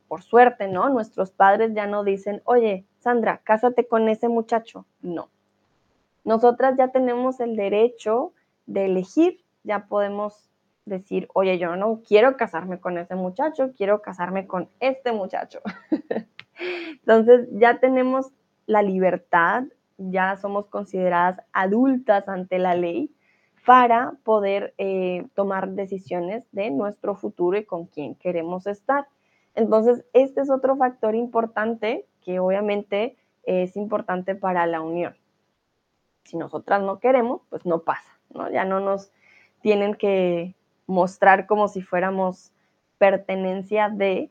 por 0.08 0.22
suerte, 0.22 0.66
¿no? 0.66 0.88
Nuestros 0.88 1.30
padres 1.30 1.72
ya 1.72 1.86
no 1.86 2.02
dicen, 2.02 2.42
oye, 2.44 2.84
Sandra, 2.98 3.38
cásate 3.44 3.86
con 3.86 4.08
ese 4.08 4.28
muchacho. 4.28 4.86
No. 5.00 5.28
Nosotras 6.24 6.76
ya 6.76 6.88
tenemos 6.88 7.38
el 7.40 7.56
derecho 7.56 8.32
de 8.66 8.86
elegir, 8.86 9.40
ya 9.62 9.86
podemos 9.86 10.50
decir, 10.84 11.28
oye, 11.34 11.58
yo 11.58 11.76
no 11.76 12.00
quiero 12.06 12.36
casarme 12.36 12.80
con 12.80 12.98
ese 12.98 13.14
muchacho, 13.14 13.72
quiero 13.76 14.02
casarme 14.02 14.46
con 14.46 14.68
este 14.80 15.12
muchacho. 15.12 15.60
Entonces 16.90 17.48
ya 17.52 17.78
tenemos 17.78 18.32
la 18.66 18.82
libertad, 18.82 19.64
ya 19.98 20.36
somos 20.36 20.66
consideradas 20.66 21.40
adultas 21.52 22.28
ante 22.28 22.58
la 22.58 22.74
ley 22.74 23.14
para 23.64 24.12
poder 24.24 24.74
eh, 24.78 25.26
tomar 25.34 25.70
decisiones 25.70 26.44
de 26.52 26.70
nuestro 26.70 27.14
futuro 27.14 27.56
y 27.56 27.64
con 27.64 27.86
quién 27.86 28.14
queremos 28.16 28.66
estar. 28.66 29.06
Entonces, 29.54 30.04
este 30.12 30.40
es 30.40 30.50
otro 30.50 30.76
factor 30.76 31.14
importante 31.14 32.06
que 32.22 32.40
obviamente 32.40 33.16
es 33.44 33.76
importante 33.76 34.34
para 34.34 34.66
la 34.66 34.80
unión. 34.80 35.16
Si 36.24 36.36
nosotras 36.36 36.82
no 36.82 36.98
queremos, 36.98 37.42
pues 37.50 37.66
no 37.66 37.82
pasa, 37.82 38.18
¿no? 38.30 38.50
Ya 38.50 38.64
no 38.64 38.80
nos 38.80 39.12
tienen 39.60 39.94
que 39.94 40.54
mostrar 40.86 41.46
como 41.46 41.68
si 41.68 41.82
fuéramos 41.82 42.52
pertenencia 42.98 43.88
de, 43.88 44.30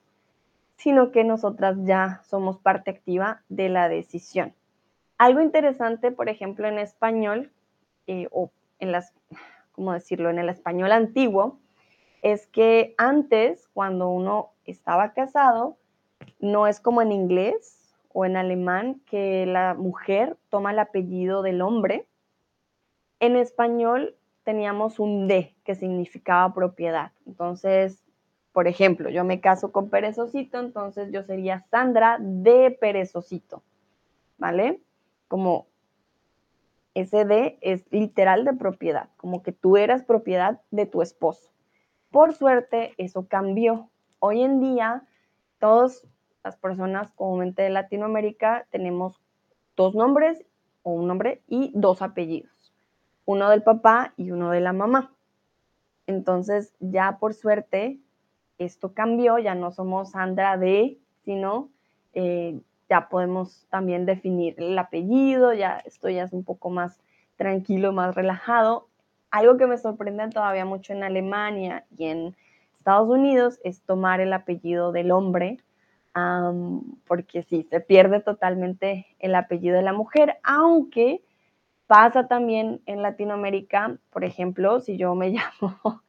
sino 0.75 1.11
que 1.11 1.23
nosotras 1.23 1.77
ya 1.83 2.21
somos 2.23 2.57
parte 2.57 2.91
activa 2.91 3.43
de 3.49 3.69
la 3.69 3.89
decisión. 3.89 4.53
Algo 5.21 5.39
interesante, 5.39 6.11
por 6.11 6.29
ejemplo, 6.29 6.67
en 6.67 6.79
español, 6.79 7.51
eh, 8.07 8.27
o 8.31 8.49
en 8.79 8.91
las, 8.91 9.13
¿cómo 9.71 9.93
decirlo?, 9.93 10.31
en 10.31 10.39
el 10.39 10.49
español 10.49 10.91
antiguo, 10.91 11.59
es 12.23 12.47
que 12.47 12.95
antes, 12.97 13.67
cuando 13.67 14.09
uno 14.09 14.49
estaba 14.65 15.13
casado, 15.13 15.77
no 16.39 16.65
es 16.65 16.79
como 16.79 17.03
en 17.03 17.11
inglés 17.11 17.93
o 18.11 18.25
en 18.25 18.35
alemán, 18.35 18.99
que 19.05 19.45
la 19.45 19.75
mujer 19.75 20.37
toma 20.49 20.71
el 20.71 20.79
apellido 20.79 21.43
del 21.43 21.61
hombre. 21.61 22.07
En 23.19 23.35
español 23.35 24.15
teníamos 24.43 24.97
un 24.97 25.27
D, 25.27 25.53
que 25.63 25.75
significaba 25.75 26.51
propiedad. 26.51 27.11
Entonces, 27.27 28.03
por 28.53 28.67
ejemplo, 28.67 29.07
yo 29.07 29.23
me 29.23 29.39
caso 29.39 29.71
con 29.71 29.91
Perezocito, 29.91 30.59
entonces 30.59 31.11
yo 31.11 31.21
sería 31.21 31.59
Sandra 31.69 32.17
de 32.19 32.71
Perezocito, 32.71 33.61
¿vale? 34.39 34.81
Como 35.31 35.67
ese 36.93 37.23
de 37.23 37.57
es 37.61 37.89
literal 37.89 38.43
de 38.43 38.51
propiedad, 38.51 39.07
como 39.15 39.43
que 39.43 39.53
tú 39.53 39.77
eras 39.77 40.03
propiedad 40.03 40.59
de 40.71 40.85
tu 40.85 41.01
esposo. 41.01 41.53
Por 42.09 42.33
suerte, 42.33 42.93
eso 42.97 43.29
cambió. 43.29 43.89
Hoy 44.19 44.41
en 44.41 44.59
día, 44.59 45.05
todas 45.57 46.05
las 46.43 46.57
personas 46.57 47.13
comúnmente 47.13 47.61
de 47.61 47.69
Latinoamérica 47.69 48.67
tenemos 48.71 49.21
dos 49.77 49.95
nombres 49.95 50.43
o 50.83 50.91
un 50.91 51.07
nombre 51.07 51.41
y 51.47 51.71
dos 51.75 52.01
apellidos, 52.01 52.73
uno 53.23 53.49
del 53.49 53.63
papá 53.63 54.13
y 54.17 54.31
uno 54.31 54.49
de 54.49 54.59
la 54.59 54.73
mamá. 54.73 55.13
Entonces, 56.07 56.73
ya 56.81 57.19
por 57.19 57.35
suerte, 57.35 58.01
esto 58.57 58.93
cambió, 58.93 59.39
ya 59.39 59.55
no 59.55 59.71
somos 59.71 60.11
Sandra 60.11 60.57
de, 60.57 60.99
sino 61.23 61.69
eh, 62.11 62.59
ya 62.91 63.07
podemos 63.07 63.65
también 63.69 64.05
definir 64.05 64.55
el 64.57 64.77
apellido, 64.77 65.53
ya 65.53 65.81
esto 65.85 66.09
ya 66.09 66.23
es 66.23 66.33
un 66.33 66.43
poco 66.43 66.69
más 66.69 66.99
tranquilo, 67.37 67.93
más 67.93 68.13
relajado. 68.15 68.89
Algo 69.29 69.55
que 69.55 69.65
me 69.65 69.77
sorprende 69.77 70.27
todavía 70.27 70.65
mucho 70.65 70.91
en 70.91 71.03
Alemania 71.03 71.85
y 71.97 72.07
en 72.07 72.35
Estados 72.75 73.07
Unidos 73.07 73.61
es 73.63 73.81
tomar 73.83 74.19
el 74.19 74.33
apellido 74.33 74.91
del 74.91 75.11
hombre, 75.11 75.59
porque 77.07 77.43
sí, 77.43 77.65
se 77.69 77.79
pierde 77.79 78.19
totalmente 78.19 79.07
el 79.19 79.35
apellido 79.35 79.77
de 79.77 79.83
la 79.83 79.93
mujer, 79.93 80.39
aunque 80.43 81.23
pasa 81.87 82.27
también 82.27 82.81
en 82.85 83.01
Latinoamérica, 83.01 83.99
por 84.09 84.25
ejemplo, 84.25 84.81
si 84.81 84.97
yo 84.97 85.15
me 85.15 85.29
llamo 85.61 86.01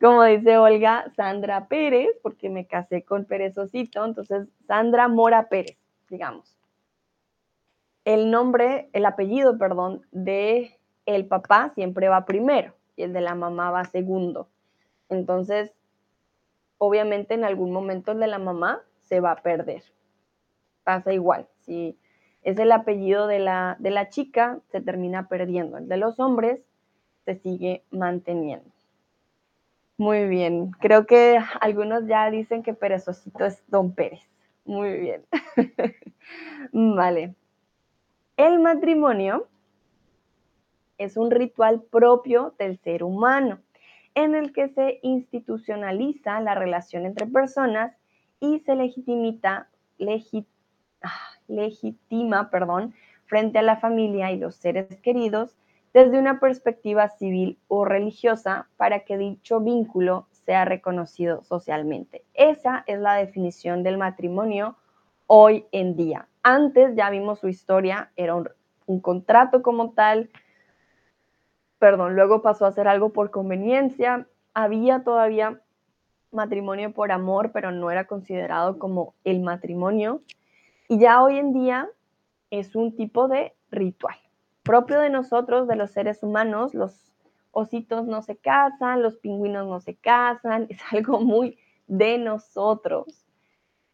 como 0.00 0.22
dice 0.22 0.56
Olga, 0.56 1.10
Sandra 1.16 1.66
Pérez, 1.66 2.10
porque 2.22 2.48
me 2.48 2.68
casé 2.68 3.02
con 3.02 3.24
Perezocito, 3.24 4.04
entonces 4.04 4.46
Sandra 4.68 5.08
Mora 5.08 5.48
Pérez 5.48 5.76
digamos. 6.08 6.56
El 8.04 8.30
nombre, 8.30 8.88
el 8.92 9.04
apellido, 9.04 9.58
perdón, 9.58 10.06
de 10.12 10.78
el 11.06 11.26
papá 11.26 11.72
siempre 11.74 12.08
va 12.08 12.24
primero 12.24 12.74
y 12.96 13.02
el 13.02 13.12
de 13.12 13.20
la 13.20 13.34
mamá 13.34 13.70
va 13.70 13.84
segundo. 13.84 14.48
Entonces, 15.08 15.72
obviamente 16.78 17.34
en 17.34 17.44
algún 17.44 17.72
momento 17.72 18.12
el 18.12 18.20
de 18.20 18.26
la 18.26 18.38
mamá 18.38 18.80
se 19.02 19.20
va 19.20 19.32
a 19.32 19.42
perder. 19.42 19.82
Pasa 20.84 21.12
igual. 21.12 21.48
Si 21.60 21.98
es 22.42 22.58
el 22.58 22.70
apellido 22.72 23.26
de 23.26 23.40
la, 23.40 23.76
de 23.78 23.90
la 23.90 24.08
chica, 24.08 24.60
se 24.70 24.80
termina 24.80 25.28
perdiendo. 25.28 25.78
El 25.78 25.88
de 25.88 25.96
los 25.96 26.20
hombres 26.20 26.60
se 27.24 27.36
sigue 27.36 27.84
manteniendo. 27.90 28.70
Muy 29.98 30.28
bien. 30.28 30.70
Creo 30.72 31.06
que 31.06 31.38
algunos 31.60 32.06
ya 32.06 32.30
dicen 32.30 32.62
que 32.62 32.74
Perezocito 32.74 33.44
es 33.46 33.62
Don 33.68 33.92
Pérez. 33.92 34.20
Muy 34.66 34.98
bien. 34.98 35.24
vale. 36.72 37.34
El 38.36 38.58
matrimonio 38.58 39.48
es 40.98 41.16
un 41.16 41.30
ritual 41.30 41.82
propio 41.82 42.54
del 42.58 42.78
ser 42.78 43.02
humano 43.02 43.60
en 44.14 44.34
el 44.34 44.52
que 44.52 44.68
se 44.68 44.98
institucionaliza 45.02 46.40
la 46.40 46.54
relación 46.54 47.06
entre 47.06 47.26
personas 47.26 47.94
y 48.40 48.60
se 48.60 48.72
ah, 51.02 51.12
legitima 51.48 52.50
perdón, 52.50 52.94
frente 53.26 53.58
a 53.58 53.62
la 53.62 53.76
familia 53.76 54.32
y 54.32 54.38
los 54.38 54.56
seres 54.56 55.00
queridos 55.00 55.56
desde 55.92 56.18
una 56.18 56.40
perspectiva 56.40 57.08
civil 57.08 57.58
o 57.68 57.84
religiosa 57.84 58.68
para 58.76 59.00
que 59.00 59.16
dicho 59.16 59.60
vínculo 59.60 60.26
sea 60.46 60.64
reconocido 60.64 61.42
socialmente. 61.44 62.24
Esa 62.32 62.84
es 62.86 62.98
la 63.00 63.14
definición 63.14 63.82
del 63.82 63.98
matrimonio 63.98 64.76
hoy 65.26 65.66
en 65.72 65.96
día. 65.96 66.28
Antes 66.42 66.94
ya 66.96 67.10
vimos 67.10 67.40
su 67.40 67.48
historia, 67.48 68.12
era 68.16 68.34
un, 68.36 69.00
contrato 69.00 69.62
como 69.62 69.90
tal, 69.90 70.30
perdón, 71.78 72.14
luego 72.14 72.40
pasó 72.40 72.64
a 72.64 72.72
ser 72.72 72.88
algo 72.88 73.12
por 73.12 73.30
conveniencia, 73.30 74.28
había 74.54 75.02
todavía 75.02 75.60
matrimonio 76.30 76.94
por 76.94 77.12
amor, 77.12 77.50
pero 77.52 77.72
no 77.72 77.90
era 77.90 78.06
considerado 78.06 78.78
como 78.78 79.14
el 79.24 79.40
matrimonio. 79.40 80.22
Y 80.88 81.00
ya 81.00 81.22
hoy 81.22 81.38
en 81.38 81.52
día 81.52 81.90
es 82.50 82.76
un 82.76 82.94
tipo 82.94 83.26
de 83.26 83.54
ritual 83.70 84.16
propio 84.66 84.98
de 85.00 85.10
nosotros, 85.10 85.68
de 85.68 85.76
los 85.76 85.92
seres 85.92 86.24
humanos, 86.24 86.74
los 86.74 87.12
ositos 87.56 88.06
no 88.06 88.20
se 88.20 88.36
casan, 88.36 89.02
los 89.02 89.16
pingüinos 89.16 89.66
no 89.66 89.80
se 89.80 89.94
casan, 89.94 90.66
es 90.70 90.78
algo 90.92 91.20
muy 91.20 91.58
de 91.86 92.18
nosotros. 92.18 93.26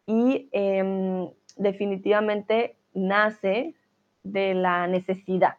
Y 0.05 0.49
em, 0.51 1.29
definitivamente 1.55 2.75
nace 2.93 3.73
de 4.23 4.53
la 4.53 4.87
necesidad 4.87 5.55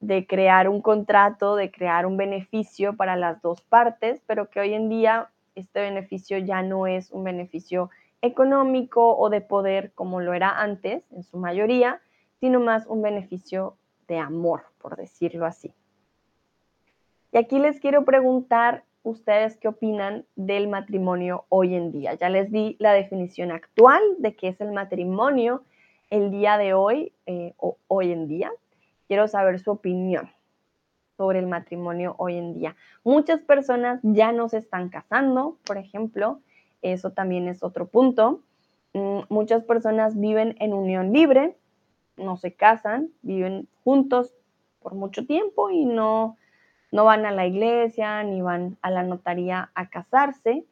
de 0.00 0.28
crear 0.28 0.68
un 0.68 0.80
contrato, 0.80 1.56
de 1.56 1.72
crear 1.72 2.06
un 2.06 2.16
beneficio 2.16 2.96
para 2.96 3.16
las 3.16 3.42
dos 3.42 3.60
partes, 3.62 4.22
pero 4.26 4.48
que 4.48 4.60
hoy 4.60 4.72
en 4.74 4.88
día 4.88 5.30
este 5.56 5.80
beneficio 5.80 6.38
ya 6.38 6.62
no 6.62 6.86
es 6.86 7.10
un 7.10 7.24
beneficio 7.24 7.90
económico 8.22 9.16
o 9.16 9.30
de 9.30 9.40
poder 9.40 9.92
como 9.94 10.20
lo 10.20 10.32
era 10.32 10.60
antes 10.60 11.02
en 11.10 11.24
su 11.24 11.38
mayoría, 11.38 12.00
sino 12.38 12.60
más 12.60 12.86
un 12.86 13.02
beneficio 13.02 13.76
de 14.06 14.18
amor, 14.18 14.62
por 14.78 14.96
decirlo 14.96 15.44
así. 15.44 15.74
Y 17.32 17.38
aquí 17.38 17.58
les 17.58 17.78
quiero 17.80 18.04
preguntar 18.04 18.84
ustedes 19.02 19.56
qué 19.56 19.68
opinan 19.68 20.24
del 20.36 20.68
matrimonio 20.68 21.44
hoy 21.48 21.74
en 21.74 21.92
día. 21.92 22.14
Ya 22.14 22.28
les 22.28 22.50
di 22.50 22.76
la 22.78 22.92
definición 22.92 23.50
actual 23.50 24.02
de 24.18 24.34
qué 24.34 24.48
es 24.48 24.60
el 24.60 24.72
matrimonio 24.72 25.62
el 26.10 26.30
día 26.30 26.56
de 26.56 26.72
hoy 26.72 27.12
eh, 27.26 27.52
o 27.58 27.76
hoy 27.86 28.12
en 28.12 28.28
día. 28.28 28.50
Quiero 29.06 29.28
saber 29.28 29.60
su 29.60 29.72
opinión 29.72 30.30
sobre 31.16 31.40
el 31.40 31.46
matrimonio 31.46 32.14
hoy 32.18 32.36
en 32.36 32.54
día. 32.54 32.76
Muchas 33.04 33.40
personas 33.40 34.00
ya 34.02 34.32
no 34.32 34.48
se 34.48 34.58
están 34.58 34.88
casando, 34.88 35.58
por 35.64 35.76
ejemplo. 35.76 36.40
Eso 36.80 37.10
también 37.10 37.48
es 37.48 37.62
otro 37.62 37.88
punto. 37.88 38.40
Mm, 38.94 39.20
muchas 39.28 39.64
personas 39.64 40.18
viven 40.18 40.56
en 40.60 40.72
unión 40.72 41.12
libre, 41.12 41.56
no 42.16 42.36
se 42.36 42.54
casan, 42.54 43.10
viven 43.22 43.68
juntos 43.84 44.34
por 44.80 44.94
mucho 44.94 45.26
tiempo 45.26 45.70
y 45.70 45.84
no 45.84 46.36
no 46.90 47.04
van 47.04 47.26
a 47.26 47.32
la 47.32 47.46
iglesia 47.46 48.22
ni 48.22 48.42
van 48.42 48.76
a 48.82 48.90
la 48.90 49.02
notaría 49.02 49.70
a 49.74 49.88
casarse, 49.88 50.64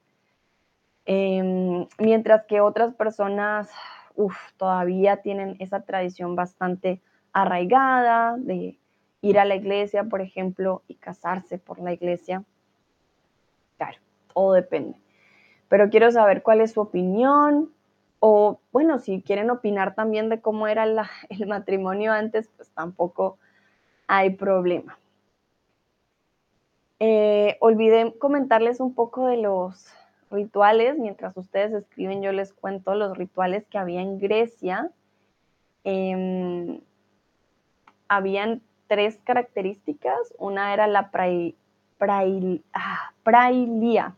em, 1.05 1.87
mientras 1.99 2.45
que 2.47 2.61
otras 2.61 2.95
personas 2.95 3.71
todavía 4.57 5.19
tienen 5.19 5.57
esa 5.59 5.81
tradición 5.81 6.37
bastante 6.37 7.01
arraigada 7.33 8.37
de 8.39 8.79
ir 9.21 9.39
a 9.39 9.45
la 9.45 9.57
iglesia, 9.57 10.05
por 10.05 10.21
ejemplo, 10.21 10.83
y 10.89 10.95
casarse 10.95 11.59
por 11.59 11.79
la 11.81 11.93
iglesia. 11.93 12.43
Claro, 13.77 13.99
o 14.33 14.53
depende. 14.53 14.99
Pero 15.69 15.91
quiero 15.91 16.11
saber 16.11 16.43
cuál 16.43 16.61
es 16.61 16.73
su 16.73 16.81
opinión 16.81 17.71
o, 18.21 18.59
bueno, 18.73 18.99
si 18.99 19.21
quieren 19.21 19.51
opinar 19.51 19.95
también 19.95 20.31
de 20.31 20.41
cómo 20.41 20.67
era 20.67 20.85
el 20.85 21.47
matrimonio 21.47 22.13
antes, 22.13 22.49
pues 22.57 22.71
tampoco 22.71 23.39
hay 24.07 24.31
problema. 24.31 24.99
Eh, 26.99 27.57
olvidé 27.61 28.15
comentarles 28.19 28.81
un 28.81 28.95
poco 28.95 29.27
de 29.27 29.37
los 29.37 29.87
rituales. 30.31 30.99
Mientras 30.99 31.37
ustedes 31.37 31.73
escriben, 31.73 32.23
yo 32.23 32.33
les 32.33 32.53
cuento 32.53 32.95
los 32.95 33.17
rituales 33.17 33.67
que 33.67 33.79
había 33.79 34.01
en 34.01 34.19
Grecia. 34.19 34.91
Em, 35.85 36.81
habían 38.09 38.63
tres 38.87 39.19
características. 39.25 40.35
Una 40.39 40.73
era 40.73 40.87
la 40.87 41.11
ah, 42.73 43.13
prailía. 43.23 44.15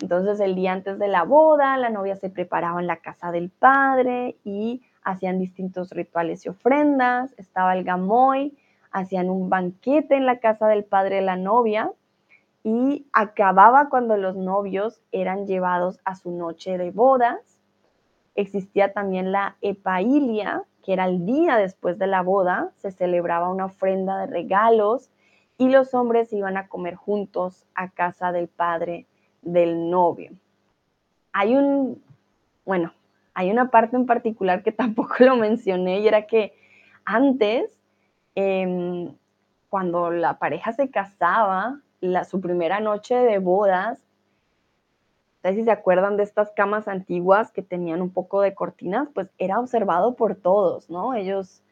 Entonces, 0.00 0.40
el 0.40 0.54
día 0.54 0.72
antes 0.72 0.98
de 0.98 1.08
la 1.08 1.24
boda, 1.24 1.76
la 1.76 1.90
novia 1.90 2.16
se 2.16 2.30
preparaba 2.30 2.80
en 2.80 2.86
la 2.86 2.98
casa 2.98 3.32
del 3.32 3.50
padre 3.50 4.36
y 4.44 4.82
hacían 5.02 5.38
distintos 5.38 5.90
rituales 5.90 6.46
y 6.46 6.48
ofrendas. 6.48 7.34
Estaba 7.36 7.76
el 7.76 7.84
gamoy, 7.84 8.56
hacían 8.98 9.30
un 9.30 9.48
banquete 9.48 10.16
en 10.16 10.26
la 10.26 10.38
casa 10.38 10.68
del 10.68 10.84
padre 10.84 11.16
de 11.16 11.22
la 11.22 11.36
novia 11.36 11.92
y 12.64 13.06
acababa 13.12 13.88
cuando 13.88 14.16
los 14.16 14.36
novios 14.36 15.00
eran 15.12 15.46
llevados 15.46 16.00
a 16.04 16.14
su 16.14 16.30
noche 16.30 16.76
de 16.76 16.90
bodas. 16.90 17.58
Existía 18.34 18.92
también 18.92 19.32
la 19.32 19.56
epailia, 19.60 20.64
que 20.84 20.92
era 20.92 21.06
el 21.06 21.24
día 21.24 21.56
después 21.56 21.98
de 21.98 22.06
la 22.06 22.22
boda, 22.22 22.70
se 22.76 22.90
celebraba 22.90 23.48
una 23.48 23.66
ofrenda 23.66 24.18
de 24.18 24.26
regalos 24.26 25.10
y 25.56 25.68
los 25.70 25.92
hombres 25.94 26.32
iban 26.32 26.56
a 26.56 26.68
comer 26.68 26.94
juntos 26.94 27.66
a 27.74 27.90
casa 27.90 28.32
del 28.32 28.48
padre 28.48 29.06
del 29.42 29.90
novio. 29.90 30.32
Hay 31.32 31.56
un, 31.56 32.02
bueno, 32.64 32.92
hay 33.34 33.50
una 33.50 33.70
parte 33.70 33.96
en 33.96 34.06
particular 34.06 34.62
que 34.62 34.72
tampoco 34.84 35.14
lo 35.20 35.36
mencioné 35.36 36.00
y 36.00 36.08
era 36.08 36.26
que 36.26 36.54
antes, 37.04 37.77
em, 38.40 39.16
cuando 39.68 40.12
la 40.12 40.38
pareja 40.38 40.72
se 40.72 40.90
casaba, 40.90 41.80
su 42.24 42.40
primera 42.40 42.78
noche 42.78 43.16
de 43.16 43.40
bodas, 43.40 43.98
no 45.42 45.50
sé 45.50 45.56
si 45.56 45.64
se 45.64 45.72
acuerdan 45.72 46.16
de 46.16 46.22
estas 46.22 46.52
camas 46.52 46.86
antiguas 46.86 47.50
que 47.50 47.62
tenían 47.62 48.00
un 48.00 48.10
poco 48.10 48.40
de 48.40 48.54
cortinas, 48.54 49.08
pues 49.12 49.28
era 49.38 49.58
observado 49.58 50.14
por 50.14 50.36
todos, 50.36 50.88
¿no? 50.88 51.14
Ellos 51.14 51.62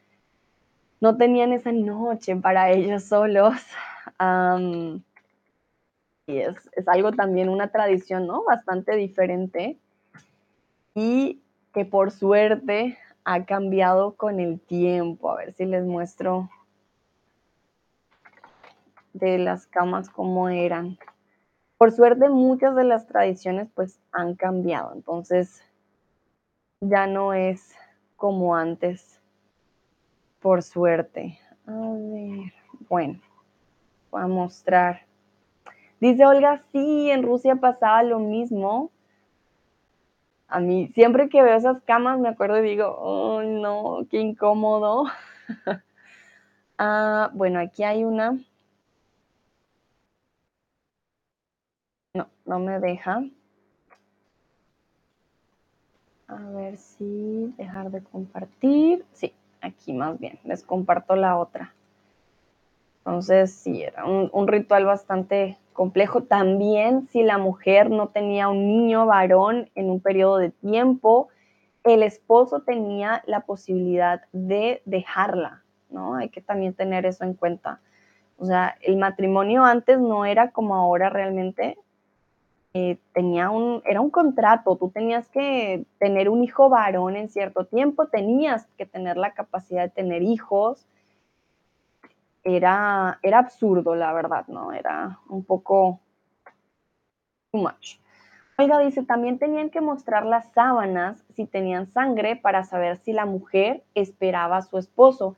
no 0.99 1.15
tenían 1.15 1.53
esa 1.53 1.71
noche 1.71 2.35
para 2.35 2.71
ellos 2.71 3.05
solos. 3.05 3.55
y 6.27 6.37
es, 6.37 6.87
algo 6.87 7.13
también, 7.13 7.47
una 7.47 7.69
tradición, 7.69 8.27
¿no? 8.27 8.43
Bastante 8.43 8.97
diferente 8.97 9.77
y 10.93 11.41
que 11.73 11.85
por 11.85 12.11
suerte 12.11 12.97
ha 13.23 13.45
cambiado 13.45 14.15
con 14.15 14.41
el 14.41 14.59
tiempo. 14.59 15.31
A 15.31 15.37
ver 15.37 15.53
si 15.53 15.65
les 15.65 15.85
muestro 15.85 16.49
de 19.19 19.37
las 19.37 19.67
camas 19.67 20.09
como 20.09 20.49
eran. 20.49 20.97
Por 21.77 21.91
suerte 21.91 22.29
muchas 22.29 22.75
de 22.75 22.83
las 22.83 23.07
tradiciones 23.07 23.67
pues 23.73 23.99
han 24.11 24.35
cambiado, 24.35 24.93
entonces 24.93 25.63
ya 26.81 27.07
no 27.07 27.33
es 27.33 27.75
como 28.15 28.55
antes, 28.55 29.21
por 30.39 30.63
suerte. 30.63 31.39
A 31.67 31.71
ver, 31.71 32.53
bueno, 32.89 33.19
voy 34.11 34.21
a 34.21 34.27
mostrar. 34.27 35.01
Dice 35.99 36.25
Olga, 36.25 36.63
sí, 36.71 37.09
en 37.09 37.23
Rusia 37.23 37.55
pasaba 37.55 38.03
lo 38.03 38.19
mismo. 38.19 38.91
A 40.47 40.59
mí, 40.59 40.87
siempre 40.93 41.27
que 41.29 41.41
veo 41.41 41.57
esas 41.57 41.81
camas 41.83 42.19
me 42.19 42.29
acuerdo 42.29 42.59
y 42.59 42.69
digo, 42.69 42.95
oh 42.99 43.41
no, 43.41 44.07
qué 44.09 44.19
incómodo. 44.19 45.05
ah, 46.77 47.29
bueno, 47.33 47.59
aquí 47.59 47.83
hay 47.83 48.05
una 48.05 48.39
No, 52.17 52.27
no 52.45 52.57
me 52.57 52.79
deja. 52.79 53.23
A 56.27 56.49
ver 56.49 56.77
si 56.77 57.53
dejar 57.57 57.91
de 57.91 58.01
compartir. 58.01 59.05
Sí, 59.13 59.33
aquí 59.61 59.93
más 59.93 60.19
bien. 60.19 60.39
Les 60.43 60.63
comparto 60.63 61.15
la 61.15 61.37
otra. 61.37 61.75
Entonces, 62.97 63.53
sí, 63.53 63.83
era 63.83 64.03
un, 64.05 64.47
ritual 64.47 64.85
bastante 64.85 65.59
complejo. 65.73 66.23
También 66.23 67.07
si 67.07 67.21
la 67.21 67.37
mujer 67.37 67.91
no 67.91 68.07
tenía 68.07 68.49
un 68.49 68.65
niño 68.65 69.05
varón 69.05 69.69
en 69.75 69.91
un 69.91 69.99
periodo 69.99 70.39
de 70.39 70.49
tiempo, 70.49 71.29
el 71.83 72.01
esposo 72.01 72.63
tenía 72.63 73.21
la 73.27 73.41
posibilidad 73.41 74.23
de 74.31 74.81
dejarla, 74.85 75.63
¿no? 75.91 76.15
Hay 76.15 76.29
que 76.29 76.41
también 76.41 76.73
tener 76.73 77.05
eso 77.05 77.23
en 77.23 77.35
cuenta. 77.35 77.79
O 78.37 78.45
sea, 78.45 78.75
el 78.81 78.97
matrimonio 78.97 79.63
antes 79.63 79.99
no 79.99 80.25
era 80.25 80.51
como 80.51 80.75
ahora 80.75 81.09
realmente, 81.09 81.77
eh, 82.79 82.99
tenía 83.11 83.49
un, 83.49 83.81
era 83.85 84.01
un 84.01 84.11
contrato, 84.11 84.75
tú 84.75 84.91
tenías 84.91 85.27
que 85.29 85.85
tener 85.97 86.29
un 86.29 86.43
hijo 86.43 86.69
varón 86.69 87.15
en 87.15 87.27
cierto 87.27 87.65
tiempo, 87.65 88.05
tenías 88.07 88.67
que 88.77 88.85
tener 88.85 89.17
la 89.17 89.33
capacidad 89.33 89.81
de 89.81 89.89
tener 89.89 90.21
hijos. 90.21 90.85
Era, 92.43 93.19
era 93.23 93.39
absurdo, 93.39 93.95
la 93.95 94.13
verdad, 94.13 94.45
¿no? 94.47 94.71
Era 94.71 95.19
un 95.27 95.43
poco 95.43 95.99
too 97.51 97.61
much. 97.61 97.97
Oiga, 98.59 98.79
dice, 98.79 99.03
también 99.03 99.39
tenían 99.39 99.71
que 99.71 99.81
mostrar 99.81 100.25
las 100.25 100.51
sábanas 100.53 101.23
si 101.35 101.45
tenían 101.45 101.87
sangre 101.87 102.35
para 102.35 102.63
saber 102.63 102.97
si 102.97 103.11
la 103.11 103.25
mujer 103.25 103.83
esperaba 103.95 104.57
a 104.57 104.61
su 104.61 104.77
esposo. 104.77 105.35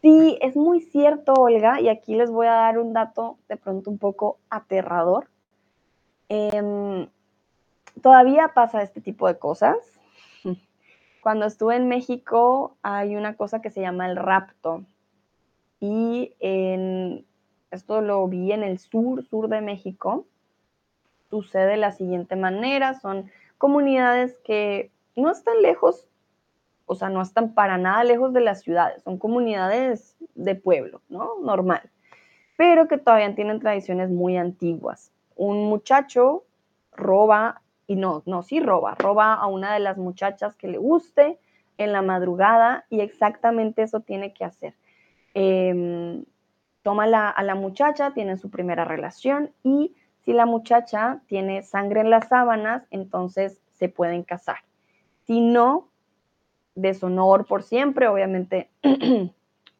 Sí, 0.00 0.38
es 0.40 0.56
muy 0.56 0.80
cierto, 0.80 1.32
Olga, 1.34 1.80
y 1.80 1.88
aquí 1.88 2.14
les 2.14 2.30
voy 2.30 2.46
a 2.46 2.52
dar 2.52 2.78
un 2.78 2.92
dato 2.92 3.36
de 3.48 3.56
pronto 3.56 3.90
un 3.90 3.98
poco 3.98 4.38
aterrador. 4.48 5.28
Em, 6.28 7.08
todavía 8.02 8.52
pasa 8.54 8.82
este 8.82 9.00
tipo 9.00 9.26
de 9.28 9.38
cosas. 9.38 9.76
Cuando 11.22 11.46
estuve 11.46 11.76
en 11.76 11.88
México 11.88 12.76
hay 12.82 13.16
una 13.16 13.36
cosa 13.36 13.60
que 13.60 13.70
se 13.70 13.80
llama 13.80 14.06
el 14.08 14.16
rapto. 14.16 14.84
Y 15.80 16.34
en, 16.40 17.24
esto 17.70 18.00
lo 18.00 18.26
vi 18.28 18.52
en 18.52 18.62
el 18.62 18.78
sur, 18.78 19.24
sur 19.24 19.48
de 19.48 19.60
México. 19.60 20.26
Sucede 21.30 21.66
de 21.66 21.76
la 21.76 21.92
siguiente 21.92 22.36
manera. 22.36 22.94
Son 22.94 23.30
comunidades 23.58 24.38
que 24.44 24.90
no 25.16 25.30
están 25.30 25.62
lejos, 25.62 26.08
o 26.86 26.94
sea, 26.94 27.08
no 27.08 27.20
están 27.20 27.54
para 27.54 27.76
nada 27.76 28.04
lejos 28.04 28.32
de 28.32 28.40
las 28.40 28.62
ciudades. 28.62 29.02
Son 29.02 29.18
comunidades 29.18 30.16
de 30.34 30.54
pueblo, 30.54 31.02
¿no? 31.08 31.38
Normal. 31.42 31.90
Pero 32.56 32.88
que 32.88 32.98
todavía 32.98 33.34
tienen 33.34 33.60
tradiciones 33.60 34.10
muy 34.10 34.36
antiguas 34.36 35.12
un 35.38 35.68
muchacho 35.68 36.44
roba, 36.92 37.62
y 37.86 37.96
no, 37.96 38.22
no, 38.26 38.42
sí 38.42 38.60
roba, 38.60 38.94
roba 38.98 39.32
a 39.34 39.46
una 39.46 39.72
de 39.72 39.80
las 39.80 39.96
muchachas 39.96 40.54
que 40.56 40.68
le 40.68 40.76
guste 40.76 41.38
en 41.78 41.92
la 41.92 42.02
madrugada 42.02 42.84
y 42.90 43.00
exactamente 43.00 43.82
eso 43.82 44.00
tiene 44.00 44.34
que 44.34 44.44
hacer. 44.44 44.74
Em, 45.32 46.24
toma 46.82 47.04
a 47.04 47.42
la 47.42 47.54
muchacha, 47.54 48.12
tiene 48.12 48.36
su 48.36 48.50
primera 48.50 48.84
relación 48.84 49.52
y 49.62 49.94
si 50.24 50.32
la 50.32 50.44
muchacha 50.44 51.22
tiene 51.26 51.62
sangre 51.62 52.00
en 52.00 52.10
las 52.10 52.28
sábanas, 52.28 52.82
entonces 52.90 53.62
se 53.72 53.88
pueden 53.88 54.24
casar. 54.24 54.58
Si 55.26 55.40
no, 55.40 55.88
deshonor 56.74 57.46
por 57.46 57.62
siempre, 57.62 58.08
obviamente 58.08 58.70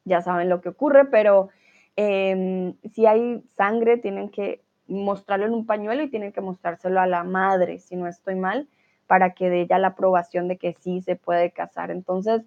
ya 0.04 0.22
saben 0.22 0.48
lo 0.48 0.61
que 0.61 0.68
ocurre, 0.68 1.04
pero 1.06 1.48
em, 1.96 2.74
si 2.92 3.06
hay 3.06 3.42
sangre, 3.56 3.98
tienen 3.98 4.30
que 4.30 4.62
mostrarlo 4.89 5.47
en 5.47 5.55
un 5.55 5.66
pañuelo 5.66 6.03
y 6.03 6.11
tienen 6.11 6.32
que 6.32 6.41
mostrárselo 6.41 7.01
a 7.01 7.07
la 7.07 7.24
madre, 7.24 7.78
si 7.78 7.97
no 7.97 8.07
estoy 8.07 8.34
mal, 8.34 8.68
para 9.07 9.34
que 9.34 9.51
dé 9.51 9.66
ya 9.66 9.78
la 9.78 9.89
aprobación 9.89 10.49
de 10.49 10.59
que 10.59 10.74
sí 10.74 11.01
se 11.03 11.16
puede 11.16 11.51
casar. 11.51 11.91
Entonces, 11.91 12.43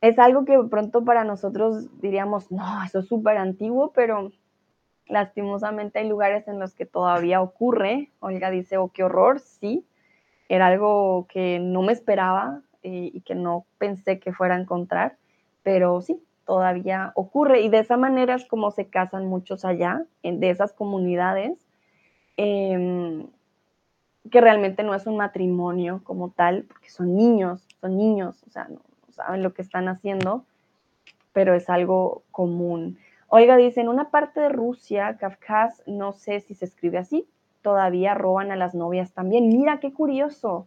es 0.00 0.18
algo 0.18 0.44
que 0.44 0.58
pronto 0.70 1.04
para 1.04 1.24
nosotros 1.24 1.88
diríamos, 2.00 2.50
no, 2.50 2.82
eso 2.84 3.00
es 3.00 3.06
súper 3.06 3.36
antiguo, 3.38 3.92
pero 3.92 4.30
lastimosamente 5.08 5.98
hay 5.98 6.08
lugares 6.08 6.48
en 6.48 6.58
los 6.58 6.74
que 6.74 6.86
todavía 6.86 7.40
ocurre. 7.40 8.10
Olga 8.20 8.50
dice, 8.50 8.76
oh, 8.76 8.90
qué 8.92 9.04
horror, 9.04 9.40
sí, 9.40 9.86
era 10.48 10.66
algo 10.66 11.26
que 11.28 11.58
no 11.58 11.82
me 11.82 11.92
esperaba 11.92 12.62
y, 12.82 13.16
y 13.16 13.20
que 13.22 13.34
no 13.34 13.66
pensé 13.78 14.18
que 14.18 14.32
fuera 14.32 14.56
a 14.56 14.60
encontrar, 14.60 15.16
pero 15.62 16.00
sí, 16.00 16.22
todavía 16.46 17.12
ocurre 17.16 17.60
y 17.60 17.68
de 17.68 17.80
esa 17.80 17.96
manera 17.96 18.36
es 18.36 18.46
como 18.46 18.70
se 18.70 18.86
casan 18.86 19.26
muchos 19.26 19.64
allá, 19.64 20.04
en, 20.22 20.40
de 20.40 20.50
esas 20.50 20.72
comunidades, 20.72 21.58
em, 22.36 23.26
que 24.30 24.40
realmente 24.40 24.82
no 24.82 24.94
es 24.94 25.06
un 25.06 25.16
matrimonio 25.16 26.00
como 26.04 26.30
tal, 26.30 26.64
porque 26.64 26.88
son 26.88 27.14
niños, 27.14 27.66
son 27.80 27.96
niños, 27.98 28.42
o 28.46 28.50
sea, 28.50 28.68
no, 28.68 28.80
saben 29.10 29.42
lo 29.42 29.52
que 29.52 29.62
están 29.62 29.88
haciendo, 29.88 30.44
pero 31.32 31.54
es 31.54 31.68
algo 31.68 32.22
común. 32.30 32.98
Oiga, 33.28 33.56
dice, 33.56 33.80
en 33.80 33.88
una 33.88 34.10
parte 34.10 34.40
de 34.40 34.48
Rusia, 34.48 35.16
Kafkas, 35.18 35.82
no 35.86 36.12
sé 36.12 36.40
si 36.40 36.54
se 36.54 36.64
escribe 36.64 36.98
así, 36.98 37.26
todavía 37.60 38.14
roban 38.14 38.52
a 38.52 38.56
las 38.56 38.74
novias 38.74 39.12
también. 39.12 39.48
Mira 39.48 39.80
qué 39.80 39.92
curioso. 39.92 40.66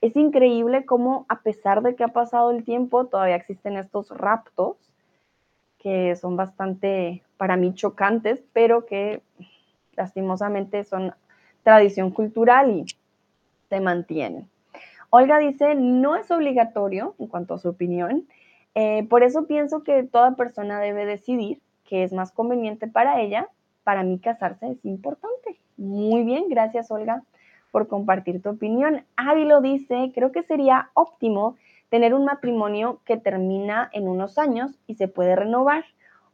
Es 0.00 0.14
increíble 0.14 0.84
cómo 0.84 1.26
a 1.28 1.40
pesar 1.40 1.82
de 1.82 1.96
que 1.96 2.04
ha 2.04 2.08
pasado 2.08 2.52
el 2.52 2.64
tiempo, 2.64 3.06
todavía 3.06 3.34
existen 3.34 3.76
estos 3.76 4.10
raptos 4.10 4.85
que 5.86 6.16
son 6.16 6.34
bastante 6.34 7.22
para 7.36 7.56
mí 7.56 7.72
chocantes, 7.72 8.42
pero 8.52 8.86
que 8.86 9.22
lastimosamente 9.94 10.82
son 10.82 11.14
tradición 11.62 12.10
cultural 12.10 12.72
y 12.72 12.86
se 13.68 13.80
mantienen. 13.80 14.50
Olga 15.10 15.38
dice, 15.38 15.76
no 15.76 16.16
es 16.16 16.28
obligatorio 16.32 17.14
en 17.20 17.28
cuanto 17.28 17.54
a 17.54 17.58
su 17.58 17.68
opinión, 17.68 18.26
eh, 18.74 19.06
por 19.08 19.22
eso 19.22 19.46
pienso 19.46 19.84
que 19.84 20.02
toda 20.02 20.34
persona 20.34 20.80
debe 20.80 21.06
decidir 21.06 21.60
qué 21.84 22.02
es 22.02 22.12
más 22.12 22.32
conveniente 22.32 22.88
para 22.88 23.20
ella. 23.20 23.48
Para 23.84 24.02
mí 24.02 24.18
casarse 24.18 24.68
es 24.72 24.84
importante. 24.84 25.60
Muy 25.76 26.24
bien, 26.24 26.48
gracias 26.48 26.90
Olga 26.90 27.22
por 27.70 27.86
compartir 27.86 28.42
tu 28.42 28.48
opinión. 28.48 29.04
Ávilo 29.14 29.60
dice, 29.60 30.10
creo 30.12 30.32
que 30.32 30.42
sería 30.42 30.90
óptimo 30.94 31.54
tener 31.96 32.12
un 32.12 32.26
matrimonio 32.26 33.00
que 33.06 33.16
termina 33.16 33.88
en 33.94 34.06
unos 34.06 34.36
años 34.36 34.78
y 34.86 34.96
se 34.96 35.08
puede 35.08 35.34
renovar 35.34 35.86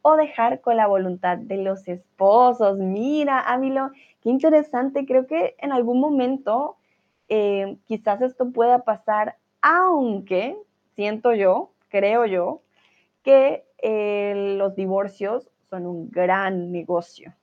o 0.02 0.16
dejar 0.16 0.60
con 0.60 0.76
la 0.76 0.88
voluntad 0.88 1.38
de 1.38 1.58
los 1.58 1.86
esposos. 1.86 2.78
Mira, 2.78 3.38
Ávilo, 3.38 3.92
qué 4.20 4.30
interesante. 4.30 5.06
Creo 5.06 5.28
que 5.28 5.54
en 5.58 5.70
algún 5.70 6.00
momento 6.00 6.78
eh, 7.28 7.76
quizás 7.86 8.22
esto 8.22 8.50
pueda 8.50 8.82
pasar, 8.82 9.36
aunque 9.60 10.56
siento 10.96 11.32
yo, 11.32 11.70
creo 11.90 12.26
yo, 12.26 12.62
que 13.22 13.64
eh, 13.78 14.56
los 14.58 14.74
divorcios 14.74 15.48
son 15.70 15.86
un 15.86 16.10
gran 16.10 16.72
negocio. 16.72 17.34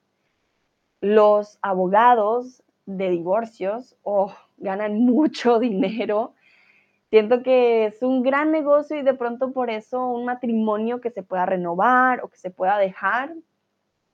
Los 0.99 1.57
abogados 1.61 2.63
de 2.86 3.11
divorcios 3.11 3.95
oh, 4.03 4.34
ganan 4.57 4.99
mucho 5.05 5.57
dinero 5.57 6.34
Siento 7.10 7.41
que 7.41 7.86
es 7.88 8.03
un 8.03 8.22
gran 8.22 8.51
negocio 8.51 8.97
y 8.97 9.01
de 9.01 9.16
pronto 9.16 9.51
por 9.51 9.70
eso 9.70 10.07
un 10.07 10.26
matrimonio 10.26 11.01
que 11.01 11.10
se 11.10 11.24
pueda 11.24 11.45
renovar 11.45 12.24
o 12.24 12.28
que 12.28 12.38
se 12.38 12.51
pueda 12.51 12.78
dejar 12.78 13.34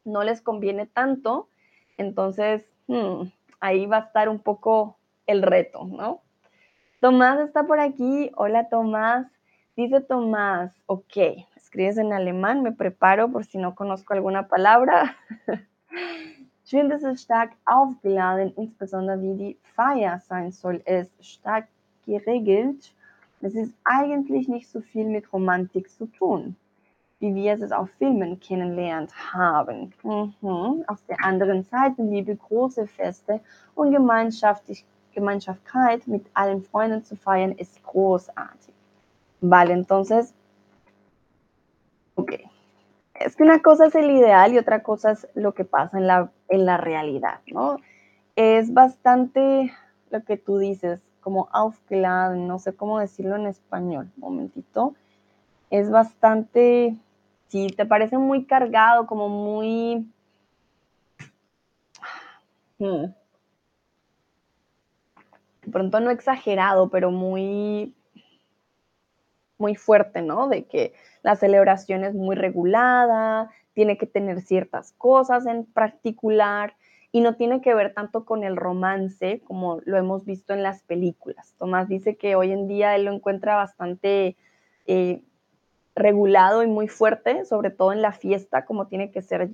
no 0.06 0.24
les 0.24 0.42
conviene 0.42 0.86
tanto. 0.86 1.50
Entonces, 1.98 2.64
hmm, 2.88 3.24
ahí 3.60 3.86
va 3.86 3.98
a 3.98 4.02
estar 4.02 4.30
un 4.30 4.40
poco 4.40 4.98
el 5.26 5.42
reto, 5.42 5.86
¿no? 5.86 6.22
Tomás 7.02 7.40
está 7.40 7.64
por 7.64 7.80
aquí. 7.80 8.32
Hola, 8.36 8.70
Tomás. 8.70 9.28
Dice 9.76 10.00
Tomás, 10.00 10.74
ok, 10.86 11.18
escribes 11.58 11.98
en 11.98 12.14
alemán, 12.14 12.64
me 12.64 12.72
preparo 12.72 13.30
por 13.30 13.44
si 13.44 13.58
no 13.58 13.76
conozco 13.76 14.14
alguna 14.14 14.48
palabra. 14.48 15.18
Schön, 16.66 16.90
dass 16.90 17.04
es 17.04 17.22
stark 17.22 17.56
aufgeladen, 17.66 18.54
insbesondere 18.58 19.22
wie 19.22 19.36
die 19.36 19.60
Feier 19.76 20.20
sein 20.20 20.52
soll, 20.52 20.82
es 20.86 21.12
stark 21.20 21.68
geregelt. 22.06 22.94
Es 23.42 23.56
ist 23.56 23.74
eigentlich 23.84 24.48
nicht 24.48 24.70
so 24.70 24.82
viel 24.82 25.06
mit 25.06 25.32
Romantik 25.32 25.92
zu 25.92 26.08
tun, 26.08 26.56
wie 27.20 27.36
wir 27.36 27.54
es 27.54 27.72
auf 27.72 27.90
Filmen 27.98 28.40
kennengelernt 28.40 29.12
haben. 29.34 29.94
Mhm. 30.04 30.84
Auf 30.88 31.04
der 31.08 31.24
anderen 31.24 31.64
Seite 31.64 32.02
liebe 32.02 32.36
große 32.36 32.88
Feste 32.88 33.40
und 33.76 33.92
Gemeinschaftlichkeit 33.92 36.08
mit 36.08 36.26
allen 36.34 36.64
Freunden 36.64 37.04
zu 37.04 37.16
feiern 37.16 37.52
ist 37.52 37.84
großartig. 37.84 38.74
Vale, 39.42 39.74
entonces, 39.74 40.34
ok. 42.16 42.40
Es 43.14 43.36
que 43.36 43.44
una 43.44 43.62
cosa 43.62 43.86
es 43.86 43.96
el 43.96 44.10
ideal 44.10 44.54
y 44.54 44.58
otra 44.58 44.84
cosa 44.84 45.12
es 45.12 45.28
lo 45.36 45.54
que 45.54 45.64
pasa 45.64 45.98
en 45.98 46.08
la, 46.08 46.32
en 46.50 46.66
la 46.66 46.78
realidad, 46.78 47.40
¿no? 47.48 47.78
Es 48.36 48.74
bastante 48.74 49.72
lo 50.10 50.24
que 50.24 50.38
tú 50.38 50.58
dices, 50.58 51.00
como 51.26 51.50
aufgeladen, 51.52 52.48
no 52.48 52.60
sé 52.60 52.76
cómo 52.76 53.00
decirlo 53.00 53.36
en 53.36 53.48
español, 53.48 54.12
momentito. 54.16 54.94
Es 55.72 55.90
bastante, 55.90 56.96
sí, 57.48 57.66
te 57.76 57.84
parece 57.88 58.20
muy 58.20 58.46
cargado, 58.46 59.08
como 59.08 59.28
muy... 59.28 60.08
Hmm. 62.78 63.06
De 65.64 65.72
pronto 65.72 66.00
no 66.00 66.12
exagerado, 66.12 66.90
pero 66.92 67.10
muy 67.10 67.96
muy 69.58 69.74
fuerte, 69.74 70.22
¿no? 70.22 70.48
De 70.48 70.66
que 70.66 70.94
la 71.24 71.36
celebración 71.36 72.04
es 72.04 72.14
muy 72.14 72.36
regulada, 72.36 73.50
tiene 73.74 73.98
que 73.98 74.06
tener 74.06 74.42
ciertas 74.42 74.92
cosas 75.00 75.48
en 75.48 75.66
particular, 75.66 76.76
y 77.16 77.22
no 77.22 77.36
tiene 77.36 77.62
que 77.62 77.74
ver 77.74 77.94
tanto 77.94 78.26
con 78.26 78.44
el 78.44 78.58
romance 78.58 79.42
como 79.46 79.80
lo 79.86 79.96
hemos 79.96 80.26
visto 80.26 80.54
en 80.54 80.62
las 80.62 80.84
películas. 80.84 81.56
Tomás 81.58 81.88
dice 81.88 82.18
que 82.18 82.36
hoy 82.36 82.52
en 82.52 82.68
día 82.68 82.94
él 82.94 83.06
lo 83.06 83.14
encuentra 83.14 83.56
bastante 83.56 84.36
eh, 84.86 85.22
regulado 85.96 86.62
y 86.62 86.68
muy 86.68 86.90
fuerte, 86.90 87.46
sobre 87.46 87.70
todo 87.70 87.94
en 87.94 88.02
la 88.02 88.12
fiesta, 88.12 88.66
como 88.66 88.88
tiene 88.88 89.12
que 89.12 89.22
ser 89.22 89.50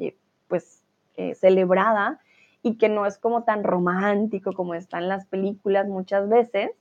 pues 0.48 0.82
eh, 1.18 1.36
celebrada 1.36 2.20
y 2.64 2.80
que 2.80 2.90
no 2.90 3.06
es 3.06 3.20
como 3.20 3.44
tan 3.44 3.64
romántico 3.64 4.54
como 4.54 4.74
está 4.74 4.98
en 4.98 5.08
las 5.08 5.28
películas 5.28 5.88
muchas 5.88 6.28
veces. 6.28 6.72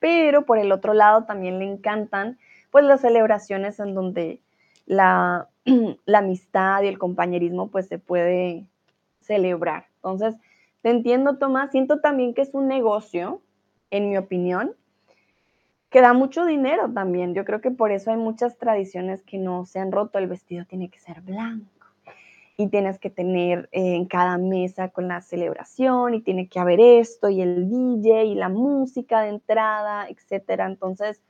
Pero 0.00 0.44
por 0.44 0.58
el 0.58 0.72
otro 0.72 0.92
lado 0.92 1.22
también 1.22 1.60
le 1.60 1.66
encantan 1.66 2.36
pues 2.72 2.84
las 2.84 3.02
celebraciones 3.02 3.78
en 3.78 3.94
donde 3.94 4.40
la, 4.86 5.50
la 6.04 6.18
amistad 6.18 6.82
y 6.82 6.88
el 6.88 6.98
compañerismo 6.98 7.68
pues 7.68 7.86
se 7.86 8.00
puede 8.00 8.66
celebrar. 9.22 9.86
Entonces, 9.96 10.36
te 10.82 10.90
entiendo, 10.90 11.38
Tomás. 11.38 11.70
Siento 11.70 12.00
también 12.00 12.34
que 12.34 12.42
es 12.42 12.54
un 12.54 12.68
negocio, 12.68 13.40
en 13.90 14.10
mi 14.10 14.18
opinión, 14.18 14.74
que 15.90 16.00
da 16.00 16.12
mucho 16.12 16.44
dinero 16.44 16.90
también. 16.92 17.34
Yo 17.34 17.44
creo 17.44 17.60
que 17.60 17.70
por 17.70 17.92
eso 17.92 18.10
hay 18.10 18.16
muchas 18.16 18.58
tradiciones 18.58 19.22
que 19.22 19.38
no 19.38 19.64
se 19.64 19.78
han 19.78 19.92
roto. 19.92 20.18
El 20.18 20.26
vestido 20.26 20.64
tiene 20.64 20.88
que 20.88 20.98
ser 20.98 21.20
blanco 21.20 21.66
y 22.56 22.68
tienes 22.68 22.98
que 22.98 23.10
tener 23.10 23.68
eh, 23.72 23.94
en 23.94 24.06
cada 24.06 24.38
mesa 24.38 24.88
con 24.88 25.08
la 25.08 25.20
celebración 25.20 26.14
y 26.14 26.20
tiene 26.20 26.48
que 26.48 26.58
haber 26.58 26.80
esto 26.80 27.28
y 27.28 27.40
el 27.40 27.68
DJ 27.68 28.24
y 28.24 28.34
la 28.34 28.48
música 28.48 29.20
de 29.20 29.28
entrada, 29.28 30.08
etcétera. 30.08 30.66
Entonces, 30.66 31.22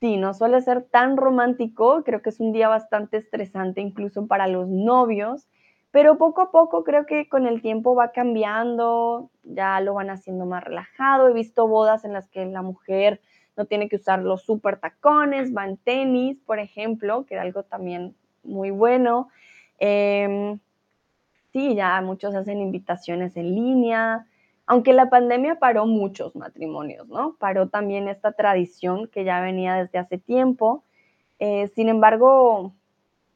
sí, 0.00 0.16
no 0.18 0.34
suele 0.34 0.60
ser 0.62 0.82
tan 0.82 1.16
romántico. 1.16 2.04
Creo 2.04 2.22
que 2.22 2.30
es 2.30 2.40
un 2.40 2.52
día 2.52 2.68
bastante 2.68 3.16
estresante 3.16 3.80
incluso 3.80 4.26
para 4.26 4.46
los 4.46 4.68
novios 4.68 5.48
pero 5.96 6.18
poco 6.18 6.42
a 6.42 6.50
poco 6.50 6.84
creo 6.84 7.06
que 7.06 7.26
con 7.26 7.46
el 7.46 7.62
tiempo 7.62 7.94
va 7.94 8.12
cambiando, 8.12 9.30
ya 9.44 9.80
lo 9.80 9.94
van 9.94 10.10
haciendo 10.10 10.44
más 10.44 10.62
relajado. 10.62 11.30
He 11.30 11.32
visto 11.32 11.66
bodas 11.66 12.04
en 12.04 12.12
las 12.12 12.28
que 12.28 12.44
la 12.44 12.60
mujer 12.60 13.22
no 13.56 13.64
tiene 13.64 13.88
que 13.88 13.96
usar 13.96 14.18
los 14.18 14.42
super 14.42 14.78
tacones, 14.78 15.56
va 15.56 15.64
en 15.64 15.78
tenis, 15.78 16.38
por 16.44 16.58
ejemplo, 16.58 17.24
que 17.24 17.32
era 17.32 17.44
algo 17.44 17.62
también 17.62 18.14
muy 18.44 18.70
bueno. 18.70 19.30
Em, 19.78 20.58
sí, 21.54 21.74
ya 21.74 21.98
muchos 22.02 22.34
hacen 22.34 22.60
invitaciones 22.60 23.34
en 23.38 23.54
línea, 23.54 24.26
aunque 24.66 24.92
la 24.92 25.08
pandemia 25.08 25.58
paró 25.58 25.86
muchos 25.86 26.36
matrimonios, 26.36 27.08
¿no? 27.08 27.36
Paró 27.38 27.70
también 27.70 28.08
esta 28.08 28.32
tradición 28.32 29.08
que 29.08 29.24
ya 29.24 29.40
venía 29.40 29.76
desde 29.76 29.96
hace 29.98 30.18
tiempo. 30.18 30.84
Eh, 31.38 31.68
sin 31.68 31.88
embargo, 31.88 32.74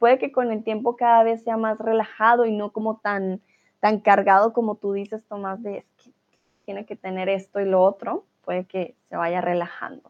puede 0.01 0.17
que 0.17 0.31
con 0.31 0.51
el 0.51 0.63
tiempo 0.63 0.95
cada 0.95 1.21
vez 1.21 1.43
sea 1.43 1.57
más 1.57 1.77
relajado 1.77 2.47
y 2.47 2.51
no 2.51 2.71
como 2.71 2.97
tan, 2.97 3.39
tan 3.79 3.99
cargado 3.99 4.51
como 4.51 4.73
tú 4.73 4.93
dices, 4.93 5.23
Tomás, 5.27 5.61
de 5.61 5.85
que 6.03 6.09
tiene 6.65 6.87
que 6.87 6.95
tener 6.95 7.29
esto 7.29 7.59
y 7.59 7.65
lo 7.65 7.83
otro, 7.83 8.25
puede 8.43 8.65
que 8.65 8.95
se 9.09 9.15
vaya 9.15 9.41
relajando. 9.41 10.09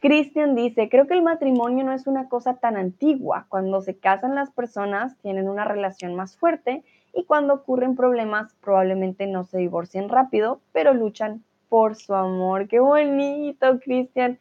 Cristian 0.00 0.54
dice, 0.54 0.88
creo 0.88 1.06
que 1.06 1.12
el 1.12 1.20
matrimonio 1.20 1.84
no 1.84 1.92
es 1.92 2.06
una 2.06 2.30
cosa 2.30 2.54
tan 2.54 2.78
antigua. 2.78 3.44
Cuando 3.50 3.82
se 3.82 3.98
casan 3.98 4.34
las 4.34 4.50
personas 4.52 5.18
tienen 5.18 5.50
una 5.50 5.66
relación 5.66 6.14
más 6.14 6.38
fuerte 6.38 6.82
y 7.12 7.24
cuando 7.24 7.52
ocurren 7.52 7.94
problemas 7.94 8.54
probablemente 8.62 9.26
no 9.26 9.44
se 9.44 9.58
divorcien 9.58 10.08
rápido, 10.08 10.62
pero 10.72 10.94
luchan 10.94 11.44
por 11.68 11.94
su 11.94 12.14
amor. 12.14 12.68
Qué 12.68 12.80
bonito, 12.80 13.80
Cristian. 13.80 14.38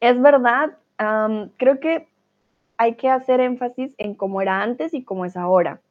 Es 0.00 0.20
verdad, 0.20 0.76
creo 1.56 1.80
que 1.80 2.08
hay 2.78 2.94
que 2.94 3.10
hacer 3.10 3.40
énfasis 3.40 3.92
en 3.98 4.14
cómo 4.14 4.40
era 4.40 4.62
antes 4.62 4.94
y 4.94 5.02
cómo 5.02 5.24
es 5.24 5.36
ahora, 5.36 5.82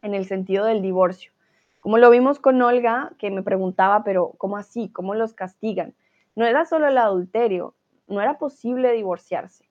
en 0.00 0.14
el 0.14 0.24
sentido 0.24 0.64
del 0.64 0.80
divorcio. 0.80 1.30
Como 1.80 1.98
lo 1.98 2.08
vimos 2.10 2.38
con 2.40 2.60
Olga, 2.62 3.12
que 3.18 3.30
me 3.30 3.42
preguntaba, 3.42 4.02
pero 4.02 4.32
¿cómo 4.38 4.56
así? 4.56 4.88
¿Cómo 4.88 5.14
los 5.14 5.34
castigan? 5.34 5.94
No 6.34 6.46
era 6.46 6.64
solo 6.64 6.88
el 6.88 6.96
adulterio, 6.96 7.74
no 8.08 8.22
era 8.22 8.38
posible 8.38 8.92
divorciarse. 8.92 9.68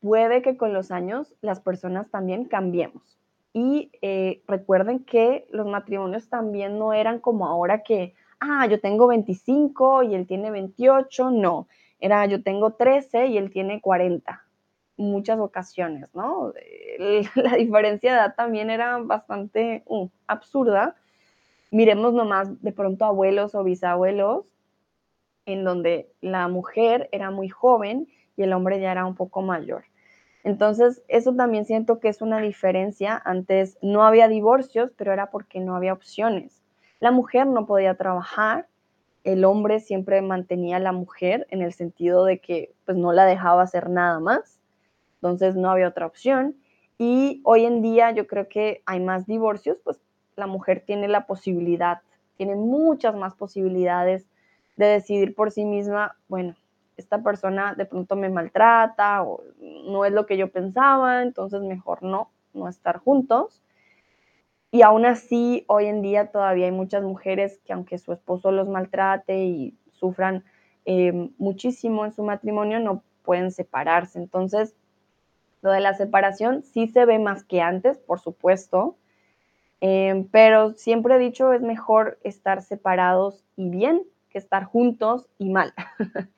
Puede 0.00 0.42
que 0.42 0.56
con 0.56 0.72
los 0.72 0.92
años 0.92 1.34
las 1.40 1.60
personas 1.60 2.08
también 2.10 2.44
cambiemos. 2.44 3.18
Y 3.52 3.90
eh, 4.00 4.42
recuerden 4.46 5.04
que 5.04 5.46
los 5.50 5.66
matrimonios 5.66 6.28
también 6.28 6.78
no 6.78 6.92
eran 6.92 7.18
como 7.18 7.46
ahora 7.46 7.82
que, 7.82 8.14
ah, 8.38 8.66
yo 8.66 8.80
tengo 8.80 9.08
25 9.08 10.04
y 10.04 10.14
él 10.14 10.26
tiene 10.26 10.52
28, 10.52 11.30
no, 11.32 11.66
era 11.98 12.26
yo 12.26 12.42
tengo 12.42 12.74
13 12.74 13.26
y 13.26 13.38
él 13.38 13.50
tiene 13.50 13.80
40 13.80 14.41
muchas 15.02 15.38
ocasiones, 15.38 16.08
¿no? 16.14 16.52
La 17.34 17.56
diferencia 17.56 18.12
de 18.12 18.18
edad 18.18 18.34
también 18.34 18.70
era 18.70 18.98
bastante 18.98 19.82
uh, 19.86 20.08
absurda. 20.26 20.96
Miremos 21.70 22.12
nomás 22.12 22.62
de 22.62 22.72
pronto 22.72 23.04
abuelos 23.04 23.54
o 23.54 23.64
bisabuelos 23.64 24.44
en 25.46 25.64
donde 25.64 26.10
la 26.20 26.48
mujer 26.48 27.08
era 27.12 27.30
muy 27.30 27.48
joven 27.48 28.08
y 28.36 28.42
el 28.42 28.52
hombre 28.52 28.80
ya 28.80 28.92
era 28.92 29.06
un 29.06 29.14
poco 29.14 29.42
mayor. 29.42 29.84
Entonces, 30.44 31.02
eso 31.08 31.34
también 31.34 31.64
siento 31.64 32.00
que 32.00 32.08
es 32.08 32.20
una 32.20 32.40
diferencia. 32.40 33.20
Antes 33.24 33.78
no 33.80 34.04
había 34.04 34.28
divorcios, 34.28 34.92
pero 34.96 35.12
era 35.12 35.30
porque 35.30 35.60
no 35.60 35.76
había 35.76 35.92
opciones. 35.92 36.62
La 37.00 37.10
mujer 37.10 37.46
no 37.46 37.66
podía 37.66 37.96
trabajar, 37.96 38.66
el 39.24 39.44
hombre 39.44 39.80
siempre 39.80 40.20
mantenía 40.20 40.76
a 40.76 40.80
la 40.80 40.92
mujer 40.92 41.46
en 41.50 41.62
el 41.62 41.72
sentido 41.72 42.24
de 42.24 42.40
que 42.40 42.74
pues 42.84 42.96
no 42.96 43.12
la 43.12 43.24
dejaba 43.24 43.62
hacer 43.62 43.88
nada 43.88 44.18
más. 44.20 44.58
Entonces 45.22 45.54
no 45.54 45.70
había 45.70 45.86
otra 45.86 46.06
opción. 46.06 46.56
Y 46.98 47.40
hoy 47.44 47.64
en 47.64 47.80
día 47.80 48.10
yo 48.10 48.26
creo 48.26 48.48
que 48.48 48.82
hay 48.86 48.98
más 48.98 49.26
divorcios, 49.26 49.78
pues 49.84 50.00
la 50.34 50.48
mujer 50.48 50.82
tiene 50.84 51.06
la 51.06 51.26
posibilidad, 51.26 52.00
tiene 52.36 52.56
muchas 52.56 53.14
más 53.14 53.34
posibilidades 53.34 54.26
de 54.76 54.86
decidir 54.86 55.34
por 55.34 55.52
sí 55.52 55.64
misma, 55.64 56.16
bueno, 56.28 56.56
esta 56.96 57.22
persona 57.22 57.74
de 57.74 57.86
pronto 57.86 58.16
me 58.16 58.30
maltrata 58.30 59.22
o 59.22 59.42
no 59.84 60.04
es 60.04 60.12
lo 60.12 60.26
que 60.26 60.36
yo 60.36 60.50
pensaba, 60.50 61.22
entonces 61.22 61.62
mejor 61.62 62.02
no, 62.02 62.30
no 62.52 62.68
estar 62.68 62.98
juntos. 62.98 63.62
Y 64.72 64.82
aún 64.82 65.06
así, 65.06 65.64
hoy 65.68 65.86
en 65.86 66.02
día 66.02 66.32
todavía 66.32 66.66
hay 66.66 66.72
muchas 66.72 67.02
mujeres 67.02 67.60
que 67.64 67.72
aunque 67.72 67.98
su 67.98 68.12
esposo 68.12 68.50
los 68.50 68.68
maltrate 68.68 69.44
y 69.44 69.76
sufran 69.92 70.44
eh, 70.84 71.30
muchísimo 71.38 72.04
en 72.04 72.12
su 72.12 72.22
matrimonio, 72.22 72.80
no 72.80 73.02
pueden 73.22 73.52
separarse. 73.52 74.18
Entonces, 74.18 74.74
lo 75.62 75.70
de 75.70 75.80
la 75.80 75.94
separación 75.94 76.62
sí 76.62 76.88
se 76.88 77.04
ve 77.04 77.18
más 77.18 77.44
que 77.44 77.62
antes, 77.62 77.98
por 77.98 78.20
supuesto, 78.20 78.96
eh, 79.80 80.26
pero 80.30 80.72
siempre 80.74 81.14
he 81.14 81.18
dicho 81.18 81.52
es 81.52 81.62
mejor 81.62 82.18
estar 82.22 82.62
separados 82.62 83.44
y 83.56 83.70
bien 83.70 84.02
que 84.28 84.38
estar 84.38 84.64
juntos 84.64 85.28
y 85.38 85.50
mal. 85.50 85.72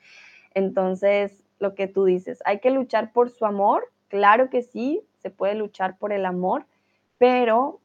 Entonces, 0.54 1.42
lo 1.58 1.74
que 1.74 1.86
tú 1.86 2.04
dices, 2.04 2.42
hay 2.44 2.60
que 2.60 2.70
luchar 2.70 3.12
por 3.12 3.30
su 3.30 3.46
amor, 3.46 3.90
claro 4.08 4.50
que 4.50 4.62
sí, 4.62 5.02
se 5.18 5.30
puede 5.30 5.54
luchar 5.54 5.96
por 5.98 6.12
el 6.12 6.26
amor, 6.26 6.66
pero 7.18 7.80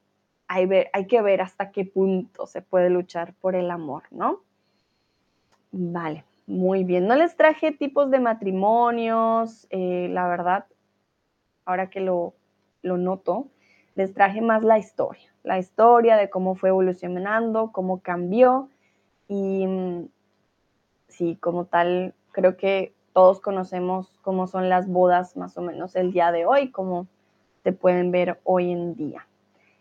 hay, 0.47 0.67
hay 0.93 1.07
que 1.07 1.21
ver 1.21 1.41
hasta 1.41 1.71
qué 1.71 1.85
punto 1.85 2.47
se 2.47 2.61
puede 2.61 2.89
luchar 2.89 3.33
por 3.35 3.55
el 3.55 3.71
amor, 3.71 4.03
¿no? 4.11 4.41
Vale, 5.71 6.25
muy 6.47 6.83
bien. 6.83 7.07
No 7.07 7.15
les 7.15 7.35
traje 7.35 7.71
tipos 7.71 8.09
de 8.09 8.19
matrimonios, 8.19 9.67
eh, 9.69 10.09
la 10.11 10.27
verdad, 10.27 10.65
ahora 11.70 11.91
que 11.91 11.99
lo, 11.99 12.34
lo 12.82 12.97
noto, 12.97 13.47
les 13.93 14.11
traje 14.15 14.41
más 14.41 14.63
la 14.63 14.80
historia, 14.80 15.32
la 15.43 15.59
historia 15.59 16.17
de 16.17 16.28
cómo 16.28 16.55
fue 16.55 16.70
evolucionando, 16.70 17.72
cómo 17.72 17.99
cambió 17.99 18.70
y 19.28 19.67
mm, 19.67 20.07
sí, 21.07 21.36
como 21.39 21.65
tal, 21.65 22.15
creo 22.32 22.57
que 22.57 22.95
todos 23.13 23.39
conocemos 23.39 24.17
cómo 24.24 24.47
son 24.47 24.67
las 24.67 24.88
bodas 24.88 25.38
más 25.38 25.57
o 25.59 25.61
menos 25.61 25.95
el 25.95 26.11
día 26.11 26.32
de 26.32 26.47
hoy, 26.47 26.72
cómo 26.72 27.05
se 27.63 27.72
pueden 27.72 28.09
ver 28.09 28.39
hoy 28.45 28.72
en 28.72 28.95
día. 28.95 29.28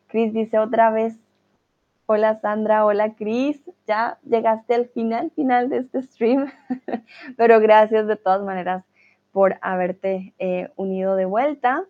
Cris 0.09 0.35
dice 0.35 0.59
otra 0.59 0.91
vez, 0.91 1.17
hola 2.05 2.39
Sandra, 2.41 2.85
hola 2.85 3.15
Cris, 3.15 3.63
ya 3.87 4.19
llegaste 4.25 4.75
al 4.75 4.89
final, 4.89 5.31
final 5.31 5.71
de 5.71 5.79
este 5.79 6.03
stream, 6.03 6.53
pero 7.39 7.61
gracias 7.61 8.07
de 8.07 8.17
todas 8.17 8.43
maneras 8.43 8.85
por 9.39 9.57
haberte 9.63 10.35
eh, 10.41 10.69
unido 10.75 11.15
de 11.15 11.25
vuelta. 11.25 11.85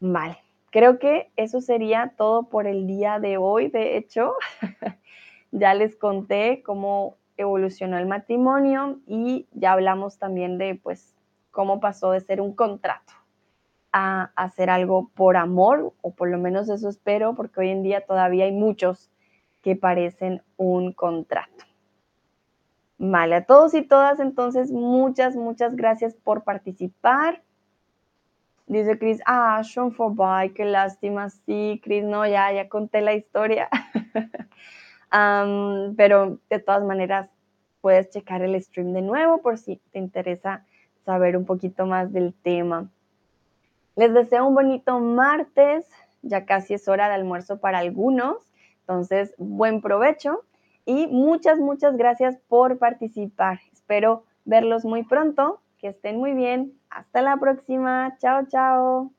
Vale, 0.00 0.36
creo 0.68 0.98
que 0.98 1.32
eso 1.36 1.62
sería 1.62 2.12
todo 2.18 2.50
por 2.50 2.66
el 2.66 2.86
día 2.86 3.18
de 3.20 3.38
hoy, 3.38 3.68
de 3.68 3.96
hecho. 3.96 4.34
ya 5.50 5.72
les 5.72 5.96
conté 5.96 6.62
cómo 6.62 7.16
evolucionó 7.38 7.96
el 7.96 8.04
matrimonio 8.04 9.00
y 9.06 9.46
ya 9.52 9.72
hablamos 9.72 10.18
también 10.18 10.58
de 10.58 10.74
pues 10.74 11.16
cómo 11.50 11.80
pasó 11.80 12.10
de 12.10 12.20
ser 12.20 12.42
un 12.42 12.54
contrato 12.54 13.14
a 13.90 14.30
hacer 14.36 14.68
algo 14.68 15.08
por 15.14 15.38
amor, 15.38 15.94
o 16.02 16.10
por 16.10 16.28
lo 16.28 16.36
menos 16.36 16.68
eso 16.68 16.90
espero, 16.90 17.34
porque 17.34 17.60
hoy 17.60 17.70
en 17.70 17.82
día 17.82 18.04
todavía 18.04 18.44
hay 18.44 18.52
muchos 18.52 19.10
que 19.62 19.74
parecen 19.74 20.42
un 20.58 20.92
contrato. 20.92 21.64
Vale, 22.98 23.36
a 23.36 23.44
todos 23.44 23.74
y 23.74 23.82
todas, 23.82 24.20
entonces 24.20 24.70
muchas, 24.70 25.34
muchas 25.36 25.74
gracias 25.74 26.14
por 26.14 26.44
participar. 26.44 27.42
Dice 28.66 28.98
Chris, 28.98 29.20
ah, 29.26 29.62
Sean 29.62 29.92
for 29.92 30.14
bye, 30.14 30.52
qué 30.54 30.64
lástima. 30.64 31.28
Sí, 31.28 31.80
Chris, 31.82 32.04
no, 32.04 32.26
ya, 32.26 32.52
ya 32.52 32.68
conté 32.68 33.00
la 33.02 33.14
historia. 33.14 33.68
pero 35.96 36.38
de 36.50 36.58
todas 36.58 36.82
maneras, 36.84 37.28
puedes 37.80 38.08
checar 38.10 38.42
el 38.42 38.60
stream 38.62 38.92
de 38.92 39.02
nuevo 39.02 39.42
por 39.42 39.58
si 39.58 39.76
te 39.92 39.98
interesa 39.98 40.64
saber 41.04 41.36
un 41.36 41.44
poquito 41.44 41.84
más 41.86 42.12
del 42.12 42.32
tema. 42.32 42.90
Les 43.96 44.12
deseo 44.14 44.46
un 44.46 44.54
bonito 44.54 44.98
martes, 44.98 45.86
ya 46.22 46.46
casi 46.46 46.74
es 46.74 46.88
hora 46.88 47.08
de 47.08 47.14
almuerzo 47.14 47.60
para 47.60 47.78
algunos, 47.78 48.38
entonces 48.80 49.34
buen 49.36 49.82
provecho 49.82 50.44
y 50.84 51.06
muchas, 51.06 51.58
muchas 51.58 51.96
gracias 51.96 52.36
por 52.48 52.78
participar. 52.78 53.60
Espero 53.72 54.24
verlos 54.44 54.84
muy 54.84 55.02
pronto, 55.04 55.60
que 55.78 55.88
estén 55.88 56.18
muy 56.18 56.32
bien. 56.34 56.78
Hasta 56.90 57.22
la 57.22 57.36
próxima. 57.36 58.16
Chao, 58.18 58.46
chao. 58.46 59.12